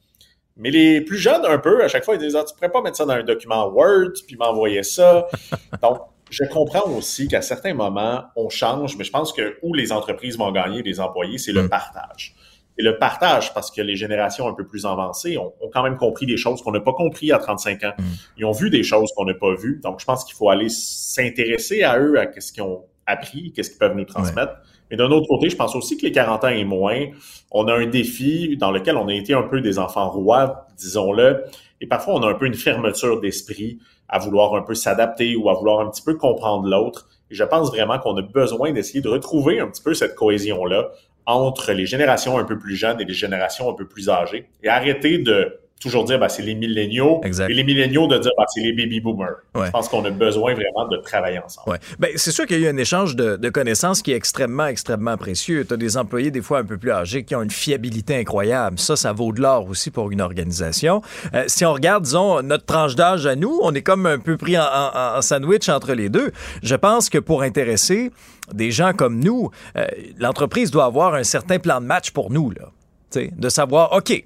[0.58, 2.82] Mais les plus jeunes, un peu, à chaque fois, ils disent, ah, tu pourrais pas
[2.82, 5.28] mettre ça dans un document Word, puis m'envoyer ça.
[5.82, 6.00] Donc,
[6.30, 10.36] je comprends aussi qu'à certains moments, on change, mais je pense que où les entreprises
[10.36, 12.34] vont gagner, les employés, c'est le partage.
[12.78, 15.96] Et le partage, parce que les générations un peu plus avancées ont, ont quand même
[15.96, 17.92] compris des choses qu'on n'a pas compris à 35 ans.
[18.36, 19.80] Ils ont vu des choses qu'on n'a pas vues.
[19.82, 23.70] Donc, je pense qu'il faut aller s'intéresser à eux, à ce qu'ils ont appris, qu'est-ce
[23.70, 24.52] qu'ils peuvent nous transmettre.
[24.90, 27.06] Mais d'un autre côté, je pense aussi que les 40 ans et moins,
[27.50, 31.44] on a un défi dans lequel on a été un peu des enfants rois, disons-le,
[31.80, 33.78] et parfois on a un peu une fermeture d'esprit
[34.08, 37.08] à vouloir un peu s'adapter ou à vouloir un petit peu comprendre l'autre.
[37.30, 40.88] Et je pense vraiment qu'on a besoin d'essayer de retrouver un petit peu cette cohésion-là
[41.26, 44.68] entre les générations un peu plus jeunes et les générations un peu plus âgées et
[44.68, 48.60] arrêter de toujours dire bah, c'est les milléniaux et les milléniaux de dire bah, c'est
[48.60, 49.36] les baby boomers.
[49.54, 49.66] Ouais.
[49.66, 51.70] Je pense qu'on a besoin vraiment de travailler ensemble.
[51.70, 51.78] Ouais.
[51.98, 54.66] Ben, c'est sûr qu'il y a eu un échange de, de connaissances qui est extrêmement,
[54.66, 55.64] extrêmement précieux.
[55.66, 58.78] Tu as des employés, des fois un peu plus âgés, qui ont une fiabilité incroyable.
[58.78, 61.02] Ça, ça vaut de l'or aussi pour une organisation.
[61.34, 64.36] Euh, si on regarde, disons, notre tranche d'âge à nous, on est comme un peu
[64.36, 66.32] pris en, en- en sandwich entre les deux.
[66.62, 68.10] Je pense que pour intéresser
[68.52, 69.86] des gens comme nous, euh,
[70.18, 72.70] l'entreprise doit avoir un certain plan de match pour nous, là.
[73.14, 74.24] De savoir, OK,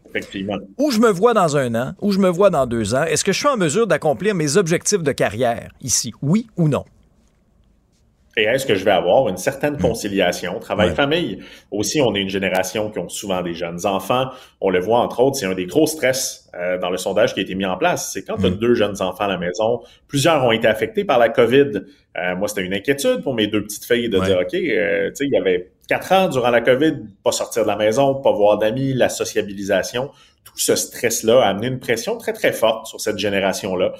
[0.78, 3.22] où je me vois dans un an, où je me vois dans deux ans, est-ce
[3.24, 6.84] que je suis en mesure d'accomplir mes objectifs de carrière ici, oui ou non?
[8.36, 9.80] Et est-ce que je vais avoir une certaine Hmm.
[9.82, 11.40] conciliation, travail-famille?
[11.70, 14.30] Aussi, on est une génération qui ont souvent des jeunes enfants.
[14.62, 17.40] On le voit, entre autres, c'est un des gros stress euh, dans le sondage qui
[17.40, 18.10] a été mis en place.
[18.12, 18.54] C'est quand tu as Hmm.
[18.58, 21.82] deux jeunes enfants à la maison, plusieurs ont été affectés par la COVID.
[22.16, 24.26] Euh, moi, c'était une inquiétude pour mes deux petites filles de Ouais.
[24.26, 27.62] dire, OK, euh, tu sais, il y avait quatre ans durant la COVID, pas sortir
[27.62, 30.10] de la maison, pas voir d'amis, la sociabilisation.
[30.44, 33.92] Tout ce stress-là a amené une pression très, très forte sur cette génération-là.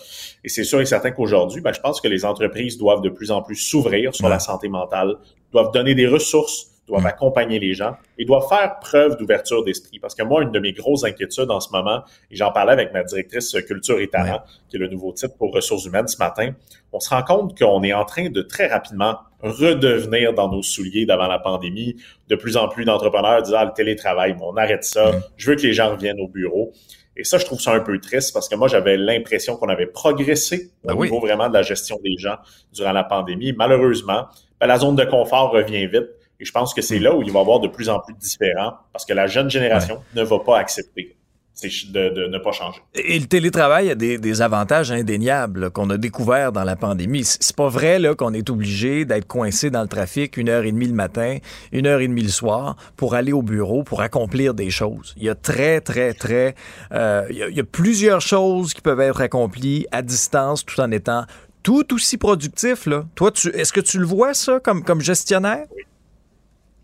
[0.45, 3.30] Et c'est sûr et certain qu'aujourd'hui, ben, je pense que les entreprises doivent de plus
[3.30, 4.30] en plus s'ouvrir sur Ouais.
[4.30, 5.16] la santé mentale,
[5.53, 10.01] doivent donner des ressources, doivent accompagner les gens et doivent faire preuve d'ouverture d'esprit.
[10.01, 12.93] Parce que moi, une de mes grosses inquiétudes en ce moment, et j'en parlais avec
[12.93, 16.51] ma directrice culture et talent, qui est le nouveau titre pour ressources humaines ce matin,
[16.93, 21.07] on se rend compte qu'on est en train de très rapidement redevenir dans nos souliers
[21.07, 21.97] d'avant la pandémie.
[22.28, 25.12] De plus en plus d'entrepreneurs disent, ah, le télétravail, bon, on arrête ça.
[25.36, 26.72] Je veux que les gens reviennent au bureau.
[27.16, 29.86] Et ça, je trouve ça un peu triste parce que moi, j'avais l'impression qu'on avait
[29.86, 31.09] progressé au oui.
[31.09, 32.36] niveau vraiment de la gestion des gens
[32.72, 33.53] durant la pandémie.
[33.53, 34.26] Malheureusement,
[34.61, 36.09] ben, la zone de confort revient vite.
[36.40, 38.14] Et je pense que c'est là où il va y avoir de plus en plus
[38.14, 41.14] de différents parce que la jeune génération ne va pas accepter
[41.63, 42.81] de, de ne pas changer.
[42.95, 47.25] Et le télétravail a des, des avantages indéniables qu'on a découverts dans la pandémie.
[47.25, 50.73] C'est pas vrai là, qu'on est obligé d'être coincé dans le trafic une heure et
[50.73, 51.39] demie le matin,
[51.73, 55.15] une heure et demie le soir pour aller au bureau, pour accomplir des choses.
[55.17, 56.55] Il y a très, très, très...
[56.93, 60.65] euh, il, y a, il y a plusieurs choses qui peuvent être accomplies à distance
[60.65, 61.25] tout en étant
[61.63, 62.87] tout aussi productif.
[62.87, 63.05] Là.
[63.15, 65.67] Toi, tu, est-ce que tu le vois, ça, comme, comme gestionnaire?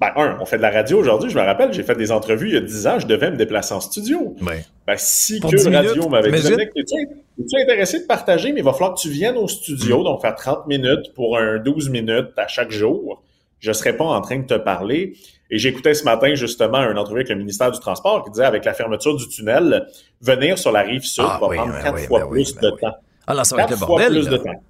[0.00, 1.28] Ben, un, on fait de la radio aujourd'hui.
[1.28, 3.36] Je me rappelle, j'ai fait des entrevues il y a 10 ans, je devais me
[3.36, 4.36] déplacer en studio.
[4.46, 4.64] Ouais.
[4.86, 8.72] Ben, si Pour que 10 Radio m'avait dit, es-tu intéressé de partager, mais il va
[8.72, 9.48] falloir que tu viennes au Mm.
[9.48, 13.22] studio, donc faire 30 minutes pour un 12 minutes à chaque jour.
[13.60, 15.14] Je serais pas en train de te parler.
[15.50, 18.64] Et j'écoutais ce matin, justement, une entrevue avec le ministère du Transport qui disait, avec
[18.64, 19.86] la fermeture du tunnel,
[20.20, 22.42] venir sur la rive sud Ah va oui, prendre ben quatre oui, fois ben oui,
[22.44, 22.80] plus ben de oui.
[22.82, 22.96] temps.
[23.26, 24.08] Ah là, ça va être le bordel.
[24.12, 24.30] plus là.
[24.30, 24.62] de temps.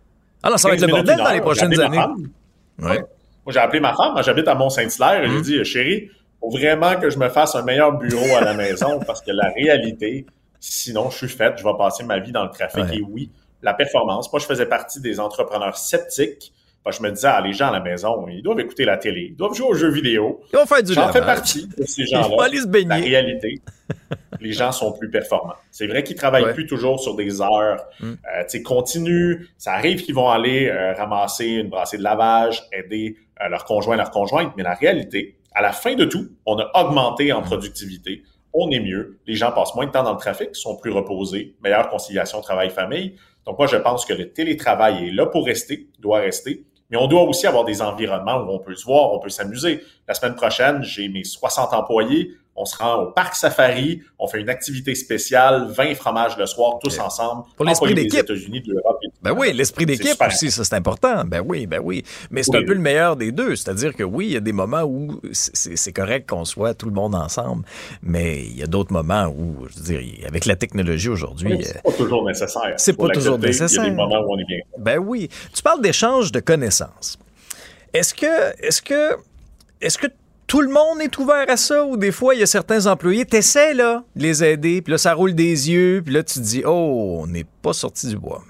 [0.42, 1.98] Ah ça va être 15 le bordel dans les prochaines années.
[2.78, 3.04] Ouais.
[3.48, 6.96] Moi, j'ai appelé ma femme, moi, j'habite à Mont-Saint-Hilaire, et j'ai dit, chérie, faut vraiment
[6.96, 10.26] que je me fasse un meilleur bureau à la maison parce que la réalité,
[10.60, 12.84] sinon, je suis faite, je vais passer ma vie dans le trafic.
[12.84, 12.96] Ouais.
[12.98, 13.30] Et oui,
[13.62, 14.30] la performance.
[14.30, 16.52] Moi, je faisais partie des entrepreneurs sceptiques.
[16.84, 18.96] Parce que je me disais, ah, les gens à la maison, ils doivent écouter la
[18.96, 20.40] télé, ils doivent jouer aux jeux vidéo.
[20.52, 22.44] Ils vont faire du J'en fais partie de ces gens-là.
[22.44, 22.88] aller se baigner.
[22.88, 23.60] La réalité,
[24.40, 25.54] les gens sont plus performants.
[25.72, 26.54] C'est vrai qu'ils travaillent Ouais.
[26.54, 28.06] plus toujours sur des heures Mm.
[28.06, 29.48] euh, tu sais, continues.
[29.58, 33.96] Ça arrive qu'ils vont aller euh, ramasser une brassée de lavage, aider euh, leur conjoint,
[33.96, 34.52] leur conjointe.
[34.56, 38.22] Mais la réalité, à la fin de tout, on a augmenté en productivité.
[38.52, 39.18] On est mieux.
[39.26, 43.16] Les gens passent moins de temps dans le trafic, sont plus reposés, meilleure conciliation travail-famille.
[43.44, 46.64] Donc moi, je pense que le télétravail est là pour rester, doit rester.
[46.90, 49.82] Mais on doit aussi avoir des environnements où on peut se voir, on peut s'amuser.
[50.06, 52.32] La semaine prochaine, j'ai mes 60 employés.
[52.60, 56.78] On se rend au parc safari, on fait une activité spéciale, 20 fromages le soir,
[56.82, 57.44] tous ensemble.
[57.56, 58.20] Pour l'esprit des d'équipe.
[58.20, 58.98] États-Unis, de l'Europe.
[59.22, 61.24] Ben oui, l'esprit d'équipe aussi, ça c'est important.
[61.24, 62.04] Ben oui, ben oui.
[62.30, 62.62] Mais c'est Oui.
[62.64, 63.54] un peu le meilleur des deux.
[63.56, 66.92] C'est-à-dire que oui, il y a des moments où c'est- correct qu'on soit tout le
[66.92, 67.64] monde ensemble,
[68.02, 71.58] mais il y a d'autres moments où, je veux dire, avec la technologie aujourd'hui, euh,
[71.62, 72.74] C'est pas toujours nécessaire.
[72.76, 73.46] C'est pas toujours l'accepter.
[73.48, 73.82] Il y nécessaire.
[73.84, 74.58] a des moments où on est bien.
[74.78, 75.28] Ben oui.
[75.54, 77.18] Tu parles d'échange de connaissances.
[77.94, 79.16] Est-ce que, est-ce que,
[79.80, 80.08] est-ce que
[80.48, 83.24] tout le monde est ouvert à ça ou des fois il y a certains employés,
[83.24, 86.44] t'essaies là de les aider, puis là ça roule des yeux, puis là tu te
[86.44, 88.42] dis oh on n'est pas sorti du bois.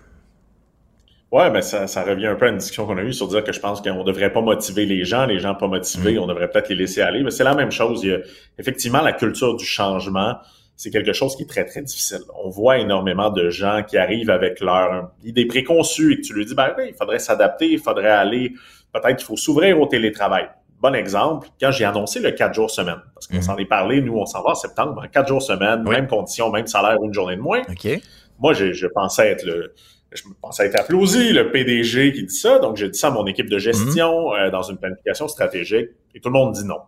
[1.31, 3.45] Ouais, ben ça, ça revient un peu à une discussion qu'on a eue sur dire
[3.45, 6.21] que je pense qu'on devrait pas motiver les gens, les gens pas motivés, Mm.
[6.21, 7.23] on devrait peut-être les laisser aller.
[7.23, 8.03] Mais c'est la même chose.
[8.03, 8.19] Il y a,
[8.59, 10.37] effectivement, la culture du changement,
[10.75, 12.21] c'est quelque chose qui est très, très difficile.
[12.43, 16.47] On voit énormément de gens qui arrivent avec leur idée préconçue et que tu lui
[16.47, 18.55] dis, ben oui, il faudrait s'adapter, il faudrait aller,
[18.95, 20.49] peut-être qu'il faut s'ouvrir au télétravail.
[20.81, 23.43] Bon exemple, quand j'ai annoncé le 4 jours semaine, parce qu'on Mhm.
[23.43, 25.91] s'en est parlé, nous, on s'en va en septembre, 4 jours semaine, Oui.
[25.91, 27.63] même condition, même salaire, une journée de moins.
[28.39, 29.75] Moi, je, je pensais être le,
[30.13, 32.61] je pensais être applaudi, le PDG qui dit ça.
[32.61, 36.21] Donc, j'ai dit ça à mon équipe de gestion euh, dans une planification stratégique et
[36.21, 36.79] tout le monde dit non.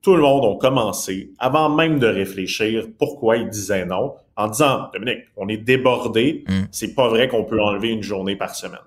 [0.00, 4.90] Tout le monde a commencé, avant même de réfléchir pourquoi ils disaient non, en disant,
[4.94, 6.66] Dominique, on est débordé, Mm.
[6.70, 8.78] c'est pas vrai qu'on peut enlever une journée par semaine.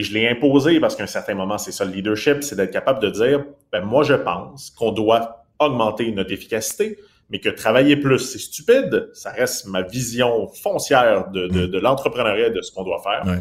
[0.00, 2.70] Et je l'ai imposé parce qu'à un certain moment, c'est ça le leadership, c'est d'être
[2.70, 6.96] capable de dire, ben, moi, je pense qu'on doit augmenter notre efficacité,
[7.28, 9.10] mais que travailler plus, c'est stupide.
[9.12, 13.26] Ça reste ma vision foncière de, de, de l'entrepreneuriat de ce qu'on doit faire.
[13.26, 13.40] Ouais.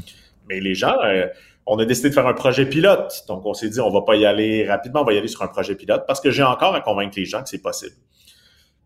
[0.49, 1.27] Mais les gens, euh,
[1.65, 3.23] on a décidé de faire un projet pilote.
[3.29, 5.43] Donc, on s'est dit, on va pas y aller rapidement, on va y aller sur
[5.43, 7.95] un projet pilote parce que j'ai encore à convaincre les gens que c'est possible.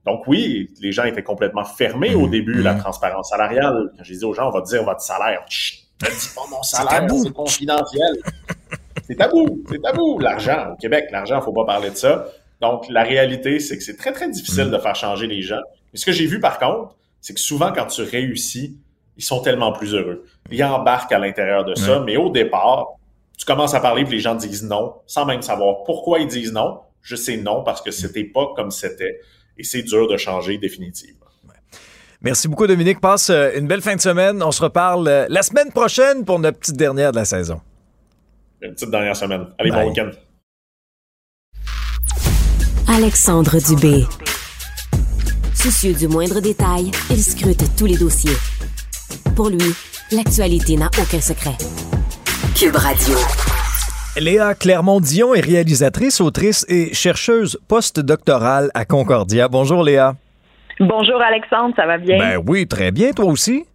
[0.05, 2.31] Donc oui, les gens étaient complètement fermés au Mhm.
[2.31, 3.89] début, la transparence salariale.
[3.97, 5.45] Quand j'ai dit aux gens, on va dire votre salaire.
[5.47, 8.15] Chut, ne dis pas mon salaire, c'est confidentiel.
[9.07, 10.19] c'est tabou, c'est tabou.
[10.19, 12.27] L'argent, au Québec, l'argent, faut pas parler de ça.
[12.61, 15.61] Donc, la réalité, c'est que c'est très, très difficile de faire changer les gens.
[15.91, 18.77] Mais ce que j'ai vu, par contre, c'est que souvent, quand tu réussis,
[19.17, 20.25] ils sont tellement plus heureux.
[20.51, 22.97] Ils embarquent à l'intérieur de ça, mais au départ,
[23.37, 26.53] tu commences à parler puis les gens disent non, sans même savoir pourquoi ils disent
[26.53, 26.79] non.
[27.01, 29.19] Je sais non parce que c'était pas comme c'était.
[29.57, 31.22] Et c'est dur de changer définitivement.
[32.23, 33.01] Merci beaucoup Dominique.
[33.01, 34.41] Passe euh, une belle fin de semaine.
[34.41, 37.59] On se reparle euh, la semaine prochaine pour notre petite dernière de la saison.
[38.61, 39.45] Une petite dernière semaine.
[39.59, 39.83] Allez, Bye.
[39.83, 40.11] bon week-end.
[42.87, 44.05] Alexandre Dubé.
[45.53, 48.35] Soucieux du moindre détail, il scrute tous les dossiers.
[49.35, 49.73] Pour lui,
[50.11, 51.57] l'actualité n'a aucun secret.
[52.55, 53.17] Cube Radio.
[54.15, 59.47] Léa Clermont-Dion est réalisatrice, autrice et chercheuse postdoctorale à Concordia.
[59.47, 60.15] Bonjour Léa.
[60.79, 62.17] Bonjour Alexandre, ça va bien?
[62.17, 63.11] Ben oui, très bien.
[63.11, 63.65] Toi aussi?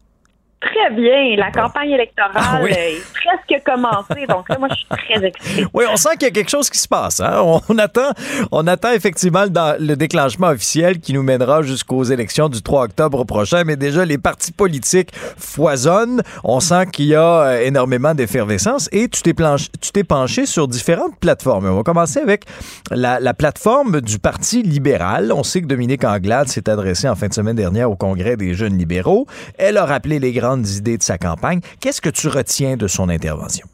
[0.60, 1.36] Très bien.
[1.36, 2.72] La campagne électorale Ah oui.
[2.72, 5.64] est presque commencée, donc là, moi, je suis très excitée.
[5.72, 7.20] Oui, on sent qu'il y a quelque chose qui se passe.
[7.20, 7.40] hein.
[7.68, 8.10] On, attend,
[8.50, 9.44] on attend effectivement
[9.78, 13.62] le, déclenchement officiel qui nous mènera jusqu'aux élections du 3 octobre prochain.
[13.64, 16.22] Mais déjà, les partis politiques foisonnent.
[16.42, 18.88] On sent qu'il y a euh, énormément d'effervescence.
[18.92, 21.66] Et tu t'es planché- tu t'es penché sur différentes plateformes.
[21.66, 22.42] On va commencer avec
[22.90, 25.32] la, la plateforme du Parti libéral.
[25.32, 28.54] On sait que Dominique Anglade s'est adressée en fin de semaine dernière au Congrès des
[28.54, 29.26] jeunes libéraux.
[29.56, 31.60] Elle a rappelé les grandes idées de sa campagne.
[31.80, 33.66] Qu'est-ce que tu retiens de son intervention?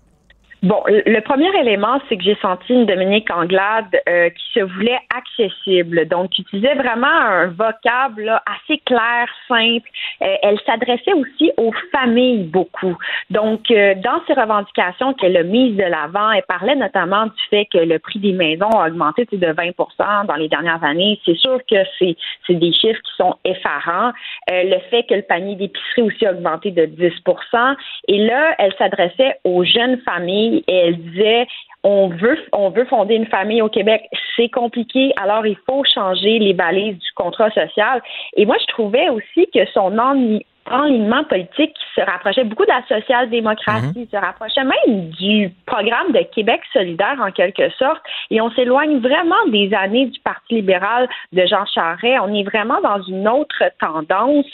[0.65, 4.99] Bon, le premier élément, c'est que j'ai senti une Dominique Anglade euh, qui se voulait
[5.15, 9.87] accessible, donc qui utilisait vraiment un vocable là, assez clair, simple.
[10.23, 12.97] Euh, elle s'adressait aussi aux familles beaucoup.
[13.29, 17.67] Donc, euh, dans ses revendications qu'elle a mises de l'avant, elle parlait notamment du fait
[17.71, 21.21] que le prix des maisons a augmenté de 20 dans les dernières années.
[21.27, 22.17] C'est sûr que c'est
[22.47, 24.13] c'est des chiffres qui sont effarants.
[24.51, 27.77] Euh, le fait que le panier d'épicerie aussi a augmenté de 10%
[28.09, 31.47] Et là, elle s'adressait aux jeunes familles et elle disait
[31.85, 36.39] on veut, on veut fonder une famille au Québec, c'est compliqué, alors il faut changer
[36.39, 38.03] les balises du contrat social.
[38.37, 42.83] Et moi, je trouvais aussi que son enli- enlignement politique se rapprochait beaucoup de la
[42.89, 48.99] social-démocratie, se rapprochait même du programme de Québec solidaire en quelque sorte, et on s'éloigne
[49.01, 52.19] vraiment des années du Parti libéral de Jean Charest.
[52.23, 54.47] On est vraiment dans une autre tendance.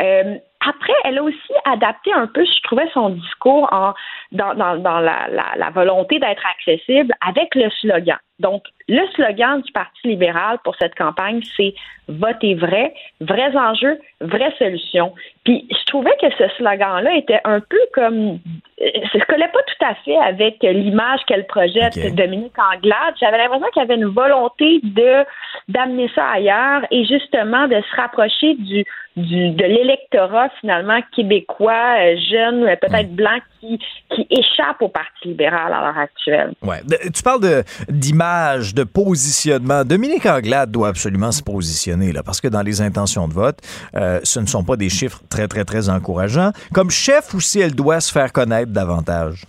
[0.00, 0.36] Euh,
[0.68, 3.94] après, elle a aussi adapté un peu, je trouvais, son discours en,
[4.32, 8.18] dans, dans, dans la, la, la volonté d'être accessible avec le slogan.
[8.38, 11.74] Donc, le slogan du Parti libéral pour cette campagne, c'est
[12.08, 15.12] Votez vrai, vrais enjeux, vraies solutions.
[15.44, 18.38] Puis, je trouvais que ce slogan-là était un peu comme.
[18.80, 21.96] euh, Ça ne collait pas tout à fait avec l'image qu'elle projette.
[22.14, 23.14] Dominique Anglade.
[23.18, 25.24] J'avais l'impression qu'il y avait une volonté de
[25.68, 28.84] d'amener ça ailleurs et justement de se rapprocher du
[29.16, 33.78] du de l'électorat finalement québécois, euh, jeune, euh, peut-être blanc, qui,
[34.14, 36.52] qui échappe au Parti libéral à l'heure actuelle.
[36.62, 36.82] Ouais.
[36.84, 39.84] De- tu parles de d'image, de positionnement.
[39.84, 43.58] Dominique Anglade doit absolument se positionner là, parce que dans les intentions de vote,
[43.96, 46.50] euh, ce ne sont pas des chiffres très très très encourageants.
[46.74, 49.44] Comme chef aussi, elle doit se faire connaître davantage.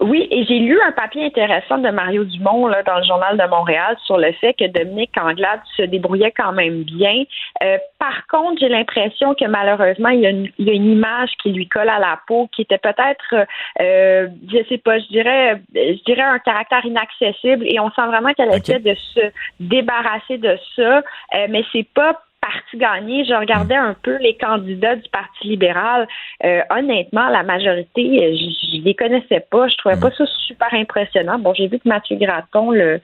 [0.00, 3.48] Oui, et j'ai lu un papier intéressant de Mario Dumont là, dans le Journal de
[3.48, 7.24] Montréal sur le fait que Dominique Anglade se débrouillait quand même bien.
[7.62, 10.90] Euh, par contre, j'ai l'impression que malheureusement, il y, a une, il y a une
[10.90, 13.46] image qui lui colle à la peau, qui était peut-être,
[13.80, 18.32] euh, je sais pas, je dirais, je dirais un caractère inaccessible, et on sent vraiment
[18.32, 19.20] qu'elle essaie de se
[19.60, 23.24] débarrasser de ça, euh, mais c'est pas parti gagné.
[23.24, 26.06] Je regardais un peu les candidats du Parti libéral.
[26.44, 29.68] Euh, honnêtement, la majorité, euh, je, je les connaissais pas.
[29.68, 31.38] Je trouvais pas ça super impressionnant.
[31.38, 33.00] Bon, j'ai vu que Mathieu Graton, le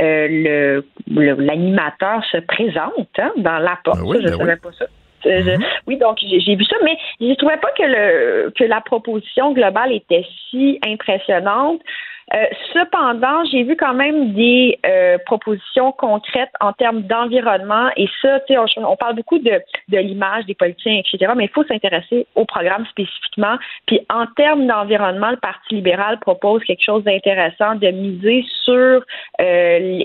[0.00, 3.98] euh, l'animateur se présente hein, dans la porte.
[4.00, 4.60] Ben oui, je ben savais oui.
[4.62, 4.84] pas ça.
[5.26, 8.64] Euh, je- oui, donc j'ai j'ai vu ça, mais je trouvais pas que le que
[8.64, 11.80] la proposition globale était si impressionnante.
[12.32, 18.38] Euh, cependant, j'ai vu quand même des euh, propositions concrètes en termes d'environnement et ça,
[18.50, 22.44] on, on parle beaucoup de, de l'image des politiciens, etc., mais il faut s'intéresser au
[22.44, 23.56] programme spécifiquement.
[23.86, 29.02] Puis en termes d'environnement, le Parti libéral propose quelque chose d'intéressant, de miser sur
[29.40, 29.98] euh,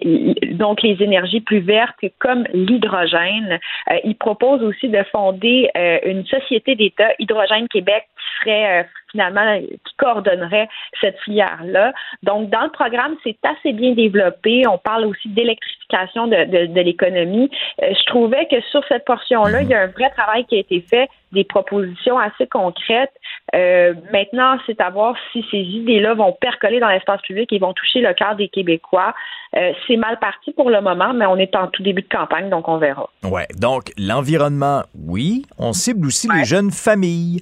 [0.54, 3.60] donc les énergies plus vertes comme l'hydrogène.
[3.92, 9.60] Euh, il propose aussi de fonder euh, une société d'État, Hydrogène Québec, qui serait finalement
[9.60, 10.68] qui coordonnerait
[11.00, 11.94] cette filière-là.
[12.24, 14.68] Donc, dans le programme, c'est assez bien développé.
[14.68, 17.50] On parle aussi d'électrification de, de, de l'économie.
[17.82, 20.60] Euh, je trouvais que sur cette portion-là, il y a un vrai travail qui a
[20.60, 23.14] été fait, des propositions assez concrètes.
[23.56, 27.74] Euh, maintenant, c'est à voir si ces idées-là vont percoler dans l'espace public et vont
[27.74, 29.14] toucher le cœur des Québécois.
[29.56, 32.50] Euh, c'est mal parti pour le moment, mais on est en tout début de campagne,
[32.50, 33.10] donc on verra.
[33.24, 33.48] Ouais.
[33.58, 35.44] Donc, l'environnement, oui.
[35.58, 37.42] On cible aussi les jeunes familles.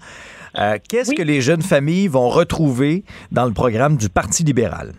[0.57, 4.93] Euh, Qu'est-ce que les jeunes familles vont retrouver dans le programme du Parti libéral?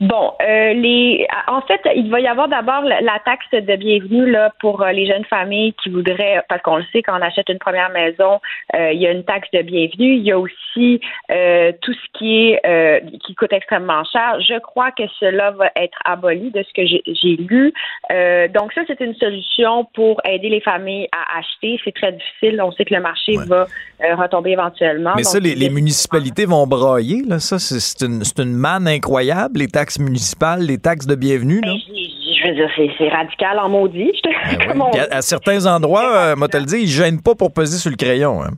[0.00, 4.52] Bon, euh, les, en fait, il va y avoir d'abord la, taxe de bienvenue là
[4.60, 7.58] pour euh, les jeunes familles qui voudraient, parce qu'on le sait, quand on achète une
[7.58, 8.40] première maison,
[8.74, 10.16] euh, il y a une taxe de bienvenue.
[10.16, 11.00] Il y a aussi
[11.30, 14.38] euh, tout ce qui est euh, qui coûte extrêmement cher.
[14.40, 17.72] Je crois que cela va être aboli de ce que j'ai lu.
[18.12, 21.80] Euh, donc ça, c'est une solution pour aider les familles à acheter.
[21.84, 22.60] C'est très difficile.
[22.62, 23.66] On sait que le marché va
[24.14, 25.14] retomber éventuellement.
[25.16, 27.22] Mais ça, les, les municipalités vont brailler.
[27.26, 27.38] Là.
[27.38, 31.60] Ça, c'est une, c'est une manne incroyable, les taxes municipales, les taxes de bienvenue.
[31.62, 31.72] Là?
[31.76, 32.68] je veux dire,
[32.98, 34.12] c'est radical en maudit.
[34.78, 37.34] On Puis à, à certains endroits, euh, moi, te le dis, ils ne gênent pas
[37.34, 38.42] pour peser sur le crayon.
[38.42, 38.50] hein.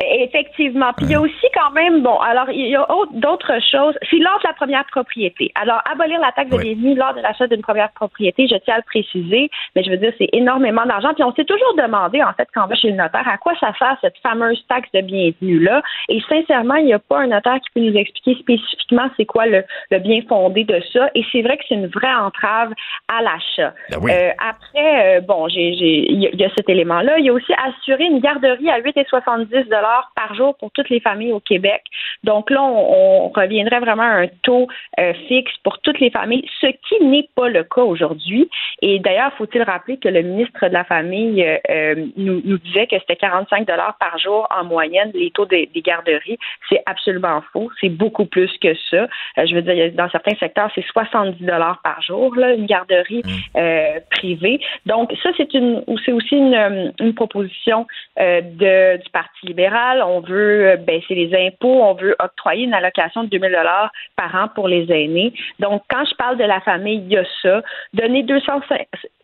[0.00, 0.92] Effectivement.
[0.96, 3.94] Puis il y a aussi quand même, bon, alors il y a autre- d'autres choses.
[4.10, 5.52] C'est lors de la première propriété.
[5.54, 8.78] Alors, abolir la taxe de bienvenue lors de l'achat d'une première propriété, je tiens à
[8.78, 11.12] le préciser, mais je veux dire, c'est énormément d'argent.
[11.14, 13.52] Puis on s'est toujours demandé, en fait, quand on va chez le notaire, à quoi
[13.60, 15.82] ça sert cette fameuse taxe de bienvenue-là?
[16.08, 19.46] Et sincèrement, il n'y a pas un notaire qui peut nous expliquer spécifiquement c'est quoi
[19.46, 21.08] le, le bien fondé de ça.
[21.14, 22.72] Et c'est vrai que c'est une vraie entrave
[23.08, 23.72] à l'achat.
[23.90, 24.10] Ben oui.
[24.12, 27.18] Euh, après, euh, bon, j'ai, j'ai, il y, y a cet élément-là.
[27.18, 31.00] Il y a aussi assurer une garderie à 8,70 dollars par jour pour toutes les
[31.00, 31.82] familles au Québec.
[32.22, 36.44] Donc là, on, on reviendrait vraiment à un taux euh, fixe pour toutes les familles,
[36.60, 38.48] ce qui n'est pas le cas aujourd'hui.
[38.82, 42.86] Et d'ailleurs, faut-il rappeler que le ministre de la Famille euh, euh, nous, nous disait
[42.86, 46.38] que c'était 45 dollars par jour en moyenne les taux des, des garderies.
[46.68, 47.70] C'est absolument faux.
[47.80, 49.06] C'est beaucoup plus que ça.
[49.38, 53.22] Euh, je veux dire, dans certains secteurs, c'est 70 dollars par jour, là, une garderie
[53.56, 54.60] euh, privée.
[54.86, 57.86] Donc, ça, c'est une, c'est aussi une, une proposition
[58.18, 59.73] de, du Parti libéral.
[60.04, 64.34] On veut euh, baisser les impôts, on veut octroyer une allocation de 2000 dollars par
[64.34, 65.32] an pour les aînés.
[65.60, 67.62] Donc, quand je parle de la famille, il y a ça.
[67.92, 68.60] Donner 200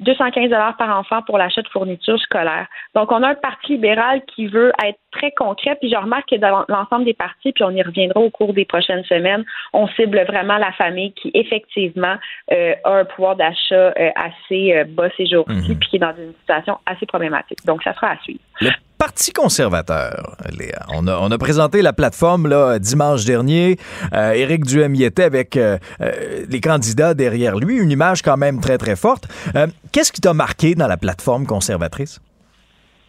[0.01, 2.67] 215 dollars par enfant pour l'achat de fournitures scolaires.
[2.95, 5.77] Donc, on a un Parti libéral qui veut être très concret.
[5.81, 8.65] Puis, je remarque que dans l'ensemble des partis, puis on y reviendra au cours des
[8.65, 12.17] prochaines semaines, on cible vraiment la famille qui, effectivement,
[12.53, 16.15] euh, a un pouvoir d'achat euh, assez euh, bas ces jours-ci, puis qui est dans
[16.17, 17.59] une situation assez problématique.
[17.65, 18.41] Donc, ça sera à suivre.
[18.61, 18.71] Le
[19.01, 20.85] Parti conservateur, Léa.
[20.93, 23.79] On a, on a présenté la plateforme là, dimanche dernier.
[24.13, 27.79] Euh, Éric Duhem y était avec euh, euh, les candidats derrière lui.
[27.79, 29.27] Une image quand même très, très forte.
[29.57, 32.21] Euh, Qu'est-ce qui t'a marqué dans la plateforme conservatrice?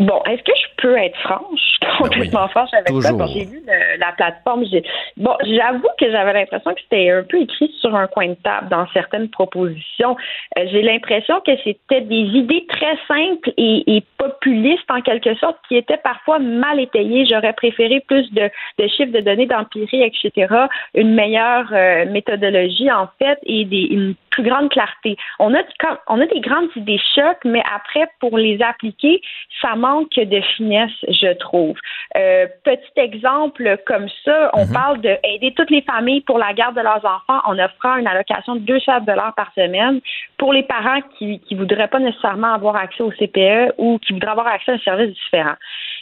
[0.02, 3.03] Bon, est-ce que je peux être franche, complètement franche avec toujours.
[3.03, 3.11] ça?
[3.11, 4.84] Quand j'ai vu le- la plateforme, j'ai
[5.18, 8.68] bon, j'avoue que j'avais l'impression que c'était un peu écrit sur un coin de table
[8.69, 10.18] dans certaines propositions.
[10.57, 15.57] Euh, j'ai l'impression que c'était des idées très simples et, et populistes en quelque sorte
[15.68, 17.28] qui étaient parfois mal étayées.
[17.30, 18.49] J'aurais préféré plus de,
[18.80, 20.52] de chiffres, de données d'empirie, etc.,
[20.95, 25.18] une meilleure euh, méthodologie en fait et des, une plus grande clarté.
[25.39, 29.22] On a, quand- on a des grandes idées chocs, mais après, pour les appliquer,
[29.61, 31.77] ça manque de finesse, je trouve.
[32.18, 36.76] Euh, petit exemple comme ça, on parle de aider toutes les familles pour la garde
[36.76, 40.01] de leurs enfants en offrant une allocation de 200 dollars par semaine
[40.38, 44.31] pour les parents qui qui voudraient pas nécessairement avoir accès au CPE ou qui voudraient
[44.31, 45.55] avoir accès à un service différent.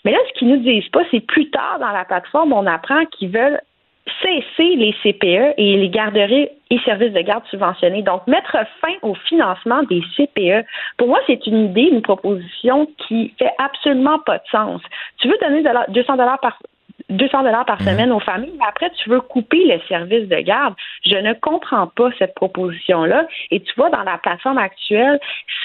[0.05, 3.05] Mais là, ce qu'ils nous disent pas, c'est plus tard dans la plateforme, on apprend
[3.05, 3.59] qu'ils veulent
[4.21, 8.03] cesser les CPE et les garderies et services de garde subventionnés.
[8.03, 10.65] Donc, mettre fin au financement des CPE.
[10.97, 14.81] Pour moi, c'est une idée, une proposition qui fait absolument pas de sens.
[15.17, 16.57] Tu veux donner de la- 200 dollars par
[17.09, 20.75] 200 dollars par semaine aux familles, mais après, tu veux couper le service de garde.
[21.05, 23.27] Je ne comprends pas cette proposition-là.
[23.51, 25.19] Et tu vois, dans la plateforme actuelle,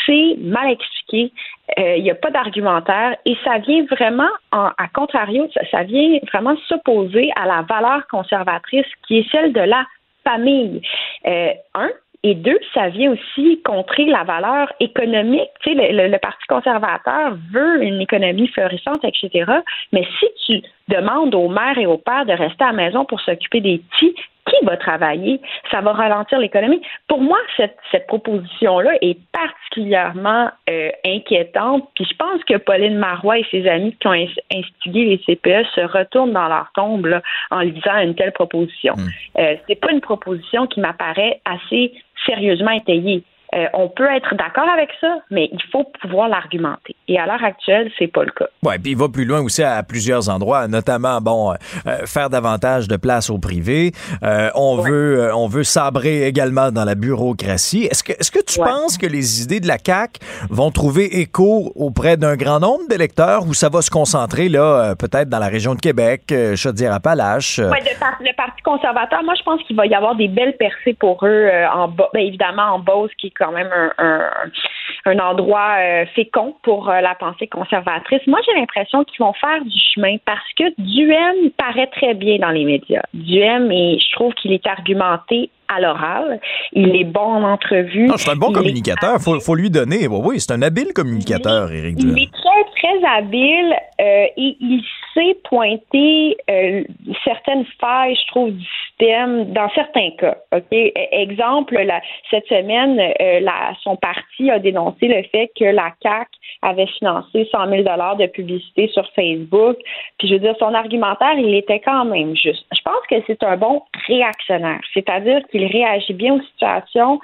[0.06, 1.32] c'est mal expliqué.
[1.78, 5.82] Euh, Il n'y a pas d'argumentaire et ça vient vraiment, en, à contrario, ça, ça
[5.82, 9.86] vient vraiment s'opposer à la valeur conservatrice qui est celle de la
[10.24, 10.82] famille.
[11.26, 11.90] Euh, un,
[12.24, 15.50] et deux, ça vient aussi contrer la valeur économique.
[15.60, 19.44] Tu le- le Parti conservateur veut une économie florissante, etc.
[19.92, 23.20] Mais si tu demandes aux mères et aux pères de rester à la maison pour
[23.20, 24.14] s'occuper des petits,
[24.46, 25.40] qui va travailler?
[25.70, 26.82] Ça va ralentir l'économie.
[27.08, 31.88] Pour moi, cette, cette proposition-là est particulièrement euh, inquiétante.
[31.94, 35.66] Puis je pense que Pauline Marois et ses amis qui ont ins- instigé les CPE
[35.74, 38.94] se retournent dans leur tombe là, en lisant une telle proposition.
[39.38, 41.92] Euh, c'est pas une proposition qui m'apparaît assez
[42.26, 43.22] sérieusement étayée.
[43.54, 46.96] Euh, on peut être d'accord avec ça, mais il faut pouvoir l'argumenter.
[47.08, 48.46] Et à l'heure actuelle, c'est pas le cas.
[48.62, 51.54] Ouais, puis il va plus loin aussi à, plusieurs endroits, notamment bon euh,
[51.86, 53.92] euh, faire davantage de place au privé.
[54.22, 57.84] Euh, on veut on veut sabrer également dans la bureaucratie.
[57.84, 60.18] Est-ce que est-ce que tu penses que les idées de la CAC
[60.50, 65.28] vont trouver écho auprès d'un grand nombre d'électeurs ou ça va se concentrer là peut-être
[65.28, 67.58] dans la région de Québec, euh, Chaudière-Appalaches?
[67.58, 70.56] Ouais, le, par- le Parti conservateur, moi, je pense qu'il va y avoir des belles
[70.56, 72.08] percées pour eux en bas.
[72.12, 77.14] Ben, évidemment, en Beauce, qui est quand même un, endroit euh, fécond pour euh, la
[77.14, 78.26] pensée conservatrice.
[78.26, 82.50] Moi, j'ai l'impression qu'ils vont faire du chemin parce que Duhem paraît très bien dans
[82.50, 83.02] les médias.
[83.12, 86.40] Duhem, et je trouve qu'il est argumenté à l'oral.
[86.72, 88.06] Il est bon en entrevue.
[88.06, 90.06] non, c'est un bon Il communicateur, faut, faut lui donner.
[90.08, 92.18] Oui, oui, c'est un habile communicateur, Éric il Duhem.
[92.18, 92.64] est très,
[92.98, 94.82] très habile euh, et il
[95.14, 96.82] sait pointer euh,
[97.24, 100.36] certaines failles, je trouve, du système dans certains cas.
[100.52, 100.64] OK?
[100.72, 102.00] E- Exemple, la-
[102.30, 106.28] cette semaine, euh, la- son parti a dénoncé le fait que la CAC
[106.62, 109.76] avait financé 100 000 de publicité sur Facebook.
[110.18, 112.64] Puis, je veux dire, son argumentaire, il était quand même juste.
[112.74, 117.20] Je pense que c'est un bon réactionnaire, c'est-à-dire qu'il réagit bien aux situations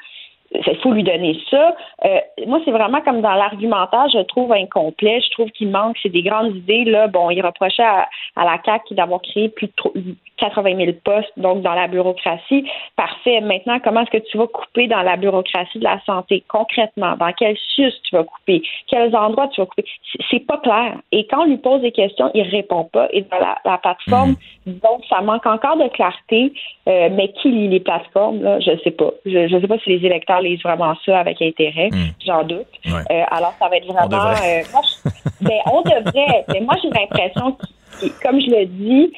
[0.52, 1.74] il faut lui donner ça.
[2.05, 5.20] Euh, moi, c'est vraiment comme dans l'argumentaire, je trouve incomplet.
[5.20, 6.85] Je trouve qu'il manque, c'est des grandes idées.
[6.85, 9.93] Là, bon, il reprochait à, à la CAQ d'avoir créé plus de tro-
[10.39, 12.64] 80 000 postes, donc dans la bureaucratie.
[12.97, 13.40] Parfait.
[13.43, 16.43] Maintenant, comment est-ce que tu vas couper dans la bureaucratie de la santé?
[16.48, 17.14] Concrètement?
[17.16, 18.62] Dans quel sus tu vas couper?
[18.89, 19.85] Quels endroits tu vas couper?
[20.12, 20.94] C'est- C'est pas clair.
[21.12, 23.09] Et quand on lui pose des questions, il répond pas.
[23.12, 24.35] Et dans la, la plateforme,
[24.66, 26.52] donc ça manque encore de clarté.
[26.89, 28.43] Euh, mais qui lit les plateformes?
[28.43, 28.59] Là?
[28.60, 29.10] Je sais pas.
[29.27, 31.91] Je, je sais pas si les électeurs lisent vraiment ça avec intérêt?
[32.27, 32.67] J'en doute.
[32.87, 33.01] Euh,
[33.31, 34.09] alors, ça va être vraiment.
[34.09, 34.62] devrait.
[34.62, 36.45] euh, moi, je- ben, on devrait.
[36.53, 37.57] Mais moi, j'ai l'impression
[38.01, 39.12] qu'il, comme je le dis,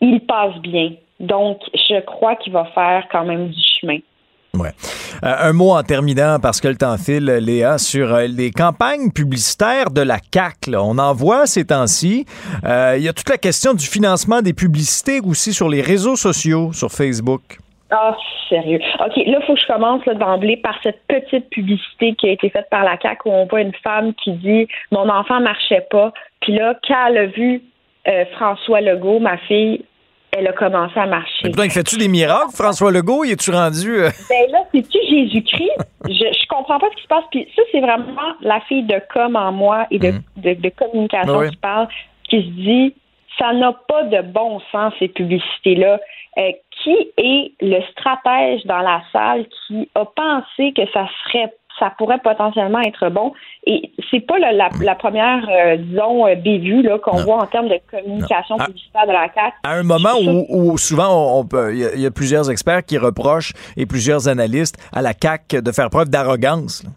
[0.00, 0.90] il passe bien.
[1.20, 3.98] Donc, je crois qu'il va faire quand même du chemin.
[4.54, 4.70] Ouais.
[5.22, 9.10] Euh, un mot en terminant, parce que le temps file, Léa, sur euh, les campagnes
[9.10, 10.70] publicitaires de la CAC.
[10.74, 12.24] On en voit ces temps-ci.
[12.64, 16.16] Euh, Il y a toute la question du financement des publicités aussi sur les réseaux
[16.16, 17.58] sociaux, sur Facebook.
[17.90, 18.16] Ah,
[18.48, 18.80] sérieux.
[18.98, 22.50] OK, là, il faut que je commence d'emblée par cette petite publicité qui a été
[22.50, 26.12] faite par la CAQ où on voit une femme qui dit Mon enfant marchait pas.
[26.40, 27.62] Puis là, quand elle a vu
[28.08, 29.84] euh, François Legault, ma fille,
[30.36, 31.44] elle a commencé à marcher.
[31.44, 33.24] Putain, fais-tu des miracles, François Legault?
[33.24, 34.00] Y es-tu rendu...
[34.00, 35.78] euh, Ben là, c'est-tu Jésus-Christ?
[36.08, 37.24] Je, je comprends pas ce qui se passe.
[37.30, 41.38] Puis ça, c'est vraiment la fille de com en moi et de, de, de communication
[41.38, 41.50] oui.
[41.50, 41.86] qui parle,
[42.28, 42.94] qui se dit
[43.38, 46.00] ça n'a pas de bon sens, ces publicités-là.
[46.38, 46.52] Euh,
[46.86, 52.20] qui est le stratège dans la salle qui a pensé que ça serait ça pourrait
[52.24, 53.34] potentiellement être bon.
[53.66, 57.46] Et c'est pas la, la, la première, euh, disons, euh, bévue là, qu'on voit en
[57.46, 58.64] termes de communication Ah.
[58.64, 59.56] publicitaire de la CAQ.
[59.62, 62.10] à un moment où, où souvent on, on peut, il y a- il y, a
[62.10, 66.82] plusieurs experts qui reprochent et plusieurs analystes à la CAC de faire preuve d'arrogance.
[66.84, 66.90] là.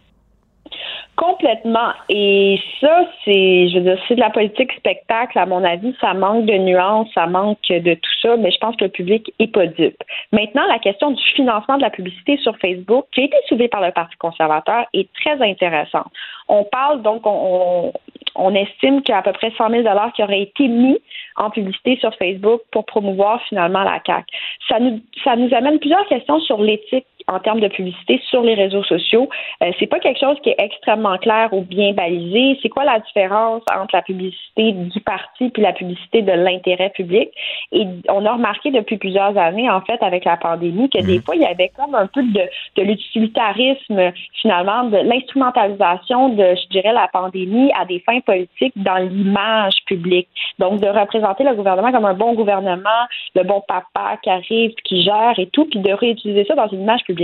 [1.20, 1.92] Complètement.
[2.08, 5.38] Et ça, c'est, je veux dire, c'est de la politique spectacle.
[5.38, 8.78] À mon avis, ça manque de nuances, ça manque de tout ça, mais je pense
[8.78, 10.02] que le public est pas dupe.
[10.32, 13.82] Maintenant, la question du financement de la publicité sur Facebook, qui a été soulevée par
[13.82, 16.08] le Parti conservateur, est très intéressante.
[16.48, 17.94] On parle donc, on, on,
[18.36, 19.84] on estime qu'il y a à peu près 100 000
[20.16, 21.00] qui auraient été mis
[21.36, 24.26] en publicité sur Facebook pour promouvoir finalement la CAQ.
[24.70, 28.56] Ça nous, ça nous amène plusieurs questions sur l'éthique en termes de publicité sur les
[28.56, 29.30] réseaux sociaux.
[29.64, 32.58] Euh, c'est pas quelque chose qui est extrêmement clair ou bien balisé.
[32.62, 37.30] C'est quoi la différence entre la publicité du parti puis la publicité de l'intérêt public?
[37.72, 41.36] Et on a remarqué depuis plusieurs années, en fait, avec la pandémie, que des fois,
[41.36, 42.42] il y avait comme un peu de,
[42.76, 48.98] de l'utilitarisme, finalement, de l'instrumentalisation de, je dirais, la pandémie à des fins politiques dans
[48.98, 50.28] l'image publique.
[50.58, 53.06] Donc, de représenter le gouvernement comme un bon gouvernement,
[53.36, 56.82] le bon papa qui arrive, qui gère et tout, puis de réutiliser ça dans une
[56.82, 57.19] image publique.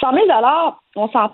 [0.00, 0.26] 100 000
[0.96, 1.30] on s'en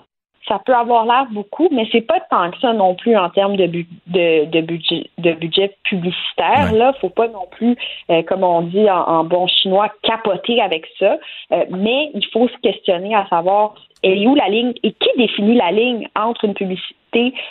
[0.46, 3.56] ça peut avoir l'air beaucoup, mais c'est pas tant que ça non plus en termes
[3.56, 6.70] de, bu- de, de budget de budget publicitaire.
[6.74, 7.76] Là, faut pas non plus,
[8.10, 11.16] euh, comme on dit en, en bon chinois, capoter avec ça.
[11.52, 15.08] Euh, mais il faut se questionner à savoir elle est où la ligne et qui
[15.16, 16.94] définit la ligne entre une publicité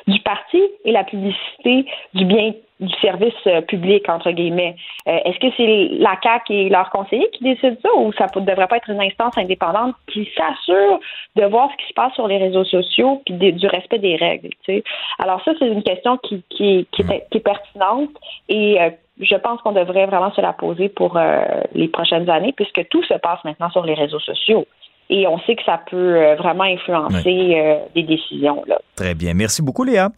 [0.07, 2.53] du parti et la publicité du bien
[2.83, 4.75] du service euh, public entre guillemets.
[5.07, 8.41] Euh, Est-ce que c'est la CAC et leurs conseillers qui décident ça ou ça ne
[8.41, 10.99] devrait pas être une instance indépendante qui s'assure
[11.35, 14.49] de voir ce qui se passe sur les réseaux sociaux puis du respect des règles.
[14.63, 14.83] tu sais?
[15.19, 18.09] Alors ça c'est une question qui, est, pertinente
[18.49, 21.19] et euh, je pense qu'on devrait vraiment se la poser pour
[21.75, 24.65] les prochaines années puisque tout se passe maintenant sur les réseaux sociaux.
[25.15, 28.63] Et on sait que ça peut euh, vraiment influencer euh, des décisions.
[28.67, 28.79] Là.
[28.95, 29.35] Très bien.
[29.35, 30.09] Merci beaucoup, Léa.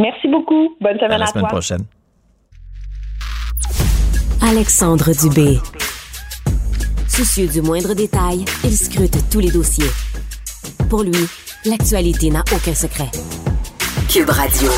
[0.00, 0.74] Merci beaucoup.
[0.80, 1.50] Bonne semaine À à, la semaine toi.
[1.50, 1.84] prochaine.
[4.42, 5.58] Alexandre Dubé.
[7.06, 9.90] Soucieux du moindre détail, il scrute tous les dossiers.
[10.88, 11.26] Pour lui,
[11.64, 13.10] l'actualité n'a aucun secret.
[14.08, 14.70] Cube Radio.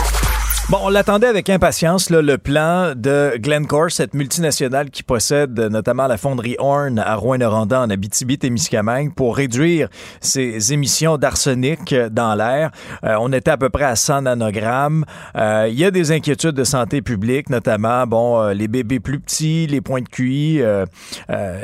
[0.72, 6.16] Bon, on l'attendait avec impatience, le plan de Glencore, cette multinationale qui possède notamment la
[6.16, 9.90] fonderie Horn à Rouyn-Noranda en Abitibi-Témiscamingue pour réduire
[10.22, 12.70] ses émissions d'arsenic dans l'air.
[13.04, 15.04] Euh, on était à peu près à 100 nanogrammes.
[15.36, 19.20] Euh, Il y a des inquiétudes de santé publique, notamment bon, euh, les bébés plus
[19.20, 20.62] petits, les points de QI,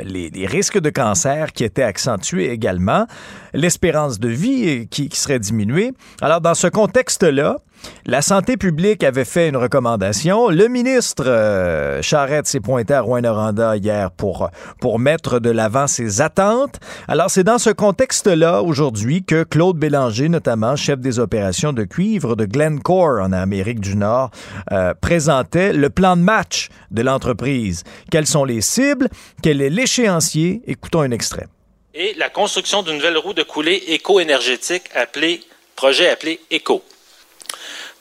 [0.05, 3.07] les, risques de cancer qui étaient accentués également,
[3.55, 5.93] l'espérance de vie qui serait diminuée.
[6.21, 7.57] Alors, dans ce contexte-là,
[8.05, 10.49] la santé publique avait fait une recommandation.
[10.49, 14.49] Le ministre euh, Charette s'est pointé à Rouen-Noranda hier pour,
[14.97, 16.79] mettre de l'avant ses attentes.
[17.07, 22.35] Alors, c'est dans ce contexte-là, aujourd'hui, que Claude Bélanger, notamment chef des opérations de cuivre
[22.35, 24.31] de Glencore en Amérique du Nord,
[24.71, 27.83] euh, présentait le plan de match de l'entreprise.
[28.11, 29.09] Quelles sont les cibles?
[29.43, 30.61] Quel est l'échéancier?
[30.67, 31.47] Écoutons un extrait.
[31.93, 35.41] et la construction d'une nouvelle roue de coulée éco-énergétique appelée
[35.75, 36.83] projet appelé ECO.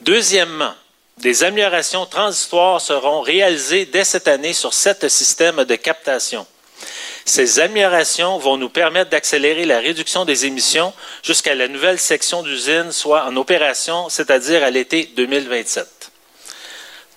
[0.00, 0.74] Deuxièmement,
[1.18, 6.46] des améliorations transitoires seront réalisées dès cette année sur sept systèmes de captation.
[7.24, 12.92] Ces améliorations vont nous permettre d'accélérer la réduction des émissions jusqu'à la nouvelle section d'usine
[12.92, 16.12] soit en opération, c'est-à-dire à l'été 2027.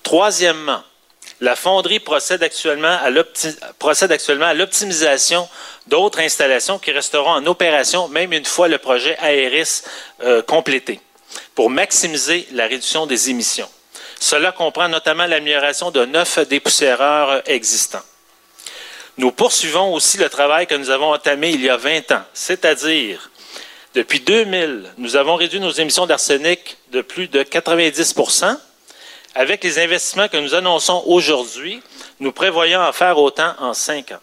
[0.02, 0.82] Troisièmement,
[1.40, 3.10] la fonderie procède actuellement à
[4.54, 5.48] l'optimisation
[5.86, 9.82] d'autres installations qui resteront en opération même une fois le projet Aéris
[10.22, 11.00] euh, complété
[11.54, 13.68] pour maximiser la réduction des émissions.
[14.18, 18.02] Cela comprend notamment l'amélioration de neuf dépoussiéreurs existants.
[19.18, 23.30] Nous poursuivons aussi le travail que nous avons entamé il y a 20 ans, c'est-à-dire
[23.94, 28.56] depuis 2000, nous avons réduit nos émissions d'arsenic de plus de 90%
[29.34, 31.82] avec les investissements que nous annonçons aujourd'hui,
[32.20, 34.20] nous prévoyons en faire autant en cinq ans.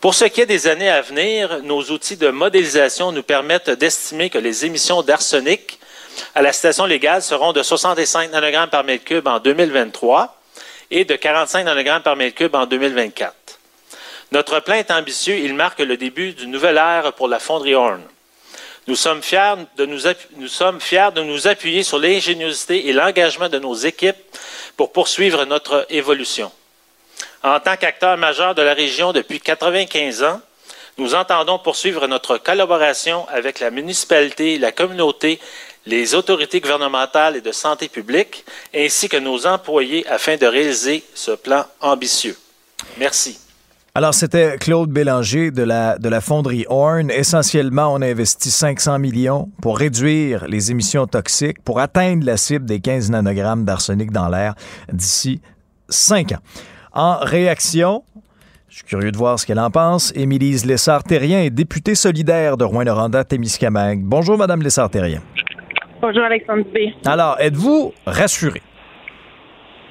[0.00, 4.30] Pour ce qui est des années à venir, nos outils de modélisation nous permettent d'estimer
[4.30, 5.78] que les émissions d'arsenic
[6.34, 10.36] à la station légale seront de 65 nanogrammes par mètre cube en 2023
[10.90, 13.34] et de 45 nanogrammes par mètre cube en 2024.
[14.32, 18.02] Notre plan est ambitieux, il marque le début d'une nouvelle ère pour la fonderie Horn.
[18.86, 20.00] Nous sommes fiers de nous,
[20.36, 24.16] nous sommes fiers de nous appuyer sur l'ingéniosité et l'engagement de nos équipes
[24.76, 26.50] pour poursuivre notre évolution.
[27.42, 30.40] En tant qu'acteur majeur de la région depuis 95 ans,
[30.98, 35.40] nous entendons poursuivre notre collaboration avec la municipalité, la communauté,
[35.86, 38.44] les autorités gouvernementales et de santé publique,
[38.74, 42.36] ainsi que nos employés afin de réaliser ce plan ambitieux.
[42.98, 43.38] Merci.
[43.94, 47.10] Alors, c'était Claude Bélanger de la, de la fonderie Horn.
[47.10, 52.64] Essentiellement, on a investi 500 millions pour réduire les émissions toxiques, pour atteindre la cible
[52.64, 54.54] des 15 nanogrammes d'arsenic dans l'air
[54.90, 55.42] d'ici
[55.90, 56.38] 5 ans.
[56.94, 58.02] En réaction,
[58.70, 60.10] je suis curieux de voir ce qu'elle en pense.
[60.14, 64.00] Émilise Lessard-Terrien est députée solidaire de Rouen-Noranda-Témiscamingue.
[64.02, 65.20] Bonjour, Madame Lessard-Terrien.
[66.02, 66.92] Bonjour Alexandre Dubé.
[67.06, 68.60] Alors, êtes-vous rassurée?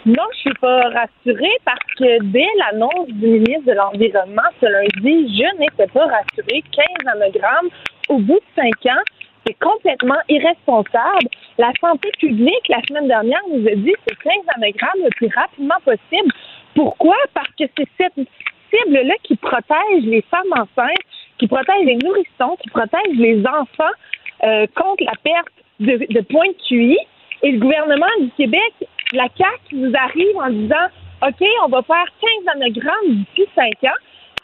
[0.06, 5.34] Non, je suis pas rassurée parce que dès l'annonce du ministre de l'Environnement ce lundi,
[5.34, 6.64] je n'étais pas rassurée.
[6.76, 7.70] 15 nanogrammes
[8.10, 9.02] au bout de 5 ans,
[9.48, 11.30] c'est complètement irresponsable.
[11.58, 15.30] La santé publique, la semaine dernière, nous a dit que c'est 15 nanogrammes le plus
[15.34, 16.34] rapidement possible.
[16.76, 17.16] Pourquoi?
[17.34, 18.28] Parce que c'est cette
[18.70, 21.08] cible-là qui protège les femmes enceintes
[21.38, 23.96] qui protège les nourrissons, qui protège les enfants
[24.44, 25.48] euh, contre la perte
[25.82, 26.98] de, de points de QI.
[27.44, 28.74] Et le gouvernement du Québec,
[29.14, 30.88] la CAQ, vous arrive en disant
[31.28, 33.98] OK, on va faire 15 nanogrammes d'ici 5 ans.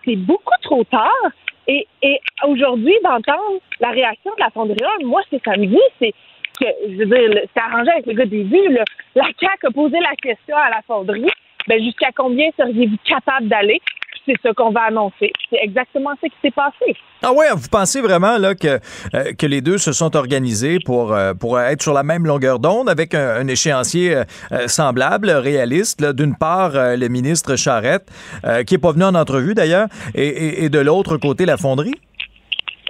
[0.05, 1.31] C'est beaucoup trop tard.
[1.68, 1.85] Et,
[2.47, 6.14] aujourd'hui, d'entendre la réaction de la fonderie, moi, c'est samedi, c'est
[6.59, 8.69] que, je veux dire, c'est arrangé avec le gars des vues.
[8.69, 8.84] là.
[9.15, 11.30] La CAQ a posé la question à la fonderie.
[11.68, 13.81] Ben, jusqu'à combien seriez-vous capable d'aller?
[14.28, 15.32] C'est ça qu'on va annoncer.
[15.49, 16.95] C'est exactement ce qui s'est passé.
[17.24, 18.80] Ah ouais, vous pensez vraiment là que,
[19.16, 22.60] euh, que les deux se sont organisés pour, euh, pour être sur la même longueur
[22.60, 24.16] d'onde avec un, un échéancier
[24.52, 26.04] euh, semblable, réaliste.
[26.14, 28.08] D'une part, le ministre Charette,
[28.68, 31.95] qui est pas venu en entrevue d'ailleurs, et, et- et de l'autre côté, la fonderie?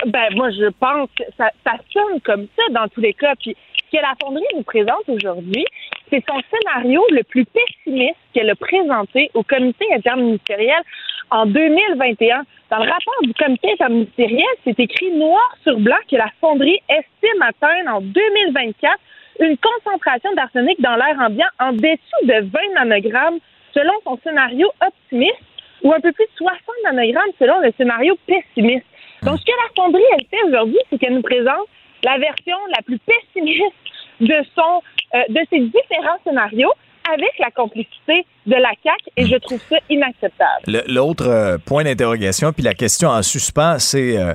[0.08, 3.34] Ben, moi, je pense que ça, ça sonne comme ça dans tous les cas.
[3.42, 3.56] Puis,
[3.88, 5.66] ce que la fonderie nous présente aujourd'hui,
[6.10, 10.82] c'est son scénario le plus pessimiste qu'elle a présenté au comité interministériel
[11.30, 12.44] en 2021.
[12.70, 17.42] Dans le rapport du comité interministériel, c'est écrit noir sur blanc que la fonderie estime
[17.42, 18.98] atteindre en 2024
[19.40, 23.40] une concentration d'arsenic dans l'air ambiant en dessous de 20 nanogrammes
[23.74, 25.42] selon son scénario optimiste
[25.84, 28.86] ou un peu plus de 60 nanogrammes selon le scénario pessimiste.
[29.24, 31.68] Donc, ce que la fonderie, elle fait aujourd'hui, c'est qu'elle nous présente
[32.04, 33.74] la version la plus pessimiste
[34.20, 34.82] de son,
[35.16, 36.72] euh, de ces différents scénarios
[37.14, 40.64] avec la complicité de la CAQ et je trouve ça inacceptable.
[40.68, 44.34] Le- L'autre euh, point d'interrogation, puis la question en suspens, c'est euh,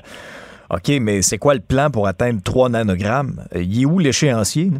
[0.70, 3.44] OK, mais c'est quoi le plan pour atteindre 3 nanogrammes?
[3.54, 4.70] Il est où l'échéancier?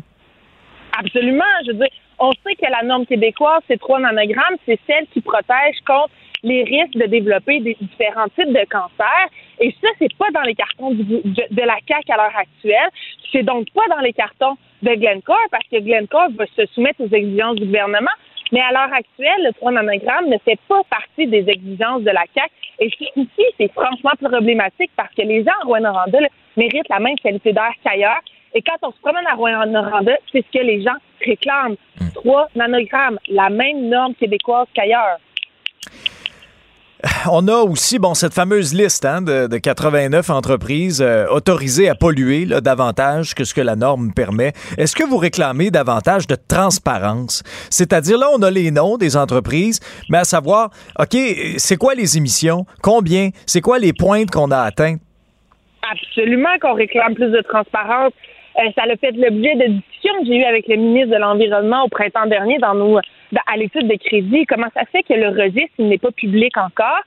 [0.98, 1.44] Absolument.
[1.66, 1.88] Je veux dire,
[2.18, 6.10] on sait que la norme québécoise, c'est 3 nanogrammes, c'est celle qui protège contre
[6.43, 9.28] les risques de développer des différents types de cancers.
[9.60, 12.89] Et ça, c'est pas dans les cartons du- de, de la CAQ à l'heure actuelle.
[13.31, 17.14] C'est donc pas dans les cartons de Glencore parce que Glencore va se soumettre aux
[17.14, 18.10] exigences du gouvernement.
[18.51, 22.24] Mais à l'heure actuelle, le 3 nanogrammes ne fait pas partie des exigences de la
[22.35, 22.51] CAQ.
[22.81, 26.19] Et ici, c'est franchement problématique parce que les gens à Rouen-Noranda
[26.56, 28.20] méritent la même qualité d'air qu'ailleurs.
[28.55, 31.77] Et quand on se promène à Rouen-Noranda, c'est ce que les gens réclament.
[32.14, 35.16] 3 nanogrammes, la même norme québécoise qu'ailleurs.
[37.31, 41.95] On a aussi bon cette fameuse liste hein, de, de 89 entreprises euh, autorisées à
[41.95, 44.53] polluer davantage que ce que la norme permet.
[44.79, 47.43] Est-ce que vous réclamez davantage de transparence?
[47.70, 49.81] C'est-à-dire, là, on a les noms des entreprises,
[50.11, 51.16] mais à savoir, OK,
[51.57, 52.66] c'est quoi les émissions?
[52.83, 53.31] Combien?
[53.47, 55.01] C'est quoi les pointes qu'on a atteintes?
[55.91, 58.12] Absolument qu'on réclame plus de transparence.
[58.59, 61.85] Euh, ça a fait l'objet de discussions que j'ai eues avec le ministre de l'Environnement
[61.85, 62.99] au printemps dernier dans nos
[63.46, 64.44] à l'étude de crédit.
[64.46, 67.00] Comment ça fait que le registre n'est pas public encore?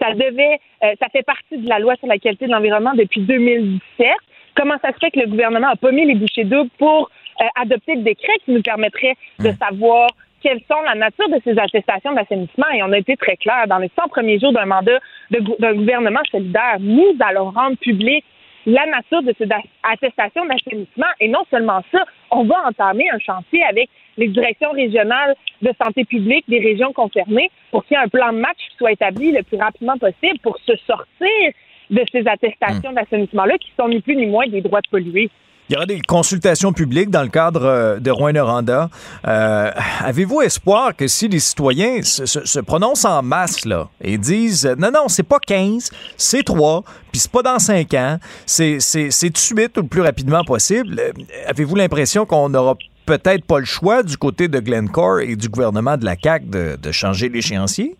[0.00, 3.20] Ça devait euh, ça fait partie de la loi sur la qualité de l'environnement depuis
[3.20, 4.08] 2017.
[4.54, 7.10] Comment ça se fait que le gouvernement n'a pas mis les bouchées doubles pour
[7.40, 10.08] euh, adopter le décret qui nous permettrait de savoir
[10.42, 12.66] quelles sont la nature de ces attestations d'assainissement?
[12.74, 13.66] Et on a été très clair.
[13.68, 14.98] Dans les 100 premiers jours d'un mandat
[15.30, 18.24] d'un gouvernement solidaire, nous allons rendre public
[18.66, 19.48] la nature de ces
[19.82, 21.06] attestations d'assainissement.
[21.20, 26.04] Et non seulement ça, on va entamer un chantier avec les directions régionales de santé
[26.04, 29.32] publique des régions concernées pour qu'il y ait un plan de match qui soit établi
[29.32, 31.52] le plus rapidement possible pour se sortir
[31.90, 35.30] de ces attestations d'assainissement-là qui sont ni plus ni moins des droits de polluer.
[35.72, 38.90] Il y aura des consultations publiques dans le cadre euh, de Rouen-Noranda.
[39.26, 39.70] Euh,
[40.04, 44.90] Avez-vous espoir que si les citoyens se, prononcent en masse là, et disent euh, non,
[44.90, 45.88] non, c'est pas 15,
[46.18, 50.44] c'est 3, puis c'est pas dans 5 ans, c'est tout de ou le plus rapidement
[50.44, 51.00] possible,
[51.46, 52.74] avez-vous l'impression qu'on n'aura
[53.06, 56.92] peut-être pas le choix du côté de Glencore et du gouvernement de la CAQ de,
[56.92, 57.96] changer l'échéancier?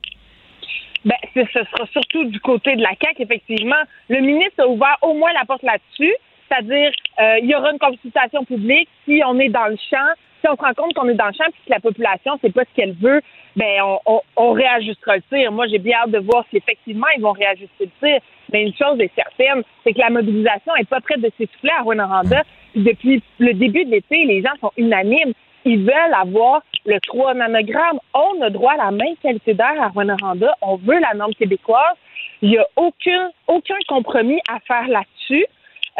[1.06, 3.82] Ben, ce sera surtout du côté de la CAQ, effectivement.
[4.10, 6.12] Le ministre a ouvert au moins la porte là-dessus,
[6.52, 10.48] c'est-à-dire euh, il y aura une consultation publique si on est dans le champ, si
[10.48, 12.62] on se rend compte qu'on est dans le champ puis que la population c'est pas
[12.64, 13.20] ce qu'elle veut,
[13.56, 13.80] ben
[14.36, 15.52] on, réajustera le tir.
[15.52, 18.18] Moi, j'ai bien hâte de voir si effectivement ils vont réajuster le tir.
[18.52, 21.82] Mais une chose est certaine, c'est que la mobilisation est pas prête de s'essouffler à
[21.82, 22.42] Rwanda.
[22.74, 25.32] Depuis le début de l'été, les gens sont unanimes.
[25.64, 28.00] Ils veulent avoir le 3 nanogrammes.
[28.14, 30.16] On a droit à la même qualité d'air à Rwanda.
[30.60, 31.96] On veut la norme québécoise.
[32.40, 35.46] Il n'y a aucun, aucun compromis à faire là-dessus.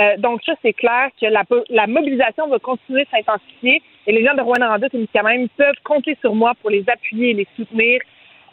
[0.01, 4.25] Euh, donc ça, c'est clair que la, la mobilisation va continuer de s'intensifier et les
[4.25, 4.79] gens de Rwanda,
[5.15, 8.01] quand même, peuvent compter sur moi pour les appuyer et les soutenir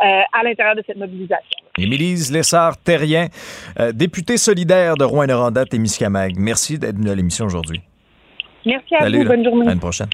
[0.02, 1.58] euh, à l'intérieur de cette mobilisation.
[1.78, 3.28] Émilise Lessard-Terrien,
[3.80, 6.36] euh, députée solidaire de Rouen-Noranda, Témiscamingue.
[6.38, 7.82] Merci d'être venue à l'émission aujourd'hui.
[8.66, 9.24] Merci à Salut, vous.
[9.24, 9.30] là.
[9.30, 9.68] Bonne journée.
[9.70, 10.10] À une prochaine.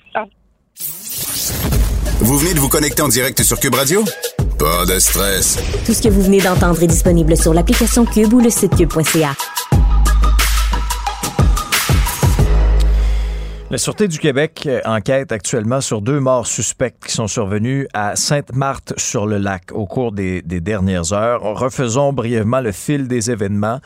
[2.22, 4.03] Vous venez de vous connecter en direct sur Cube Radio?
[4.57, 5.57] Pas de stress.
[5.85, 9.34] Tout ce que vous venez d'entendre est disponible sur l'application Cube ou le site cube.ca.
[13.76, 18.15] La Sûreté du Québec euh, enquête actuellement sur deux morts suspectes qui sont survenues à
[18.15, 21.41] Sainte-Marthe-sur-le-Lac au cours des, dernières heures.
[21.41, 23.81] Refaisons brièvement le fil des événements.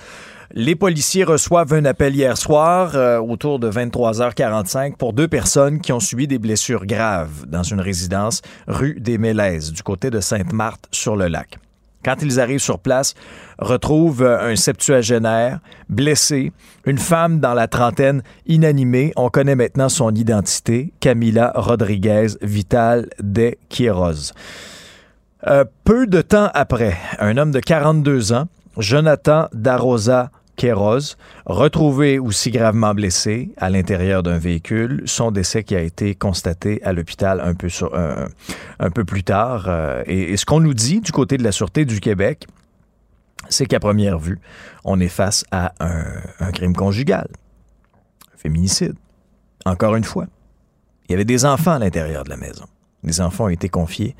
[0.52, 5.92] Les policiers reçoivent un appel hier soir euh, autour de 23h45 pour deux personnes qui
[5.92, 11.58] ont subi des blessures graves dans une résidence rue des Mélèzes du côté de Sainte-Marthe-sur-le-Lac.
[12.04, 13.14] Quand ils arrivent sur place,
[13.58, 15.60] retrouvent euh, un septuagénaire
[15.90, 16.52] blessé,
[16.86, 19.12] une femme dans la trentaine inanimée.
[19.16, 24.34] On connaît maintenant son identité, Camila Rodriguez Vital de Quiroz.
[25.48, 28.48] Euh, peu de temps après, un homme de 42 ans,
[28.78, 31.16] Jonathan Darosa Queiroz,
[31.46, 35.04] retrouvé aussi gravement blessé à l'intérieur d'un véhicule.
[35.06, 37.70] Son décès qui a été constaté à l'hôpital un peu,
[38.94, 39.66] peu plus tard.
[39.70, 42.46] Euh, et, et ce qu'on nous dit du côté de la Sûreté du Québec,
[43.48, 44.40] c'est qu'à première vue,
[44.84, 46.04] on est face à un,
[46.42, 47.30] un crime conjugal,
[48.34, 48.96] un féminicide.
[49.66, 50.26] Encore une fois,
[51.08, 52.66] il y avait des enfants à l'intérieur de la maison.
[53.04, 54.14] Les enfants ont été confiés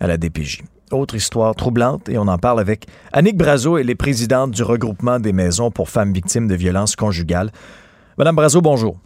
[0.00, 0.64] à la DPJ.
[0.92, 5.20] Autre histoire troublante, et on en parle avec Annick Brazo, elle est présidente du regroupement
[5.20, 7.50] des maisons pour femmes victimes de violences conjugales.
[8.18, 8.96] Madame Brazo, bonjour.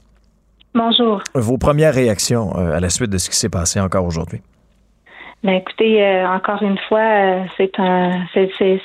[0.74, 1.22] Bonjour.
[1.34, 4.40] Vos premières réactions euh, à la suite de ce qui s'est passé encore aujourd'hui?
[5.44, 8.24] Ben écoutez, euh, encore une fois, euh, c'est un,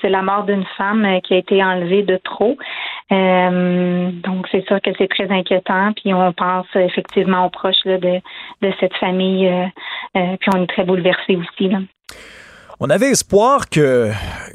[0.03, 2.57] la mort d'une femme euh, qui a été enlevée de trop.
[3.09, 5.93] Donc c'est sûr que c'est très inquiétant.
[5.93, 8.19] Puis on pense effectivement aux proches là, de,
[8.61, 9.49] de cette famille.
[10.13, 11.69] puis on est très bouleversés aussi.
[11.69, 11.79] Là.
[12.81, 14.09] On avait espoir que,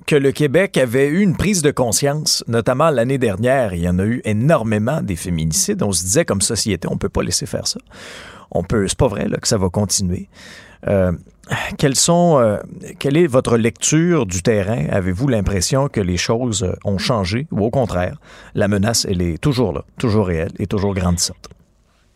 [0.07, 3.75] que le Québec avait eu une prise de conscience, notamment l'année dernière.
[3.75, 5.83] Il y en a eu énormément des féminicides.
[5.83, 7.81] On se disait comme société, on peut pas laisser faire ça.
[8.51, 10.31] On peut, c'est pas vrai là, que ça va continuer.
[10.89, 11.13] Euh,
[11.77, 12.57] quelles sont, euh,
[12.99, 14.87] quelle est votre lecture du terrain?
[14.89, 17.47] Avez-vous l'impression que les choses euh, ont changé?
[17.53, 18.17] Ou au contraire,
[18.55, 21.51] la menace, elle est toujours là, toujours réelle et toujours grandissante?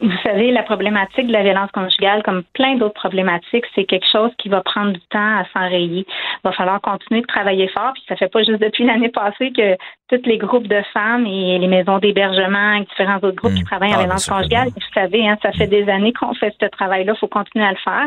[0.00, 4.30] Vous savez, la problématique de la violence conjugale, comme plein d'autres problématiques, c'est quelque chose
[4.38, 6.06] qui va prendre du temps à s'enrayer.
[6.08, 7.92] Il va falloir continuer de travailler fort.
[7.94, 9.76] Puis ça fait pas juste depuis l'année passée que
[10.08, 13.92] tous les groupes de femmes et les maisons d'hébergement et différents autres groupes qui travaillent
[13.92, 17.12] en Ah, violence conjugale, vous savez, hein, ça fait des années qu'on fait ce travail-là.
[17.14, 18.06] Il faut continuer à le faire.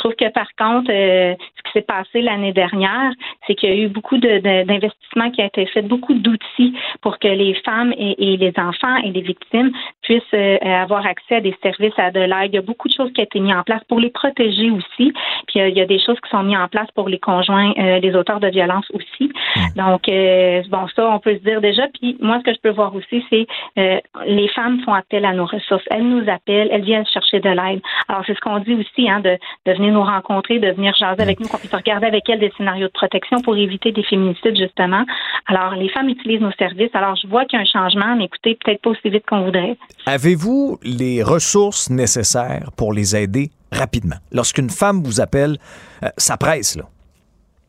[0.00, 3.12] Je trouve que par contre, euh, ce qui s'est passé l'année dernière,
[3.46, 7.28] c'est qu'il y a eu beaucoup d'investissements qui ont été faits, beaucoup d'outils pour que
[7.28, 11.54] les femmes et, et les enfants et les victimes puissent euh, avoir accès à des
[11.62, 12.52] services, à de l'aide.
[12.52, 14.70] Il y a beaucoup de choses qui ont été mises en place pour les protéger
[14.70, 15.12] aussi.
[15.48, 17.74] Puis euh, il y a des choses qui sont mises en place pour les conjoints,
[17.78, 19.30] euh, les auteurs de violence aussi.
[19.76, 21.88] Donc, euh, bon, ça, on peut se dire déjà.
[21.88, 23.46] Puis moi, ce que je peux voir aussi, c'est
[23.78, 25.84] euh, les femmes font appel à nos ressources.
[25.90, 27.82] Elles nous appellent, elles viennent chercher de l'aide.
[28.08, 29.36] Alors, c'est ce qu'on dit aussi, hein, de,
[29.66, 32.52] de venir nous rencontrer, de venir jaser avec nous, qu'on puisse regarder avec elles des
[32.56, 35.04] scénarios de protection pour éviter des féminicides, justement.
[35.46, 36.90] Alors, les femmes utilisent nos services.
[36.94, 39.44] Alors, je vois qu'il y a un changement, mais écoutez, peut-être pas aussi vite qu'on
[39.44, 39.76] voudrait.
[40.06, 44.16] Avez-vous les ressources nécessaires pour les aider rapidement?
[44.32, 45.56] Lorsqu'une femme vous appelle,
[46.02, 46.84] euh, ça presse, là.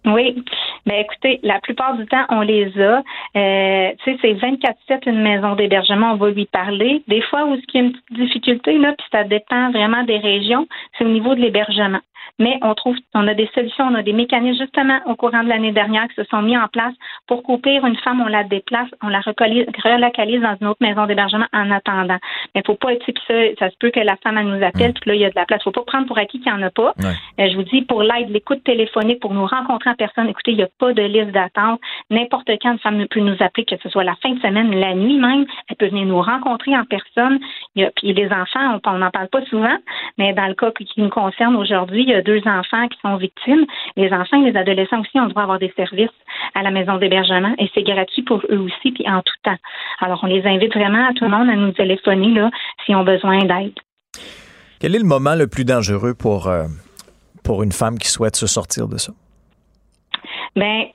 [0.05, 0.43] Oui.
[0.85, 3.03] Ben écoutez, la plupart du temps, on les a.
[3.35, 7.03] Euh, tu sais, c'est 24-7 une maison d'hébergement, on va lui parler.
[7.07, 10.17] Des fois, où il y a une petite difficulté, là, puis ça dépend vraiment des
[10.17, 10.67] régions,
[10.97, 11.99] c'est au niveau de l'hébergement.
[12.41, 15.49] Mais on trouve, on a des solutions, on a des mécanismes justement au courant de
[15.49, 16.93] l'année dernière qui se sont mis en place
[17.27, 21.05] pour qu'au pire, une femme, on la déplace, on la relocalise dans une autre maison
[21.05, 22.17] d'hébergement en attendant.
[22.55, 25.11] Mais faut pas être, ça, ça se peut que la femme, elle nous appelle, puis
[25.11, 25.61] là, il y a de la place.
[25.63, 26.93] Faut pas prendre pour acquis qu'il n'y en a pas.
[27.03, 30.57] Euh, je vous dis, pour l'aide, l'écoute téléphonique, pour nous rencontrer en personne, écoutez, il
[30.57, 31.79] n'y a pas de liste d'attente.
[32.09, 34.95] N'importe quand une femme peut nous appeler, que ce soit la fin de semaine, la
[34.95, 37.39] nuit même, elle peut venir nous rencontrer en personne.
[37.75, 39.77] Il y a, puis les enfants, on n'en parle pas souvent,
[40.17, 43.17] mais dans le cas qui nous concerne aujourd'hui, il y a deux enfants qui sont
[43.17, 43.65] victimes.
[43.95, 46.09] Les enfants et les adolescents aussi ont droit à avoir des services
[46.55, 49.57] à la maison d'hébergement et c'est gratuit pour eux aussi, puis en tout temps.
[49.99, 52.49] Alors, on les invite vraiment à tout le monde à nous téléphoner là,
[52.85, 53.73] s'ils ont besoin d'aide.
[54.79, 56.65] Quel est le moment le plus dangereux pour, euh,
[57.43, 59.13] pour une femme qui souhaite se sortir de ça?
[60.55, 60.85] Ben,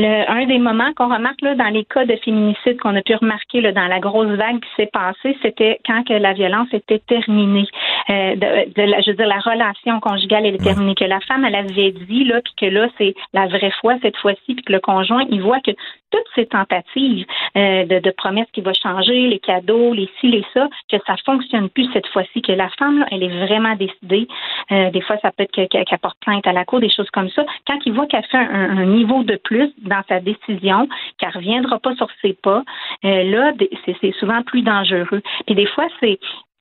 [0.00, 3.14] le, un des moments qu'on remarque là, dans les cas de féminicide qu'on a pu
[3.14, 6.98] remarquer là, dans la grosse vague qui s'est passée, c'était quand que la violence était
[7.00, 7.66] terminée.
[8.10, 11.20] Euh, de, de la, je veux dire, la relation conjugale elle est terminée, que la
[11.20, 14.64] femme, elle avait dit, là, puis que là, c'est la vraie foi cette fois-ci, puis
[14.64, 15.72] que le conjoint, il voit que
[16.12, 20.44] toutes ces tentatives euh, de, de promesses qui vont changer, les cadeaux, les ci, les
[20.54, 24.28] ça, que ça fonctionne plus cette fois-ci, que la femme, là, elle est vraiment décidée.
[24.70, 26.90] Euh, des fois, ça peut être que- que- qu'elle porte plainte à la cour, des
[26.90, 27.44] choses comme ça.
[27.66, 30.88] Quand il voit qu'elle fait un, un niveau de plus dans sa décision,
[31.18, 32.62] qu'elle reviendra pas sur ses pas,
[33.04, 33.52] euh, là,
[34.00, 35.22] c'est souvent plus dangereux.
[35.46, 36.18] Puis des fois, c'est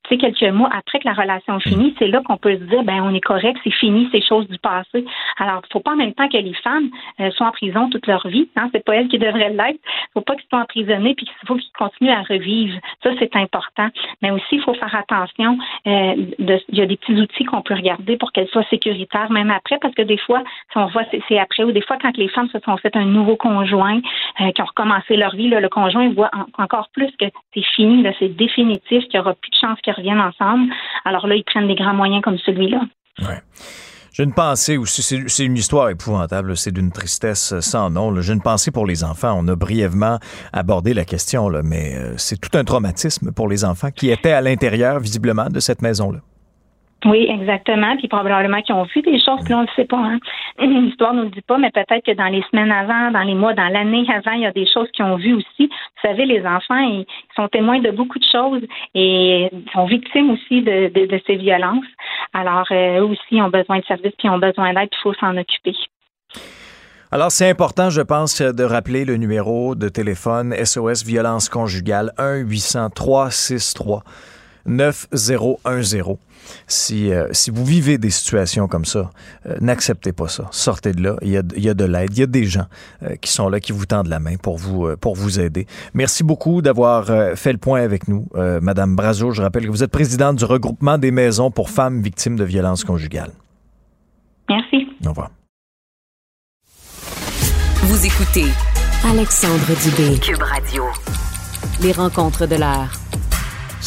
[0.07, 2.63] tu sais, quelques mois après que la relation est finie, c'est là qu'on peut se
[2.63, 5.05] dire, ben on est correct, c'est fini, c'est choses du passé.
[5.39, 8.27] Alors, faut pas en même temps que les femmes euh, soient en prison toute leur
[8.27, 8.47] vie.
[8.55, 9.79] Hein, c'est pas elles qui devraient l'être.
[10.13, 12.77] Faut pas qu'ils soient emprisonnés puis qu'il faut qu'ils continuent à revivre.
[13.03, 13.87] Ça, c'est important.
[14.21, 15.57] Mais aussi, il faut faire attention.
[15.87, 19.31] euh, de- Il y a des petits outils qu'on peut regarder pour qu'elles soient sécuritaires
[19.31, 22.15] même après, parce que des fois, si on voit, c'est après ou des fois quand
[22.17, 23.99] les femmes se sont fait un nouveau conjoint,
[24.41, 27.65] euh, qui ont recommencé leur vie, là, le conjoint voit en- encore plus que c'est
[27.75, 30.71] fini, c'est définitif, qu'il n'y aura plus de chance qu'ils ensemble.
[31.05, 32.81] Alors là, ils prennent des grands moyens comme celui-là.
[34.13, 38.21] J'ai une pensée aussi, c'est une histoire épouvantable, c'est d'une tristesse sans nom.
[38.21, 39.37] J'ai une pensée pour les enfants.
[39.37, 40.19] On a brièvement
[40.53, 44.39] abordé la question, mais euh, c'est tout un traumatisme pour les enfants qui étaient à
[44.39, 46.19] l'intérieur, visiblement, de cette maison-là.
[47.05, 47.95] Oui, exactement.
[47.97, 49.97] Puis probablement qu'ils ont vu des choses, puis on ne le sait pas.
[49.97, 50.19] Hein.
[50.59, 53.35] L'histoire ne nous le dit pas, mais peut-être que dans les semaines avant, dans les
[53.35, 55.67] mois, dans l'année avant, il y a des choses qu'ils ont vues aussi.
[55.67, 57.05] Vous savez, les enfants, ils
[57.35, 58.63] sont témoins de beaucoup de choses
[58.95, 61.85] et sont victimes aussi de, ces violences.
[62.33, 65.13] Alors, euh, eux aussi ont besoin de services, puis ont besoin d'aide, puis il faut
[65.13, 65.75] s'en occuper.
[67.11, 72.11] Alors, c'est important, je pense, de rappeler le numéro de téléphone SOS Violence Conjugale
[74.67, 76.17] 1-800-363-9010.
[76.67, 79.09] Si, euh, si vous vivez des situations comme ça,
[79.47, 80.47] euh, n'acceptez pas ça.
[80.51, 81.15] Sortez de là.
[81.21, 82.11] Il y a, il y a de l'aide.
[82.11, 82.65] Il y a des gens
[83.03, 85.65] euh, qui sont là, qui vous tendent la main pour vous, euh, pour vous aider.
[85.93, 88.27] Merci beaucoup d'avoir euh, fait le point avec nous.
[88.35, 92.01] Euh, Madame Brazo, je rappelle que vous êtes présidente du regroupement des maisons pour femmes
[92.01, 93.31] victimes de violences conjugales.
[94.49, 94.87] Merci.
[95.03, 95.31] Au revoir.
[97.81, 98.45] Vous écoutez
[99.03, 100.19] Alexandre Dubé.
[100.19, 100.83] Cube Radio.
[101.81, 103.04] Les rencontres de l'heure.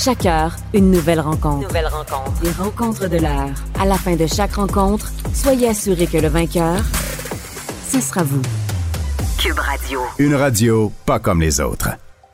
[0.00, 1.66] Chaque heure, une nouvelle rencontre.
[1.66, 2.40] Nouvelle rencontre.
[2.44, 3.50] Les rencontres de l'heure.
[3.80, 6.80] À la fin de chaque rencontre, soyez assurés que le vainqueur,
[7.88, 8.42] ce sera vous.
[9.38, 10.00] Cube Radio.
[10.20, 11.88] Une radio pas comme les autres.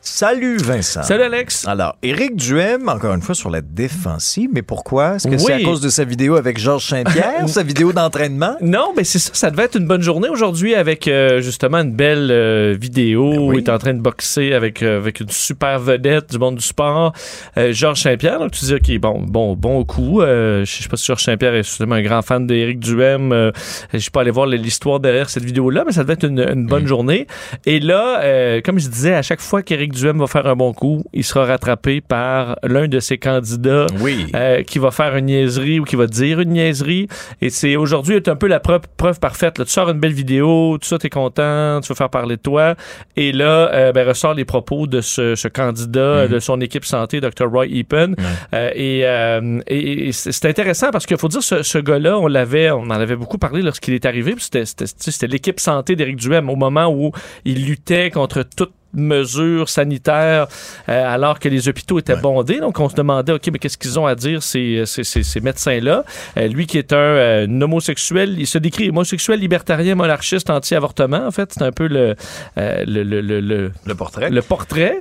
[0.07, 1.03] Salut Vincent.
[1.03, 1.67] Salut Alex.
[1.67, 5.17] Alors, Éric Duhem, encore une fois sur la défensive, mais pourquoi?
[5.17, 8.55] Est-ce que c'est à cause de sa vidéo avec Georges Saint-Pierre, sa vidéo d'entraînement?
[8.61, 11.93] Non, mais c'est ça, ça devait être une bonne journée aujourd'hui avec euh, justement une
[11.93, 15.81] belle euh, vidéo où il est en train de boxer avec, euh, avec une super
[15.81, 17.15] vedette du monde du sport,
[17.57, 18.41] Georges Saint-Pierre.
[18.41, 20.21] Donc tu dis, OK, bon, bon, bon coup.
[20.21, 23.53] Je sais pas si Georges Saint-Pierre est justement un grand fan d'Éric Duhem.
[23.93, 26.67] Je suis pas allé voir l'histoire derrière cette vidéo-là, mais ça devait être une, une
[26.67, 27.27] bonne journée.
[27.65, 31.05] Et là, comme je disais, à chaque fois qu'Éric Duhem va faire un bon coup,
[31.13, 33.87] il sera rattrapé par l'un de ses candidats
[34.35, 37.09] euh, qui va faire une niaiserie ou qui va dire une niaiserie.
[37.41, 39.59] Et c'est aujourd'hui est un peu la preuve, preuve parfaite.
[39.59, 39.65] là.
[39.65, 42.75] Tu sors une belle vidéo, tout ça, t'es content, tu veux faire parler de toi.
[43.17, 47.21] Et là, euh, ben, ressort les propos de ce, ce candidat, de son équipe santé,
[47.21, 47.47] Dr.
[47.51, 48.17] Roy Epen.
[48.53, 52.19] Euh, et euh, et- et c'est c'est intéressant parce qu'il faut dire, ce, ce gars-là,
[52.19, 54.35] on l'avait, on en avait beaucoup parlé lorsqu'il est arrivé.
[54.39, 57.13] c'était l'équipe santé d'Éric Duhem au moment où
[57.45, 60.47] il luttait contre toute mesures sanitaires
[60.89, 62.61] euh, alors que les hôpitaux étaient bondés.
[62.61, 65.41] Donc, on se demandait, OK, mais qu'est-ce qu'ils ont à dire, ces, ces, ces- ces
[65.41, 66.05] médecins-là?
[66.37, 71.27] Euh, lui qui est un, euh, un homosexuel, il se décrit homosexuel, libertarien, monarchiste, anti-avortement,
[71.27, 71.51] en fait.
[71.53, 72.15] C'est un peu le,
[72.59, 74.31] euh, le, le, le, le- portrait.
[74.31, 74.99] le portrait,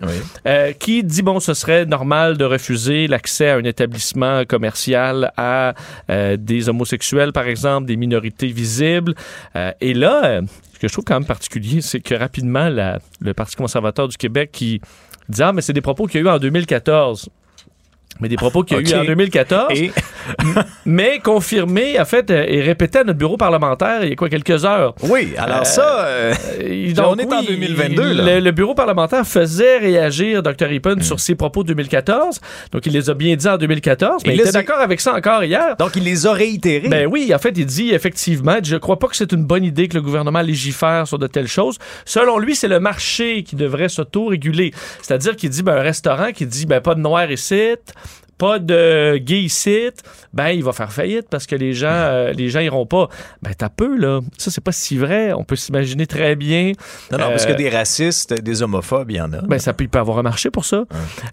[0.47, 5.73] euh, qui dit, bon, ce serait normal de refuser l'accès à un établissement commercial à
[6.09, 9.13] euh, des homosexuels, par exemple, des minorités visibles.
[9.55, 10.41] Euh, et là, euh,
[10.83, 14.81] que je trouve quand même particulier, c'est que rapidement, le Parti conservateur du Québec qui
[15.29, 17.29] dit, ah, mais c'est des propos qu'il y a eu en 2014.
[18.19, 19.01] Mais des propos qu'il y a eu OK.
[19.01, 19.73] en 2014.
[20.85, 24.29] mais confirmés, en fait, euh, et répétés à notre bureau parlementaire il y a quoi,
[24.29, 24.93] quelques heures.
[25.01, 28.35] Oui, alors ça, euh, il- on est en 2022, là.
[28.35, 30.71] Le, le bureau parlementaire faisait réagir Dr.
[30.71, 32.39] Ipen sur ses propos de 2014.
[32.71, 35.01] Donc, il les a bien dit en 2014, mais Il il, était a- d'accord avec
[35.01, 35.75] ça encore hier.
[35.77, 36.87] Donc, il les a réitérés.
[36.89, 39.87] Ben oui, en fait, il dit effectivement, je crois pas que c'est une bonne idée
[39.87, 41.77] que le gouvernement légifère sur de telles choses.
[42.05, 44.71] Selon lui, c'est le marché qui devrait s'auto-réguler.
[45.01, 47.75] C'est-à-dire qu'il dit, ben, un restaurant qui dit, ben, pas de noir ici,
[48.37, 49.89] pas de gay ici,
[50.33, 53.07] ben il va faire faillite parce que les gens euh, les gens iront pas.
[53.41, 54.19] Ben t'as peu là.
[54.37, 55.33] Ça c'est pas si vrai.
[55.33, 56.73] On peut s'imaginer très bien.
[57.11, 59.41] Non, non, parce que euh, des racistes, des homophobes, il y en a.
[59.41, 60.83] ben, ça peut, il peut avoir un marché pour ça.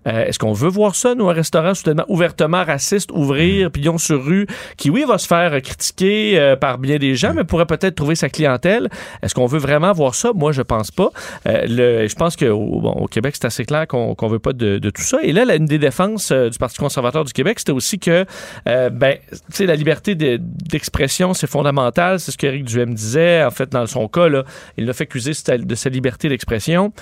[0.07, 4.25] Euh, Est-ce qu'on veut voir ça, nous, un restaurant soudainement ouvertement raciste, ouvrir, pignon sur
[4.25, 4.47] rue,
[4.77, 8.15] qui, oui, va se faire euh, critiquer par bien des gens, mais pourrait peut-être trouver
[8.15, 8.89] sa clientèle?
[9.23, 10.33] Est-ce qu'on veut vraiment voir ça?
[10.35, 11.11] Moi, je pense pas.
[11.47, 14.79] Le, je pense qu'au bon, au Québec, c'est assez clair qu'on qu'on veut pas de,
[14.79, 15.19] de tout ça.
[15.23, 16.90] Et là, la- une des défenses du Parti conservateur
[17.25, 18.25] du Québec, c'était aussi que,
[18.69, 19.17] euh, ben,
[19.53, 22.21] tu la liberté de- d'expression, c'est fondamental.
[22.21, 23.45] C'est ce qu'Éric Duhem disait.
[23.45, 24.45] En fait, dans son cas, là,
[24.77, 26.93] il l'a fait accuser de sa liberté d'expression.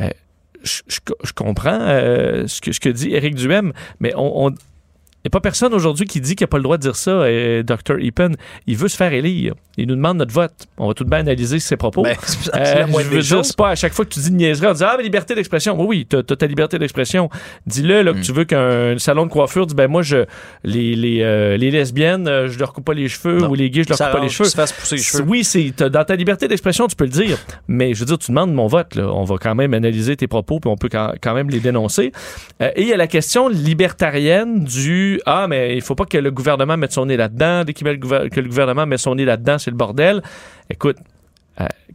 [0.00, 0.08] Euh,
[0.62, 0.80] je,
[1.32, 4.54] comprends euh, ce, que, dit Éric Duhem, mais on-
[5.26, 7.30] n'y a pas personne aujourd'hui qui dit qu'il n'a pas le droit de dire ça,
[7.30, 7.98] et Dr.
[8.00, 8.36] Epen.
[8.66, 9.54] Il veut se faire élire.
[9.78, 10.54] Il nous demande notre vote.
[10.78, 12.02] On va tout de même analyser ses propos.
[12.02, 12.16] Ben,
[12.88, 14.72] moindre je veux dire, c'est pas à chaque fois que tu dis une niaiserie, on
[14.72, 15.78] dit Ah, mais liberté d'expression.
[15.78, 17.28] Oui, oui, t'as as ta liberté d'expression.
[17.66, 20.24] Dis-le là, que tu veux qu'un salon de coiffure dise Ben, moi, je,
[20.64, 23.82] les, les, euh, les lesbiennes, euh, je leur coupe pas les cheveux, ou les gays,
[23.82, 24.48] je leur coupe pas les cheveux.
[24.48, 25.24] se fassent pousser les cheveux.
[25.26, 27.38] Oui, c'est dans ta liberté d'expression, tu peux le dire.
[27.68, 28.94] Mais je veux dire, tu demandes mon vote.
[28.94, 29.12] Là.
[29.12, 32.12] On va quand même analyser tes propos, puis on peut quand, quand même les dénoncer.
[32.62, 36.18] Euh, et il y a la question libertarienne du Ah, mais il faut pas que
[36.18, 37.64] le gouvernement mette son nez là-dedans.
[37.64, 40.22] Dès qu'il met le que le gouvernement met son nez là-dedans, c'est le bordel.
[40.68, 40.96] Écoute,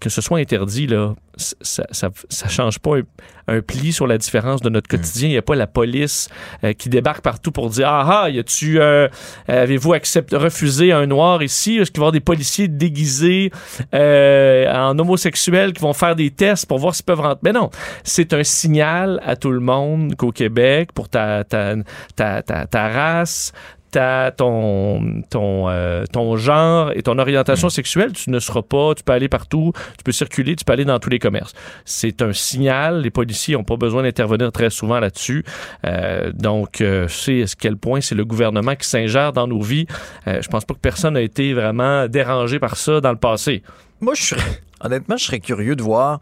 [0.01, 3.03] que ce soit interdit, là, ça, ça, ça change pas un,
[3.47, 5.29] un pli sur la différence de notre quotidien.
[5.29, 6.29] Il n'y a pas la police
[6.63, 9.07] euh, qui débarque partout pour dire Ah ah, y a-tu, euh,
[9.47, 11.77] avez-vous accepté, refusé un noir ici?
[11.77, 13.51] Est-ce qu'il va y avoir des policiers déguisés
[13.93, 17.39] euh, en homosexuels qui vont faire des tests pour voir s'ils peuvent rentrer?
[17.43, 17.69] Mais non,
[18.03, 21.75] c'est un signal à tout le monde qu'au Québec, pour ta, ta,
[22.15, 23.53] ta, ta race,
[23.91, 29.03] ta, ton, ton, euh, ton genre et ton orientation sexuelle, tu ne seras pas, tu
[29.03, 31.53] peux aller partout, tu peux circuler, tu peux aller dans tous les commerces.
[31.85, 35.43] C'est un signal, les policiers n'ont pas besoin d'intervenir très souvent là-dessus.
[35.85, 39.85] Euh, donc, euh, c'est à quel point c'est le gouvernement qui s'ingère dans nos vies.
[40.27, 43.63] Euh, je pense pas que personne n'a été vraiment dérangé par ça dans le passé.
[43.99, 46.19] Moi, je serais, honnêtement, je serais curieux de voir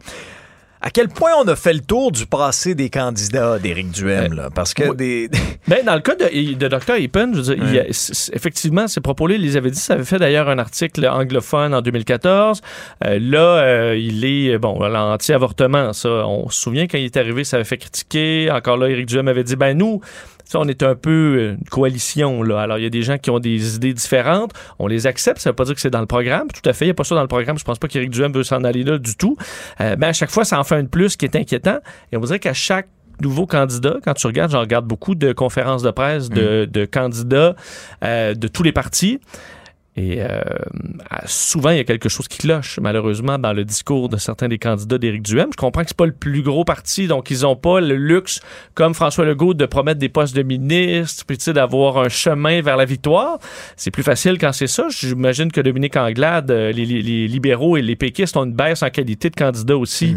[0.82, 4.48] à quel point on a fait le tour du passé des candidats d'Éric Duhem, là,
[4.54, 5.28] parce que des...
[5.68, 6.94] Ben, dans le cas de, de Dr.
[6.94, 7.84] Epen, je veux dire, il a-
[8.32, 9.78] effectivement, ces propos-là, il les avait dit.
[9.78, 12.60] Ça avait fait d'ailleurs un article anglophone en 2014.
[13.04, 16.08] Euh, là, euh, il est, bon, voilà, anti-avortement, ça.
[16.26, 18.50] On se souvient quand il est arrivé, ça avait fait critiquer.
[18.50, 20.00] Encore là, Éric Duhem avait dit, ben nous,
[20.50, 22.60] ça, on est un peu une coalition, là.
[22.60, 24.52] Alors, il y a des gens qui ont des idées différentes.
[24.80, 25.38] On les accepte.
[25.38, 26.48] Ça veut pas dire que c'est dans le programme.
[26.48, 26.86] Tout à fait.
[26.86, 27.56] Il n'y a pas ça dans le programme.
[27.56, 29.36] Je pense pas qu'Éric Duhem veut s'en aller là du tout.
[29.80, 31.78] Euh, mais à chaque fois, ça en fait un de plus qui est inquiétant.
[32.10, 32.88] Et on dirait qu'à chaque
[33.20, 37.54] nouveau candidat, quand tu regardes, j'en regarde beaucoup de conférences de presse de, de candidats
[38.02, 39.20] euh, de tous les partis.
[39.96, 40.40] Et euh,
[41.26, 44.58] souvent, il y a quelque chose qui cloche, malheureusement, dans le discours de certains des
[44.58, 45.48] candidats d'Éric Duhem.
[45.50, 48.40] Je comprends que c'est pas le plus gros parti, donc ils ont pas le luxe,
[48.74, 52.62] comme François Legault, de promettre des postes de ministre, puis tu sais, d'avoir un chemin
[52.62, 53.40] vers la victoire.
[53.76, 54.86] C'est plus facile quand c'est ça.
[54.90, 56.86] J'imagine que Dominique Anglade, euh, les,
[57.26, 60.14] libéraux et les péquistes ont une baisse en qualité de candidat aussi.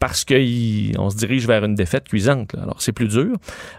[0.00, 2.52] Parce qu'on se dirige vers une défaite cuisante.
[2.52, 2.62] là.
[2.62, 3.36] Alors, c'est plus dur.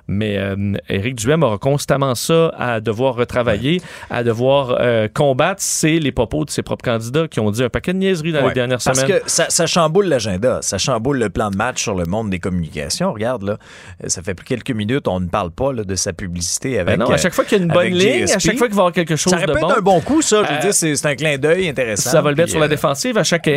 [0.08, 5.62] Mais euh, Éric Duhem aura constamment ça à devoir retravailler, à devoir euh, combattre.
[5.62, 8.42] C'est les propos de ses propres candidats qui ont dit un paquet de niaiseries dans
[8.42, 9.20] Ouais, les dernières parce semaines.
[9.22, 12.40] que ça, ça chamboule l'agenda, ça chamboule le plan de match sur le monde des
[12.40, 13.14] communications.
[13.14, 13.58] Regarde, là,
[14.04, 16.98] euh, ça fait plus quelques minutes, on ne parle pas là, de sa publicité avec.
[16.98, 18.58] Ben non, à euh, chaque fois qu'il y a une bonne avec ligne, à chaque
[18.58, 19.58] fois qu'il va y avoir quelque chose Ça de bon.
[19.58, 20.44] être un bon coup, ça.
[20.44, 22.10] Je veux Euh, dire, c'est un clin d'œil intéressant.
[22.10, 23.18] Ça va le mettre sur la euh, défensive.
[23.18, 23.48] À chaque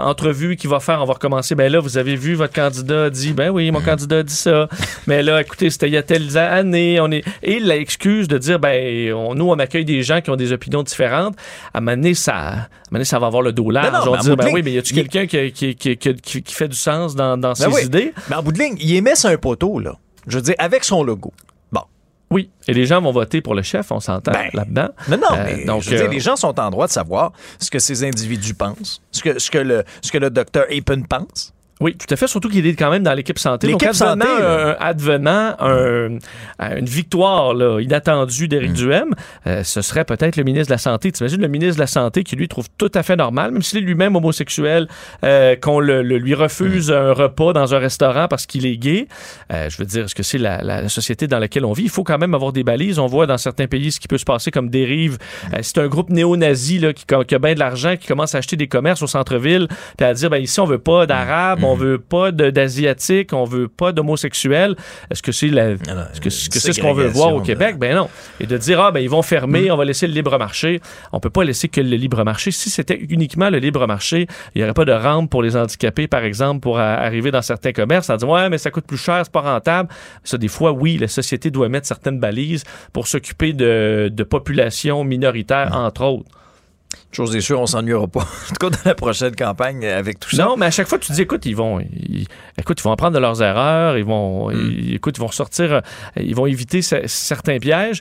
[0.00, 1.54] entrevue qu'il va faire, on va recommencer.
[1.54, 4.34] Ben là, vous avez vu, votre candidat a dit, ben oui, mon candidat a dit
[4.34, 4.68] ça.
[5.06, 6.98] Mais là, écoutez, c'était il y a telle année.
[7.00, 7.24] On est...
[7.42, 10.82] Et l'excuse de dire, ben, on, nous, on accueille des gens qui ont des opinions
[10.82, 11.36] différentes.
[11.72, 13.92] À un moment donné, ça, à un moment donné, ça va avoir le dos large.
[13.92, 16.54] Non, non, on ben ligne, oui, mais y a-tu il- quelqu'un qui, qui, qui, qui,
[16.54, 17.84] fait du sens dans, dans Ben ses oui.
[17.84, 18.12] idées?
[18.28, 19.94] Mais en bout de ligne, il émet sur un poteau, là.
[20.26, 21.32] Je veux dire, avec son logo.
[21.72, 21.80] Bon.
[22.30, 22.48] Oui.
[22.68, 24.88] Et les gens vont voter pour le chef, on s'entend là-dedans.
[25.08, 26.92] Non, non, Euh, mais donc, je veux dire, euh, les gens sont en droit de
[26.92, 30.64] savoir ce que ces individus pensent, ce que, ce que, le, ce que le docteur
[30.70, 31.52] Apen pense.
[31.82, 32.26] Oui, tout à fait.
[32.26, 33.66] Surtout qu'il est quand même dans l'équipe santé.
[33.66, 36.18] L'équipe advenant, santé, un- advenant un-
[36.76, 38.74] une victoire là, inattendue d'Éric Mm.
[38.74, 39.14] Duhem,
[39.46, 41.10] euh, ce serait peut-être le ministre de la Santé.
[41.12, 43.78] T'imagines le ministre de la Santé qui lui trouve tout à fait normal, même s'il
[43.78, 44.86] est lui-même homosexuel,
[45.24, 46.94] euh, qu'on le, le- lui refuse Mm.
[46.94, 49.08] un repas dans un restaurant parce qu'il est gay.
[49.52, 51.82] Euh, je veux dire, ce que c'est la, la société dans laquelle on vit?
[51.84, 52.98] Il faut quand même avoir des balises.
[52.98, 55.14] On voit dans certains pays ce qui peut se passer comme dérive.
[55.50, 55.54] Mm.
[55.54, 58.38] Euh, c'est un groupe néo-nazi là, qui, qui a bien de l'argent, qui commence à
[58.38, 61.64] acheter des commerces au centre-ville, puis à dire, ben, ici, on veut pas d'arabes, Mm.
[61.72, 64.76] On veut pas d'asiatiques, on veut pas d'homosexuels.
[65.10, 67.78] Est-ce que c'est la, est-ce que, est-ce que c'est ce qu'on veut voir au Québec?
[67.78, 68.08] Ben non.
[68.40, 70.80] Et de dire, ah, ben, ils vont fermer, on va laisser le libre marché.
[71.12, 72.50] On peut pas laisser que le libre marché.
[72.50, 76.06] Si c'était uniquement le libre marché, il y aurait pas de rampe pour les handicapés,
[76.06, 79.20] par exemple, pour arriver dans certains commerces en disant, ouais, mais ça coûte plus cher,
[79.24, 79.88] c'est pas rentable.
[80.24, 85.04] Ça, des fois, oui, la société doit mettre certaines balises pour s'occuper de, de populations
[85.04, 86.30] minoritaires, entre autres.
[87.10, 88.20] Chose est sûre, on s'ennuiera pas.
[88.50, 90.44] En tout cas, dans la prochaine campagne, avec tout ça.
[90.44, 92.26] Non, mais à chaque fois, tu dis, écoute, ils vont, ils,
[92.58, 94.70] écoute, ils vont apprendre de leurs erreurs, ils vont, Hmm.
[94.76, 95.28] ils- écoute, ils vont
[95.72, 95.80] euh,
[96.16, 98.00] ils vont éviter ce- certains pièges.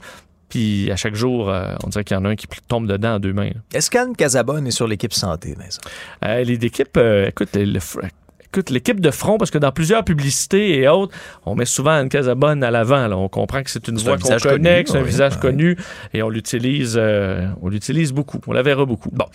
[0.49, 3.15] Puis à chaque jour, euh, on dirait qu'il y en a un qui tombe dedans
[3.15, 3.51] à deux mains.
[3.73, 5.79] Est-ce qu'Anne Casabonne est sur l'équipe santé, Vincent?
[6.25, 7.79] Euh, les équipes, euh, écoute, le-
[8.53, 11.15] écoute, l'équipe de front, parce que dans plusieurs publicités et autres,
[11.45, 13.07] on met souvent Anne Casabonne à l'avant.
[13.07, 13.15] là.
[13.17, 15.77] On comprend que c'est une voix qu'on connaît, c'est un visage connu,
[16.13, 18.39] et on l'utilise, euh, on l'utilise beaucoup.
[18.47, 19.09] On la verra beaucoup.
[19.11, 19.25] Bon.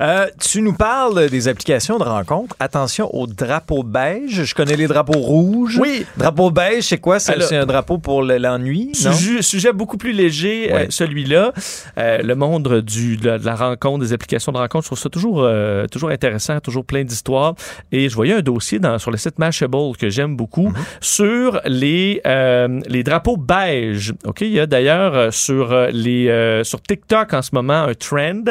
[0.00, 2.56] Euh, tu nous parles des applications de rencontres.
[2.58, 4.42] Attention au drapeau beige.
[4.44, 5.78] Je connais les drapeaux rouges.
[5.80, 6.04] Oui.
[6.16, 7.20] Drapeau beige, c'est quoi?
[7.20, 8.90] C'est un drapeau pour le- l'ennui?
[8.94, 10.82] Sujet, sujet beaucoup plus léger, Ouais.
[10.82, 11.52] euh, celui-là.
[11.96, 15.48] Le monde du, de, la, rencontre, des applications de rencontre, je trouve ça toujours,
[15.92, 17.54] toujours intéressant, toujours plein d'histoires.
[17.92, 20.74] Et je voyais un dossier dans, sur le site Mashable que j'aime beaucoup Mhm.
[21.00, 24.14] sur les, euh, les drapeaux beige.
[24.24, 24.40] OK?
[24.42, 27.94] Il y a d'ailleurs euh, sur, euh, les, euh, sur TikTok en ce moment un
[27.94, 28.42] trend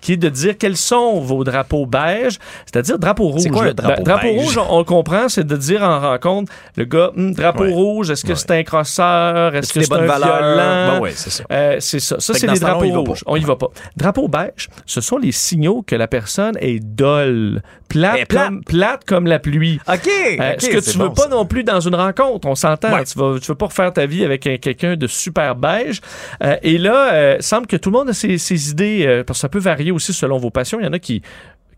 [0.00, 3.42] qui est de dire quels sont vos drapeaux beige, c'est-à-dire drapeau rouge.
[3.42, 3.72] C'est quoi là.
[3.72, 4.40] drapeau Dra- beige?
[4.42, 7.72] rouge, on, on le comprend, c'est de dire en rencontre, le gars, Hum, drapeau Ouais.
[7.72, 10.18] rouge, est-ce que c'est un crosseur, est-ce que c'est un violent?
[10.18, 11.44] Ben ouais, c'est ça.
[11.50, 12.16] Euh, c'est ça.
[12.20, 13.22] Ça, c'est les on drapeaux rouges.
[13.26, 13.68] On y va pas.
[13.96, 18.46] Drapeau beige, ce sont les signaux que la personne est dolle, plate, plate.
[18.48, 19.55] Comme, plate comme la pluie.
[19.88, 20.08] OK.
[20.40, 21.28] Euh, ce que tu veux bon, pas ça.
[21.28, 22.92] non plus dans une rencontre, on s'entend.
[22.92, 23.04] Ouais.
[23.04, 26.00] Tu, vas, tu veux pas refaire ta vie avec un- quelqu'un de super beige.
[26.42, 29.38] Euh, et là, euh, semble que tout le monde a ses, ses idées, euh, parce
[29.38, 30.78] que ça peut varier aussi selon vos passions.
[30.80, 31.22] Il y en a qui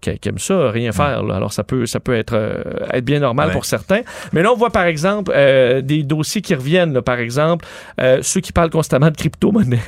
[0.01, 1.23] qui, qui aiment ça, rien faire.
[1.23, 1.37] là.
[1.37, 2.63] Alors, ça peut, ça peut être, euh,
[2.93, 3.53] être bien normal Ouais.
[3.53, 4.01] pour certains.
[4.33, 6.93] Mais là, on voit, par exemple, euh, des dossiers qui reviennent.
[6.93, 7.03] là.
[7.03, 7.65] par exemple,
[8.01, 9.81] euh, ceux qui parlent constamment de crypto-monnaie.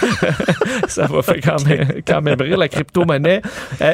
[0.88, 3.42] ça va faire quand même, quand même rire, la crypto-monnaie.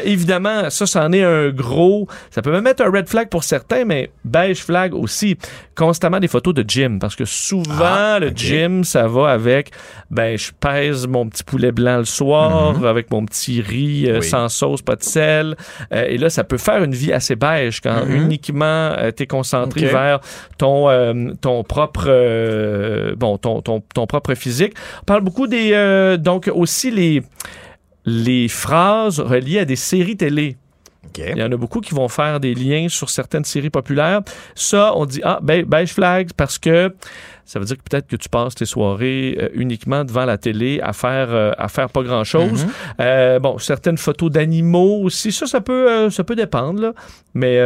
[0.05, 2.09] Évidemment, ça, c'en est un gros.
[2.30, 5.36] Ça peut même être un red flag pour certains, mais beige flag aussi.
[5.74, 6.98] Constamment des photos de gym.
[6.98, 9.70] Parce que souvent, Ah, le gym, ça va avec,
[10.10, 14.18] ben, je pèse mon petit poulet blanc le soir, avec mon petit riz Mhm.
[14.18, 14.24] Oui.
[14.26, 15.47] sans sauce, pas de sel.
[15.92, 18.14] Euh, et là, ça peut faire une vie assez beige quand Mhm.
[18.24, 20.20] uniquement tu es concentré vers
[20.58, 24.74] ton, euh, ton propre euh, bon, ton, ton, ton propre physique.
[25.02, 27.22] On parle beaucoup des euh, donc aussi les
[28.04, 30.56] les phrases reliées à des séries télé.
[31.16, 34.20] Il y en a beaucoup qui vont faire des liens sur certaines séries populaires.
[34.54, 36.94] Ça, on dit, ah, be- beige flag, parce que
[37.48, 40.80] ça veut dire que peut-être que tu passes tes soirées euh, uniquement devant la télé
[40.82, 42.64] à faire, euh, à faire pas grand-chose.
[42.64, 42.70] Mhm.
[43.00, 46.92] Euh, bon, certaines photos d'animaux aussi, ça, ça peut, ça peut dépendre, là.
[47.34, 47.56] Mais...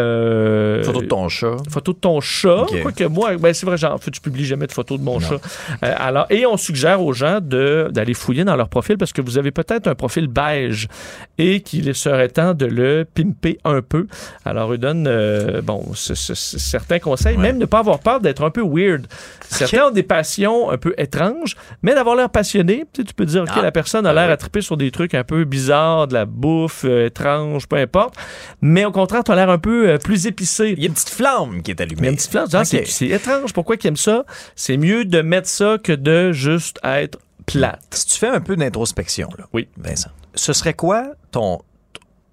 [0.85, 1.57] Photo de ton chat.
[1.71, 2.63] Photo de ton chat.
[2.63, 2.83] Ok.
[2.83, 5.39] Quoique moi, ben c'est vrai, j'en fais, je publie jamais de photos de mon chat.
[5.81, 9.39] Alors, et on suggère aux gens de, d'aller fouiller dans leur profil parce que vous
[9.39, 10.89] avez peut-être un profil beige
[11.39, 14.07] et qu'il serait temps de le pimper un peu.
[14.45, 18.21] Alors, ils donnent euh, bon, ce- ce- ce- certains conseils, même ne pas avoir peur
[18.21, 19.07] d'être un peu weird.
[19.49, 22.85] Certains ont des passions un peu étranges, mais d'avoir l'air passionné.
[22.93, 24.33] Tu, sais, tu peux dire, OK, Ah, la personne a ben l'air oui.
[24.33, 28.15] à triper sur des trucs un peu bizarres, de la bouffe, euh, étrange, peu importe.
[28.61, 30.75] Mais au contraire, tu as l'air un peu euh, plus épicé.
[30.77, 32.01] Il y a une petite flamme qui est allumée.
[32.01, 32.49] Il y a une petite flamme.
[32.53, 33.53] Ah, C'est étrange.
[33.53, 34.25] Pourquoi qu'ils aiment ça?
[34.57, 37.83] C'est mieux de mettre ça que de juste être plate.
[37.91, 39.69] Si tu fais un peu d'introspection, là, Oui.
[39.77, 41.61] Vincent, ce serait quoi ton,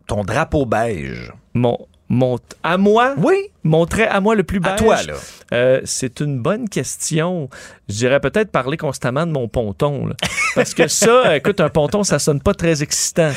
[0.08, 1.34] ton drapeau beige?
[1.54, 1.78] Mon,
[2.10, 3.36] mon, à moi, Oui.
[3.64, 4.74] Mon trait à moi le plus beige.
[4.74, 5.14] À toi, là.
[5.54, 7.50] Euh, c'est une bonne question.
[7.88, 10.06] Je dirais peut-être parler constamment de mon ponton.
[10.08, 10.16] là.
[10.56, 13.32] Parce que ça, écoute, un ponton, ça sonne pas très excitant.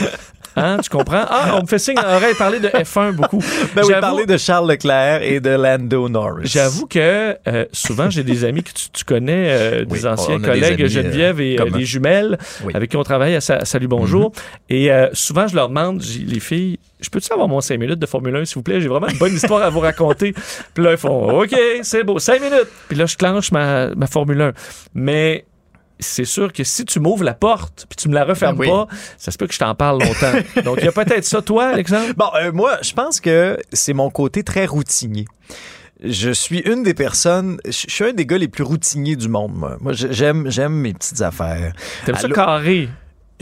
[0.55, 1.25] Hein, tu comprends?
[1.31, 3.43] Ah, on me fait signe dans l'oreille parler de F1 beaucoup.
[3.75, 6.43] Ben oui, parler de Charles Leclerc et de Lando Norris.
[6.45, 10.35] J'avoue que euh, souvent, j'ai des amis que tu, tu connais, euh, Oui, des anciens
[10.35, 12.73] on des collègues, amis, Geneviève et euh, les jumelles, Oui.
[12.77, 14.31] avec qui on travaille à, Sa- à Salut Bonjour.
[14.69, 18.07] Et euh, souvent, je leur demande, les filles, je peux-tu avoir mon 5 minutes de
[18.07, 18.83] Formule 1, s'il vous plaît?
[18.83, 20.12] J'ai vraiment une bonne histoire à vous raconter.
[20.15, 22.69] Puis là, ils font, OK, c'est beau, 5 minutes.
[22.89, 24.53] Puis là, je clenche ma, ma Formule 1.
[24.95, 25.45] Mais
[25.99, 28.69] c'est sûr que si tu m'ouvres la porte puis tu me la refermes Ben oui.
[28.69, 30.33] pas, ça se peut que je t'en parle longtemps.
[30.65, 32.13] Donc, il y a peut-être ça, toi, Alexandre?
[32.17, 35.25] Bon, euh, moi, je pense que c'est mon côté très routinier.
[36.05, 39.55] Je suis une des personnes, je suis un des gars les plus routiniers du monde,
[39.55, 39.77] moi.
[39.81, 41.73] Moi, j'aime, j'aime mes petites affaires.
[42.05, 42.89] T'aimes ça carré?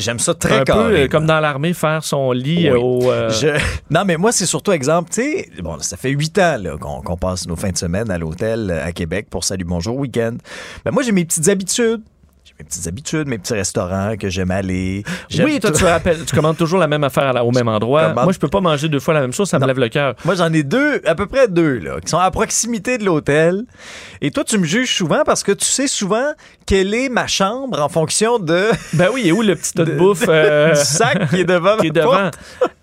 [0.01, 1.03] J'aime ça très un peu carré.
[1.05, 2.69] euh, comme dans l'armée, faire son lit Oui.
[2.69, 3.11] euh, au...
[3.11, 3.61] euh, Je-
[3.91, 6.57] Non, mais moi, c'est surtout exemple, tu sais, bon, ça fait huit ans
[7.05, 10.37] qu'on passe nos fins de semaine à l'hôtel à Québec pour Salut Bonjour Week-end.
[10.85, 12.03] Ben, moi, j'ai mes petites habitudes.
[12.61, 15.03] Mes petites habitudes, mes petits restaurants que j'aime aller.
[15.43, 18.09] Oui, toi, tu, rappelles, tu commandes toujours la même affaire au même endroit.
[18.11, 19.89] commande- Moi, je peux pas manger deux fois la même chose, ça me lève le
[19.89, 20.15] cœur.
[20.27, 23.63] Moi, j'en ai deux, à peu près deux, là, qui sont à proximité de l'hôtel.
[24.21, 26.33] Et toi, tu me juges souvent parce que tu sais souvent
[26.67, 29.93] quelle est ma chambre en fonction de, Ben oui, et où le petit tas de
[29.93, 32.13] de- bouffe euh, du sac qui est devant qui est ma devant?
[32.31, 32.39] porte.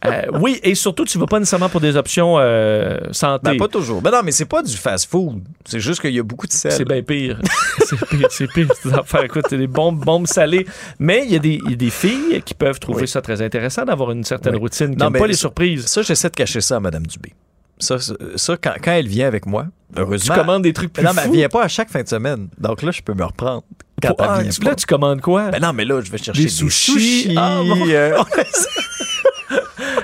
[0.06, 3.52] Euh, oui, et surtout, tu vas pas nécessairement pour des options euh, santé.
[3.52, 4.02] Ben, pas toujours.
[4.02, 5.44] Ben non, mais c'est pas du fast-food.
[5.66, 6.72] C'est juste qu'il y a beaucoup de sel.
[6.72, 7.40] c'est bien pire.
[7.86, 8.68] c'est pire, c'est pire.
[8.82, 9.24] ces affaires.
[9.24, 10.66] Écoute, des bombes, bombes salées.
[11.00, 13.08] Mais il y, a des- il y a des filles qui peuvent trouver Oui.
[13.08, 14.60] ça très intéressant d'avoir une certaine Oui.
[14.62, 15.86] routine, qui Non, mais pas les surprises.
[15.86, 17.34] Ça, j'essaie de cacher ça à Mme Dubé.
[17.80, 20.34] Ça, ça, quand, quand elle vient avec moi, Tu heureusement.
[20.36, 22.48] commandes des trucs plus non, mais elle vient pas à chaque fin de semaine.
[22.58, 23.62] Donc là, je peux me reprendre.
[24.02, 25.50] Quand Ah, elle vient tu- là, tu commandes quoi?
[25.52, 26.92] Ben non, mais là, je vais chercher Des des, sushis.
[26.94, 27.36] sushis.
[27.38, 27.88] Ah, bon.
[27.88, 28.18] euh,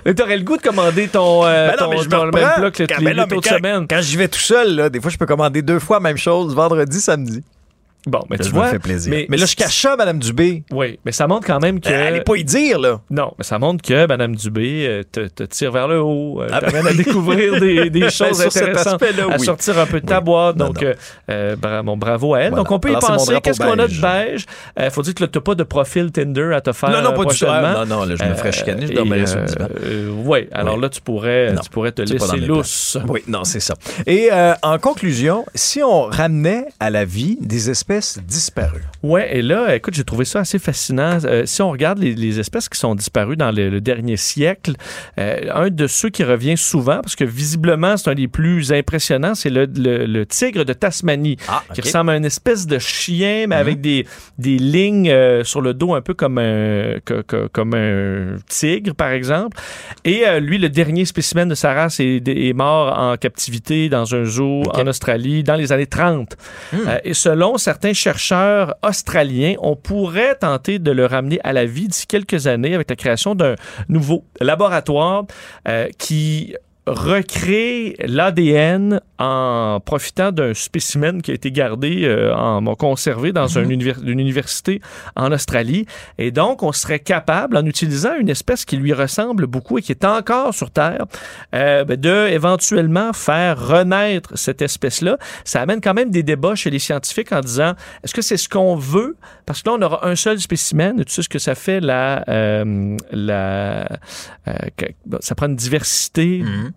[0.05, 2.17] Mais t'aurais le goût de commander ton, euh, Ben non, ton, mais je me ton
[2.25, 2.55] même reprends.
[2.59, 3.87] plat que les ben non, mais autres quand- semaines.
[3.89, 6.17] Quand j'y vais tout seul, là, des fois, je peux commander deux fois la même
[6.17, 7.41] chose, vendredi, samedi.
[8.05, 8.67] Bon, mais Ça tu me vois.
[8.67, 9.09] fait plaisir.
[9.11, 10.63] Mais, Mais là, je cache ça, Madame Dubé.
[10.71, 11.87] Oui, mais ça montre quand même que.
[11.89, 12.99] Elle allait pas y dire, là.
[13.09, 16.47] Non, mais ça montre que Mme Dubé euh, te, te tire vers le haut, euh,
[16.51, 19.45] Ah ben- t'amène à découvrir des, des Ben, choses sur cet intéressantes, aspect-là, à oui.
[19.45, 20.57] sortir un peu de ta boîte.
[20.57, 20.93] Donc, euh,
[21.29, 22.49] euh, bra- bon, bravo à elle.
[22.49, 22.63] Voilà.
[22.63, 23.35] Donc, on peut y Alors, penser.
[23.41, 24.45] Qu'est-ce qu'on a de beige.
[24.77, 27.13] Il faut dire que là, t'as pas de profil Tinder à te faire Non, non,
[27.13, 27.45] pas du tout.
[27.47, 29.67] Ah, non, non, là, je me ferais chicaner, je dormirais sur le divan.
[30.25, 32.97] oui, alors là, tu pourrais, Non, tu pourrais te laisser lousse.
[33.07, 33.75] Oui, non, c'est ça.
[34.05, 34.29] Et
[34.61, 37.92] en conclusion, si on ramenait à la vie des espèces
[38.25, 38.83] disparues.
[39.03, 41.17] Ouais, et là, écoute, j'ai trouvé ça assez fascinant.
[41.25, 44.73] Euh, si on regarde les, les espèces qui sont disparues dans le, le dernier siècle,
[45.19, 49.35] euh, un de ceux qui revient souvent, parce que visiblement c'est un des plus impressionnants,
[49.35, 51.63] c'est le, le- le tigre de Tasmanie, qui Ah.
[51.69, 51.75] Mhm.
[51.83, 54.05] ressemble à une espèce de chien, mais avec des,
[54.37, 58.93] des lignes euh, sur le dos un peu comme un, que- que- comme un tigre,
[58.95, 59.57] par exemple.
[60.05, 64.23] Et lui, le dernier spécimen de sa race est, est mort en captivité dans un
[64.25, 66.35] zoo en Australie dans les années 30.
[66.71, 66.77] Hmm.
[67.03, 72.07] Et selon certains chercheurs australiens, on pourrait tenter de le ramener à la vie d'ici
[72.07, 73.55] quelques années avec la création d'un
[73.89, 75.25] nouveau laboratoire
[75.67, 76.55] euh, qui
[76.85, 83.69] recrée l'ADN en profitant d'un spécimen qui a été gardé, euh, en, conservé dans un
[83.69, 84.81] univers- une université
[85.15, 85.85] en Australie.
[86.17, 89.93] Et donc, on serait capable, en utilisant une espèce qui lui ressemble beaucoup et qui
[89.93, 91.05] est encore sur Terre,
[91.55, 95.17] euh, ben, de éventuellement faire renaître cette espèce-là.
[95.45, 98.49] Ça amène quand même des débats chez les scientifiques en disant, est-ce que c'est ce
[98.49, 99.15] qu'on veut?
[99.45, 101.01] Parce que là, on aura un seul spécimen.
[101.05, 102.25] Tu sais ce que ça fait, la...
[102.27, 103.87] euh, la
[104.47, 104.53] euh,
[105.21, 106.41] ça prend une diversité.
[106.43, 106.72] Mhm.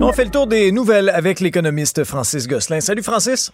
[0.00, 2.80] On fait le tour des nouvelles avec l'économiste Francis Gosselin.
[2.80, 3.52] Salut Francis.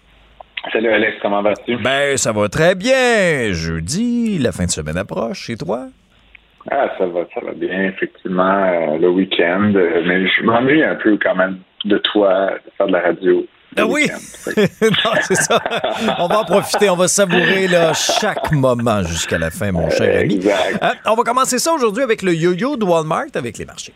[0.73, 1.77] Salut Alex, comment vas-tu?
[1.79, 3.51] Ben, ça va très bien.
[3.51, 5.51] Jeudi, la fin de semaine approche.
[5.51, 5.89] Et toi?
[6.71, 9.73] Ah, ça va, ça va bien, effectivement, euh, le week-end.
[9.75, 13.45] euh, mais je m'ennuie un peu quand même de toi, de faire de la radio.
[13.79, 14.11] Ah oui!
[14.57, 15.61] non, c'est ça.
[16.19, 20.21] On va en profiter, on va savourer là, chaque moment jusqu'à la fin, mon cher
[20.21, 20.37] ami.
[20.37, 20.79] Exact.
[20.83, 23.95] Hein, on va commencer ça aujourd'hui avec le yo-yo de Walmart avec les marchés.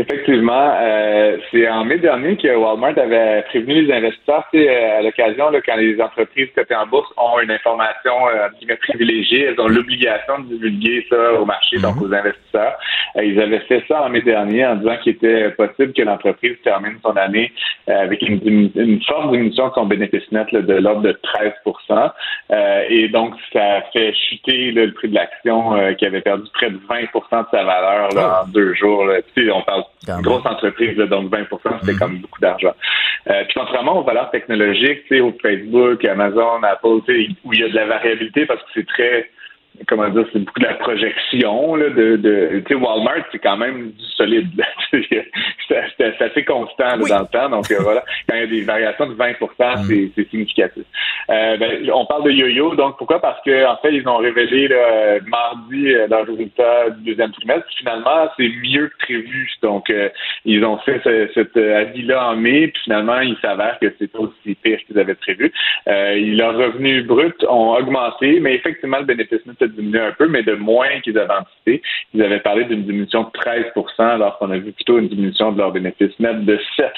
[0.00, 5.50] Effectivement, euh, c'est en mai dernier que Walmart avait prévenu les investisseurs, euh, à l'occasion,
[5.50, 10.38] là, quand les entreprises cotées en bourse ont une information euh, privilégiée, elles ont l'obligation
[10.38, 12.74] de divulguer ça au marché, donc aux investisseurs.
[13.16, 16.56] Euh, ils avaient fait ça en mai dernier en disant qu'il était possible que l'entreprise
[16.62, 17.50] termine son année
[17.88, 21.12] euh, avec une, diminu- une forte diminution de son bénéfice net là, de l'ordre de
[21.12, 22.10] 13%
[22.52, 26.48] Euh, Et donc, ça fait chuter là, le prix de l'action euh, qui avait perdu
[26.54, 29.04] près de 20% de sa valeur là, en deux jours.
[29.04, 29.16] Là.
[29.34, 31.46] Tu sais, on parle d'une grosse entreprise, là, donc 20
[31.80, 32.74] c'était comme beaucoup d'argent.
[33.28, 37.52] Euh, puis contrairement aux valeurs technologiques, tu sais, au Facebook, Amazon, Apple, tu sais, où
[37.52, 39.30] il y a de la variabilité parce que c'est très
[39.86, 43.56] comment dire, c'est beaucoup de la projection là, de, de tu sais, Walmart, c'est quand
[43.56, 44.50] même du solide.
[45.68, 47.48] c'est assez constant là, dans le temps.
[47.50, 49.32] Donc euh, voilà, quand il y a des variations de 20
[49.88, 50.84] c'est c'est significatif.
[51.30, 53.20] Euh, ben, on parle de yo-yo, donc pourquoi?
[53.20, 57.66] Parce que en fait, ils ont révélé là, mardi euh, leurs résultats du deuxième trimestre.
[57.78, 59.50] Finalement, c'est mieux que prévu.
[59.62, 60.08] Donc, euh,
[60.44, 64.14] ils ont fait ce- cet euh, avis-là en mai, puis finalement, il s'avère que c'est
[64.16, 65.52] aussi pire qu'ils avaient prévu.
[65.88, 70.28] Euh, leurs revenus bruts ont augmenté, mais effectivement, le bénéfice net a diminué un peu,
[70.28, 71.82] mais de moins qu'ils avaient anticipé.
[72.14, 75.58] Ils avaient parlé d'une diminution de 13% alors qu'on a vu plutôt une diminution de
[75.58, 76.88] leur bénéfice net de 7%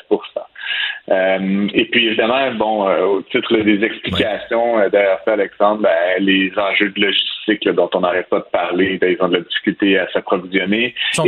[1.10, 5.90] euh, et puis évidemment, bon, euh, au titre des explications euh, derrière ça, Alexandre, ben,
[6.20, 9.38] les enjeux de logistique là, dont on n'arrête pas de parler, ben, ils ont de
[9.38, 10.94] la difficulté à s'approvisionner.
[11.12, 11.24] Ils sont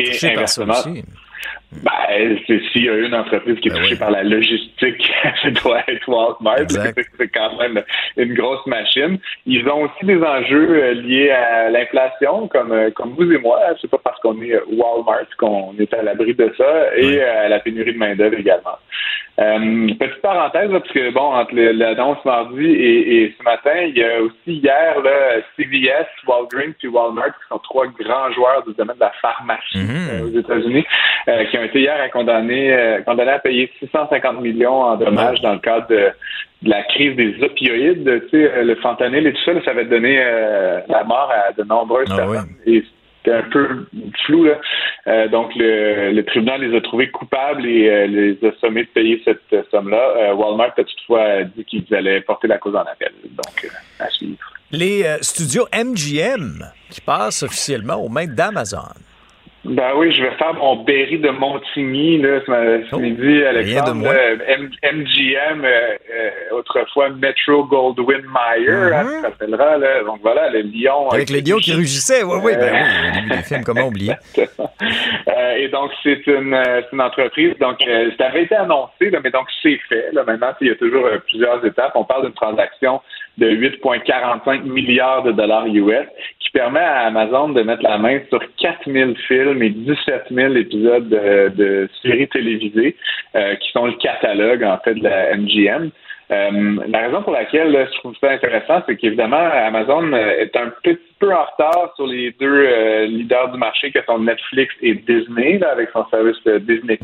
[1.80, 5.10] Ben, c'est s'il y a une entreprise qui est touchée par la logistique,
[5.42, 6.68] ça doit être Walmart.
[6.68, 7.82] C'est quand même
[8.18, 9.18] une grosse machine.
[9.46, 13.58] Ils ont aussi des enjeux euh, liés à l'inflation, comme euh, comme vous et moi.
[13.80, 17.48] C'est pas parce qu'on est Walmart qu'on est à l'abri de ça, et euh, à
[17.48, 18.76] la pénurie de main d'œuvre également.
[19.40, 23.96] Euh, petite parenthèse, là, parce que bon, entre l'annonce mardi et, et ce matin, il
[23.96, 28.74] y a aussi hier là, CVS, Walgreens puis Walmart, qui sont trois grands joueurs du
[28.74, 30.84] domaine de la pharmacie euh, aux États-Unis,
[31.28, 35.52] euh, qui ont été hier condamnés, euh, condamnés à payer 650 millions en dommages dans
[35.52, 36.10] le cadre de,
[36.62, 38.22] de la crise des opioïdes.
[38.30, 41.30] Tu sais, euh, le fentanyl et tout ça, là, ça avait donné euh, la mort
[41.30, 42.54] à de nombreuses personnes.
[42.66, 42.84] Et
[43.24, 43.86] c'était un peu
[44.24, 44.44] flou.
[44.44, 44.54] Là.
[45.06, 48.88] Euh, donc, le, le tribunal les a trouvés coupables et euh, les a sommés de
[48.88, 50.14] payer cette euh, somme-là.
[50.16, 53.12] Euh, Walmart a toutefois dit qu'ils allaient porter la cause en appel.
[53.24, 53.68] Donc, euh,
[54.04, 54.38] à suivre.
[54.70, 58.94] Les euh, studios MGM qui passent officiellement aux mains d'Amazon.
[59.64, 64.02] Ben oui, je vais faire mon Berry de Montigny là, ce, ce midi, Alexandre.
[64.04, 65.68] Oh, M- MGM, euh,
[66.12, 69.78] euh, autrefois Metro Goldwyn Mayer, hein, tu te rappelleras.
[69.78, 70.02] Là.
[70.04, 71.08] Donc voilà, le lion.
[71.10, 74.14] Avec les lions qui rugissaient, oui, oui, ben Euh, oui, des films, comment oublier?
[74.36, 77.54] Euh, et donc, c'est une, euh, une entreprise.
[77.60, 80.06] Donc, euh, ça avait été annoncé, là, mais donc c'est fait.
[80.12, 81.92] Là, maintenant, il y a toujours euh, plusieurs étapes.
[81.94, 83.00] On parle d'une transaction
[83.38, 86.06] de 8,45 milliards de dollars US
[86.40, 91.08] qui permet à Amazon de mettre la main sur 4000 films et 17 000 épisodes
[91.08, 92.96] de, de séries télévisées
[93.34, 95.90] euh, qui sont le catalogue, en fait, de la MGM.
[96.32, 100.56] Euh, la raison pour laquelle là, je trouve ça intéressant, c'est qu'évidemment, Amazon euh, est
[100.56, 104.74] un petit peu en retard sur les deux euh, leaders du marché que sont Netflix
[104.80, 106.98] et Disney, là, avec son service Disney+.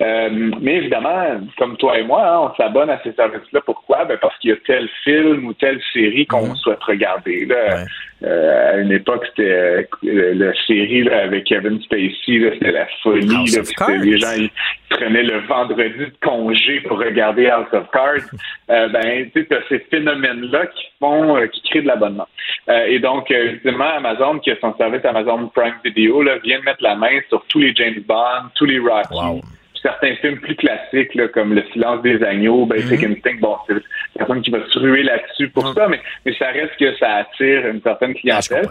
[0.00, 3.60] Euh, mais évidemment, comme toi et moi, hein, on s'abonne à ces services-là.
[3.64, 4.04] Pourquoi?
[4.04, 7.46] Ben parce qu'il y a tel film ou telle série qu'on souhaite regarder.
[7.46, 7.84] Là.
[8.24, 12.86] Euh, à une époque, c'était euh, la série là, avec Kevin Spacey, là, c'était la
[13.02, 13.34] folie.
[13.34, 14.50] House là, puis les gens ils
[14.90, 18.28] prenaient le vendredi de congé pour regarder House of Cards.
[18.70, 22.26] Euh, ben, tu sais, ces phénomènes-là qui font, euh, qui créent de l'abonnement.
[22.70, 26.60] Euh, et donc, euh, évidemment, Amazon, qui a son service Amazon Prime Video, là, vient
[26.60, 29.42] de mettre la main sur tous les James Bond, tous les Rocky.
[29.42, 33.74] puis Certains films plus classiques, là, comme Le silence des agneaux, Basic Instinct, bon, c'est
[34.16, 37.66] personne qui va se ruer là-dessus pour ça, mais, mais ça reste que ça attire
[37.66, 38.66] une certaine clientèle.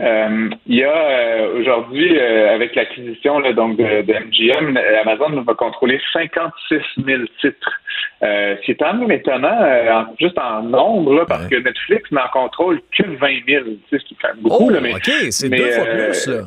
[0.00, 5.54] Euh, il y a euh, aujourd'hui, euh, avec l'acquisition donc de, de MGM, Amazon va
[5.54, 7.80] contrôler 56 000 titres.
[8.22, 12.10] Euh, ce qui est quand même étonnant, en- juste en nombre, là, parce que Netflix
[12.12, 13.64] n'en contrôle que 20 000.
[13.64, 14.66] Tu sais, ce qui fait beaucoup.
[14.68, 16.42] Oh, là, mais, OK, c'est deux fois plus, là.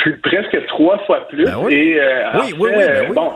[0.00, 1.44] Plus- presque trois fois plus.
[1.44, 1.74] Ben oui.
[1.74, 3.32] Et euh, Oui, oui, fait, ben euh, bon,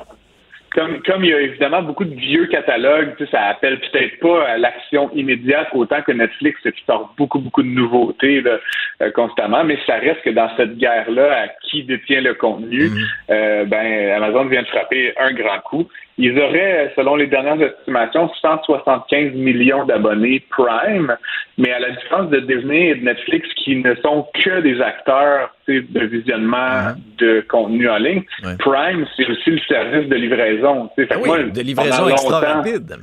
[0.73, 4.19] comme, comme il y a évidemment beaucoup de vieux catalogues, tu sais, ça appelle peut-être
[4.19, 8.59] pas à l'action immédiate autant que Netflix qui sort beaucoup, beaucoup de nouveautés là,
[9.03, 13.07] euh, constamment, mais ça reste que dans cette guerre-là, à qui détient le contenu, Mm-hmm.
[13.31, 15.87] euh, ben, Amazon vient de frapper un grand coup.
[16.17, 21.17] Ils auraient, selon les dernières estimations, 175 millions d'abonnés Prime,
[21.59, 25.51] mais à la différence de Disney et de Netflix, qui ne sont que des acteurs
[25.67, 28.23] de visionnement de contenu en ligne,
[28.61, 30.89] Prime, c'est aussi le service de livraison.
[30.95, 32.97] Fait Ah oui, moi, de livraison extra rapide.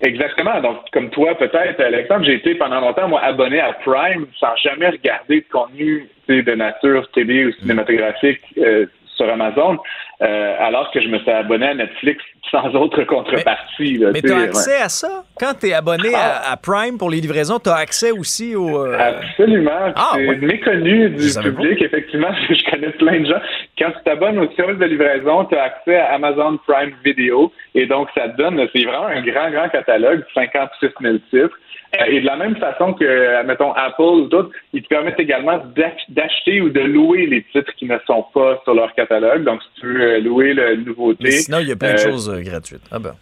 [0.00, 0.60] Exactement.
[0.60, 4.90] Donc, comme toi, peut-être, Alexandre, j'ai été pendant longtemps, moi, abonné à Prime sans jamais
[4.90, 8.86] regarder de contenu de nature télé ou cinématographique euh,
[9.16, 9.78] sur Amazon,
[10.22, 14.02] euh, alors que je me suis abonné à Netflix sans autre contrepartie.
[14.12, 14.42] Mais tu as ouais.
[14.44, 15.22] accès à ça?
[15.38, 18.86] Quand tu es abonné à, à Prime pour les livraisons, tu as accès aussi au.
[18.86, 19.92] euh, Absolument.
[19.94, 21.82] Ah, c'est méconnu du public.
[21.82, 23.40] Effectivement, je connais plein de gens.
[23.78, 27.52] Quand tu t'abonnes au service de livraison, tu as accès à Amazon Prime Video.
[27.74, 31.56] Et donc, ça te donne, c'est vraiment un grand, grand catalogue, 56 000 titres.
[31.98, 35.56] Euh, Et de la même façon que, mettons, Apple ou d'autres, ils te permettent également
[35.74, 39.42] d'ach- d'acheter ou de louer les titres qui ne sont pas sur leur catalogue.
[39.44, 41.18] Donc, si tu veux euh, louer le nouveauté.
[41.22, 42.82] Mais sinon, il y a plein de euh, choses euh, gratuites.
[42.90, 43.14] Ah ben.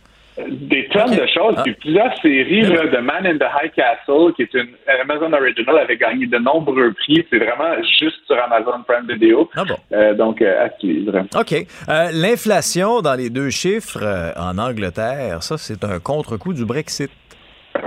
[0.49, 1.55] des tonnes de choses.
[1.57, 1.63] Ah.
[1.63, 4.69] Puis plusieurs séries là, de Man in the High Castle, qui est une
[5.03, 7.27] Amazon Original, avait gagné de nombreux prix.
[7.31, 9.49] C'est vraiment juste sur Amazon Prime Video.
[9.57, 9.77] Ah bon.
[9.93, 11.25] Euh, donc, euh, à suivre.
[11.39, 11.53] OK.
[11.89, 17.11] Euh, L'inflation dans les deux chiffres en Angleterre, ça, c'est un contre-coup du Brexit.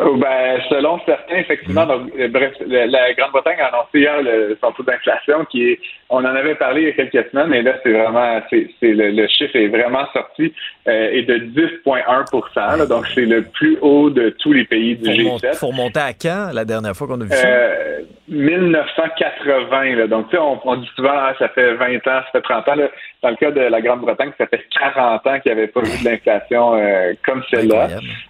[0.04, 4.58] Oh, Ben, selon certains, effectivement, donc, euh, bref, le- la Grande-Bretagne a annoncé hier le-
[4.62, 5.80] son taux d'inflation qui est,
[6.10, 9.12] on en avait parlé il y a quelques semaines, et là, c'est vraiment, c'est, le,
[9.12, 10.54] le chiffre est vraiment sorti,
[10.88, 15.06] euh, est de 10,1 là, donc c'est le plus haut de tous les pays du
[15.06, 15.40] Faut, G7.
[15.52, 17.48] remon- faut remonter à quand, la dernière fois qu'on a vu ça?
[17.48, 19.96] Euh, 1980.
[19.96, 20.08] Là.
[20.08, 22.68] Donc, tu sais, on, on dit souvent, ah, ça fait 20 ans, ça fait 30
[22.70, 22.76] ans.
[22.76, 22.88] Là.
[23.24, 26.04] Dans le cas de la Grande-Bretagne, ça fait 40 ans qu'il n'y avait pas vu
[26.04, 27.88] de l'inflation euh, comme celle-là.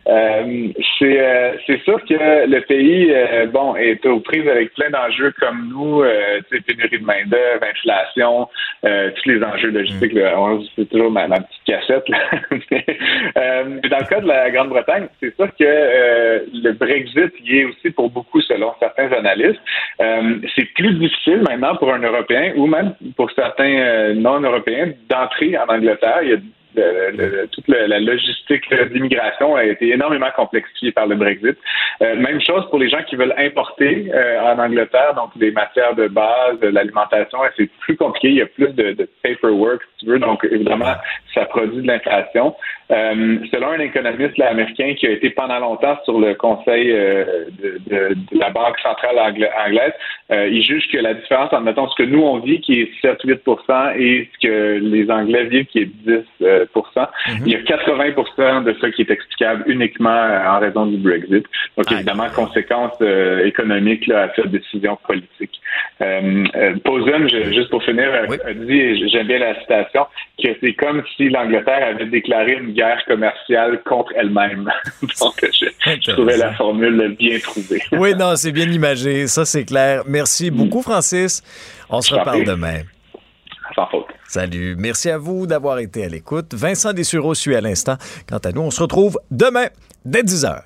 [0.07, 0.67] Euh,
[0.97, 1.19] c'est,
[1.49, 5.69] euh, c'est sûr que le pays, euh, bon, est aux prises avec plein d'enjeux comme
[5.69, 8.47] nous, euh, pénurie de main-d'œuvre, inflation,
[8.85, 10.13] euh, tous les enjeux logistiques.
[10.13, 12.07] Là, On- c'est toujours ma, ma petite cachette.
[12.09, 12.19] Là.
[12.71, 12.85] Mais,
[13.37, 17.65] euh, dans le cas de la Grande-Bretagne, c'est sûr que euh, le Brexit y est
[17.65, 19.61] aussi pour beaucoup, selon certains analystes.
[20.01, 25.65] Euh, c'est plus difficile maintenant pour un Européen ou même pour certains non-européens d'entrer en
[25.67, 26.19] Angleterre.
[26.23, 26.37] Il y a
[27.51, 31.57] toute la logistique là, d'immigration a été énormément complexifiée par le Brexit.
[32.01, 35.95] Euh, même chose pour les gens qui veulent importer euh, en Angleterre, donc des matières
[35.95, 38.29] de base, de l'alimentation, c'est plus compliqué.
[38.29, 40.19] Il y a plus de, paperwork, si tu veux.
[40.19, 40.93] Donc, évidemment,
[41.33, 42.55] ça produit de l'inflation.
[42.91, 48.15] Euh, selon un économiste américain qui a été pendant longtemps sur le conseil euh, de,
[48.31, 49.93] la Banque centrale angla- anglaise,
[50.31, 52.91] euh, il juge que la différence entre, mettons, ce que nous, on vit, qui est
[53.03, 56.23] 7-8 et ce que les Anglais vivent, qui est 10
[56.75, 60.97] euh, il y a 80 de ça qui est explicable uniquement euh, en raison du
[60.97, 61.45] Brexit.
[61.77, 65.59] Donc, évidemment, conséquences euh, économiques là, à cette décision politique.
[66.01, 70.05] Euh, euh, Posen, je- juste pour finir, a- a dit, et j'aime bien la citation,
[70.41, 74.69] que c'est comme si l'Angleterre avait déclaré une guerre commerciale contre elle-même.
[75.21, 75.65] Donc, je,
[76.01, 77.81] je trouvais la formule bien trouvée.
[77.91, 79.27] Oui, non, c'est bien imagé.
[79.27, 80.03] Ça, c'est clair.
[80.07, 81.43] Merci beaucoup, Francis.
[81.89, 82.81] On se reparle demain.
[83.75, 84.05] Sans faute.
[84.27, 84.75] Salut.
[84.77, 86.53] Merci à vous d'avoir été à l'écoute.
[86.53, 87.95] Vincent Dessureau suit à l'instant.
[88.27, 89.67] Quant à nous, on se retrouve demain
[90.05, 90.61] dès 10 h.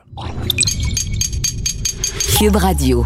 [2.38, 3.06] Cube Radio.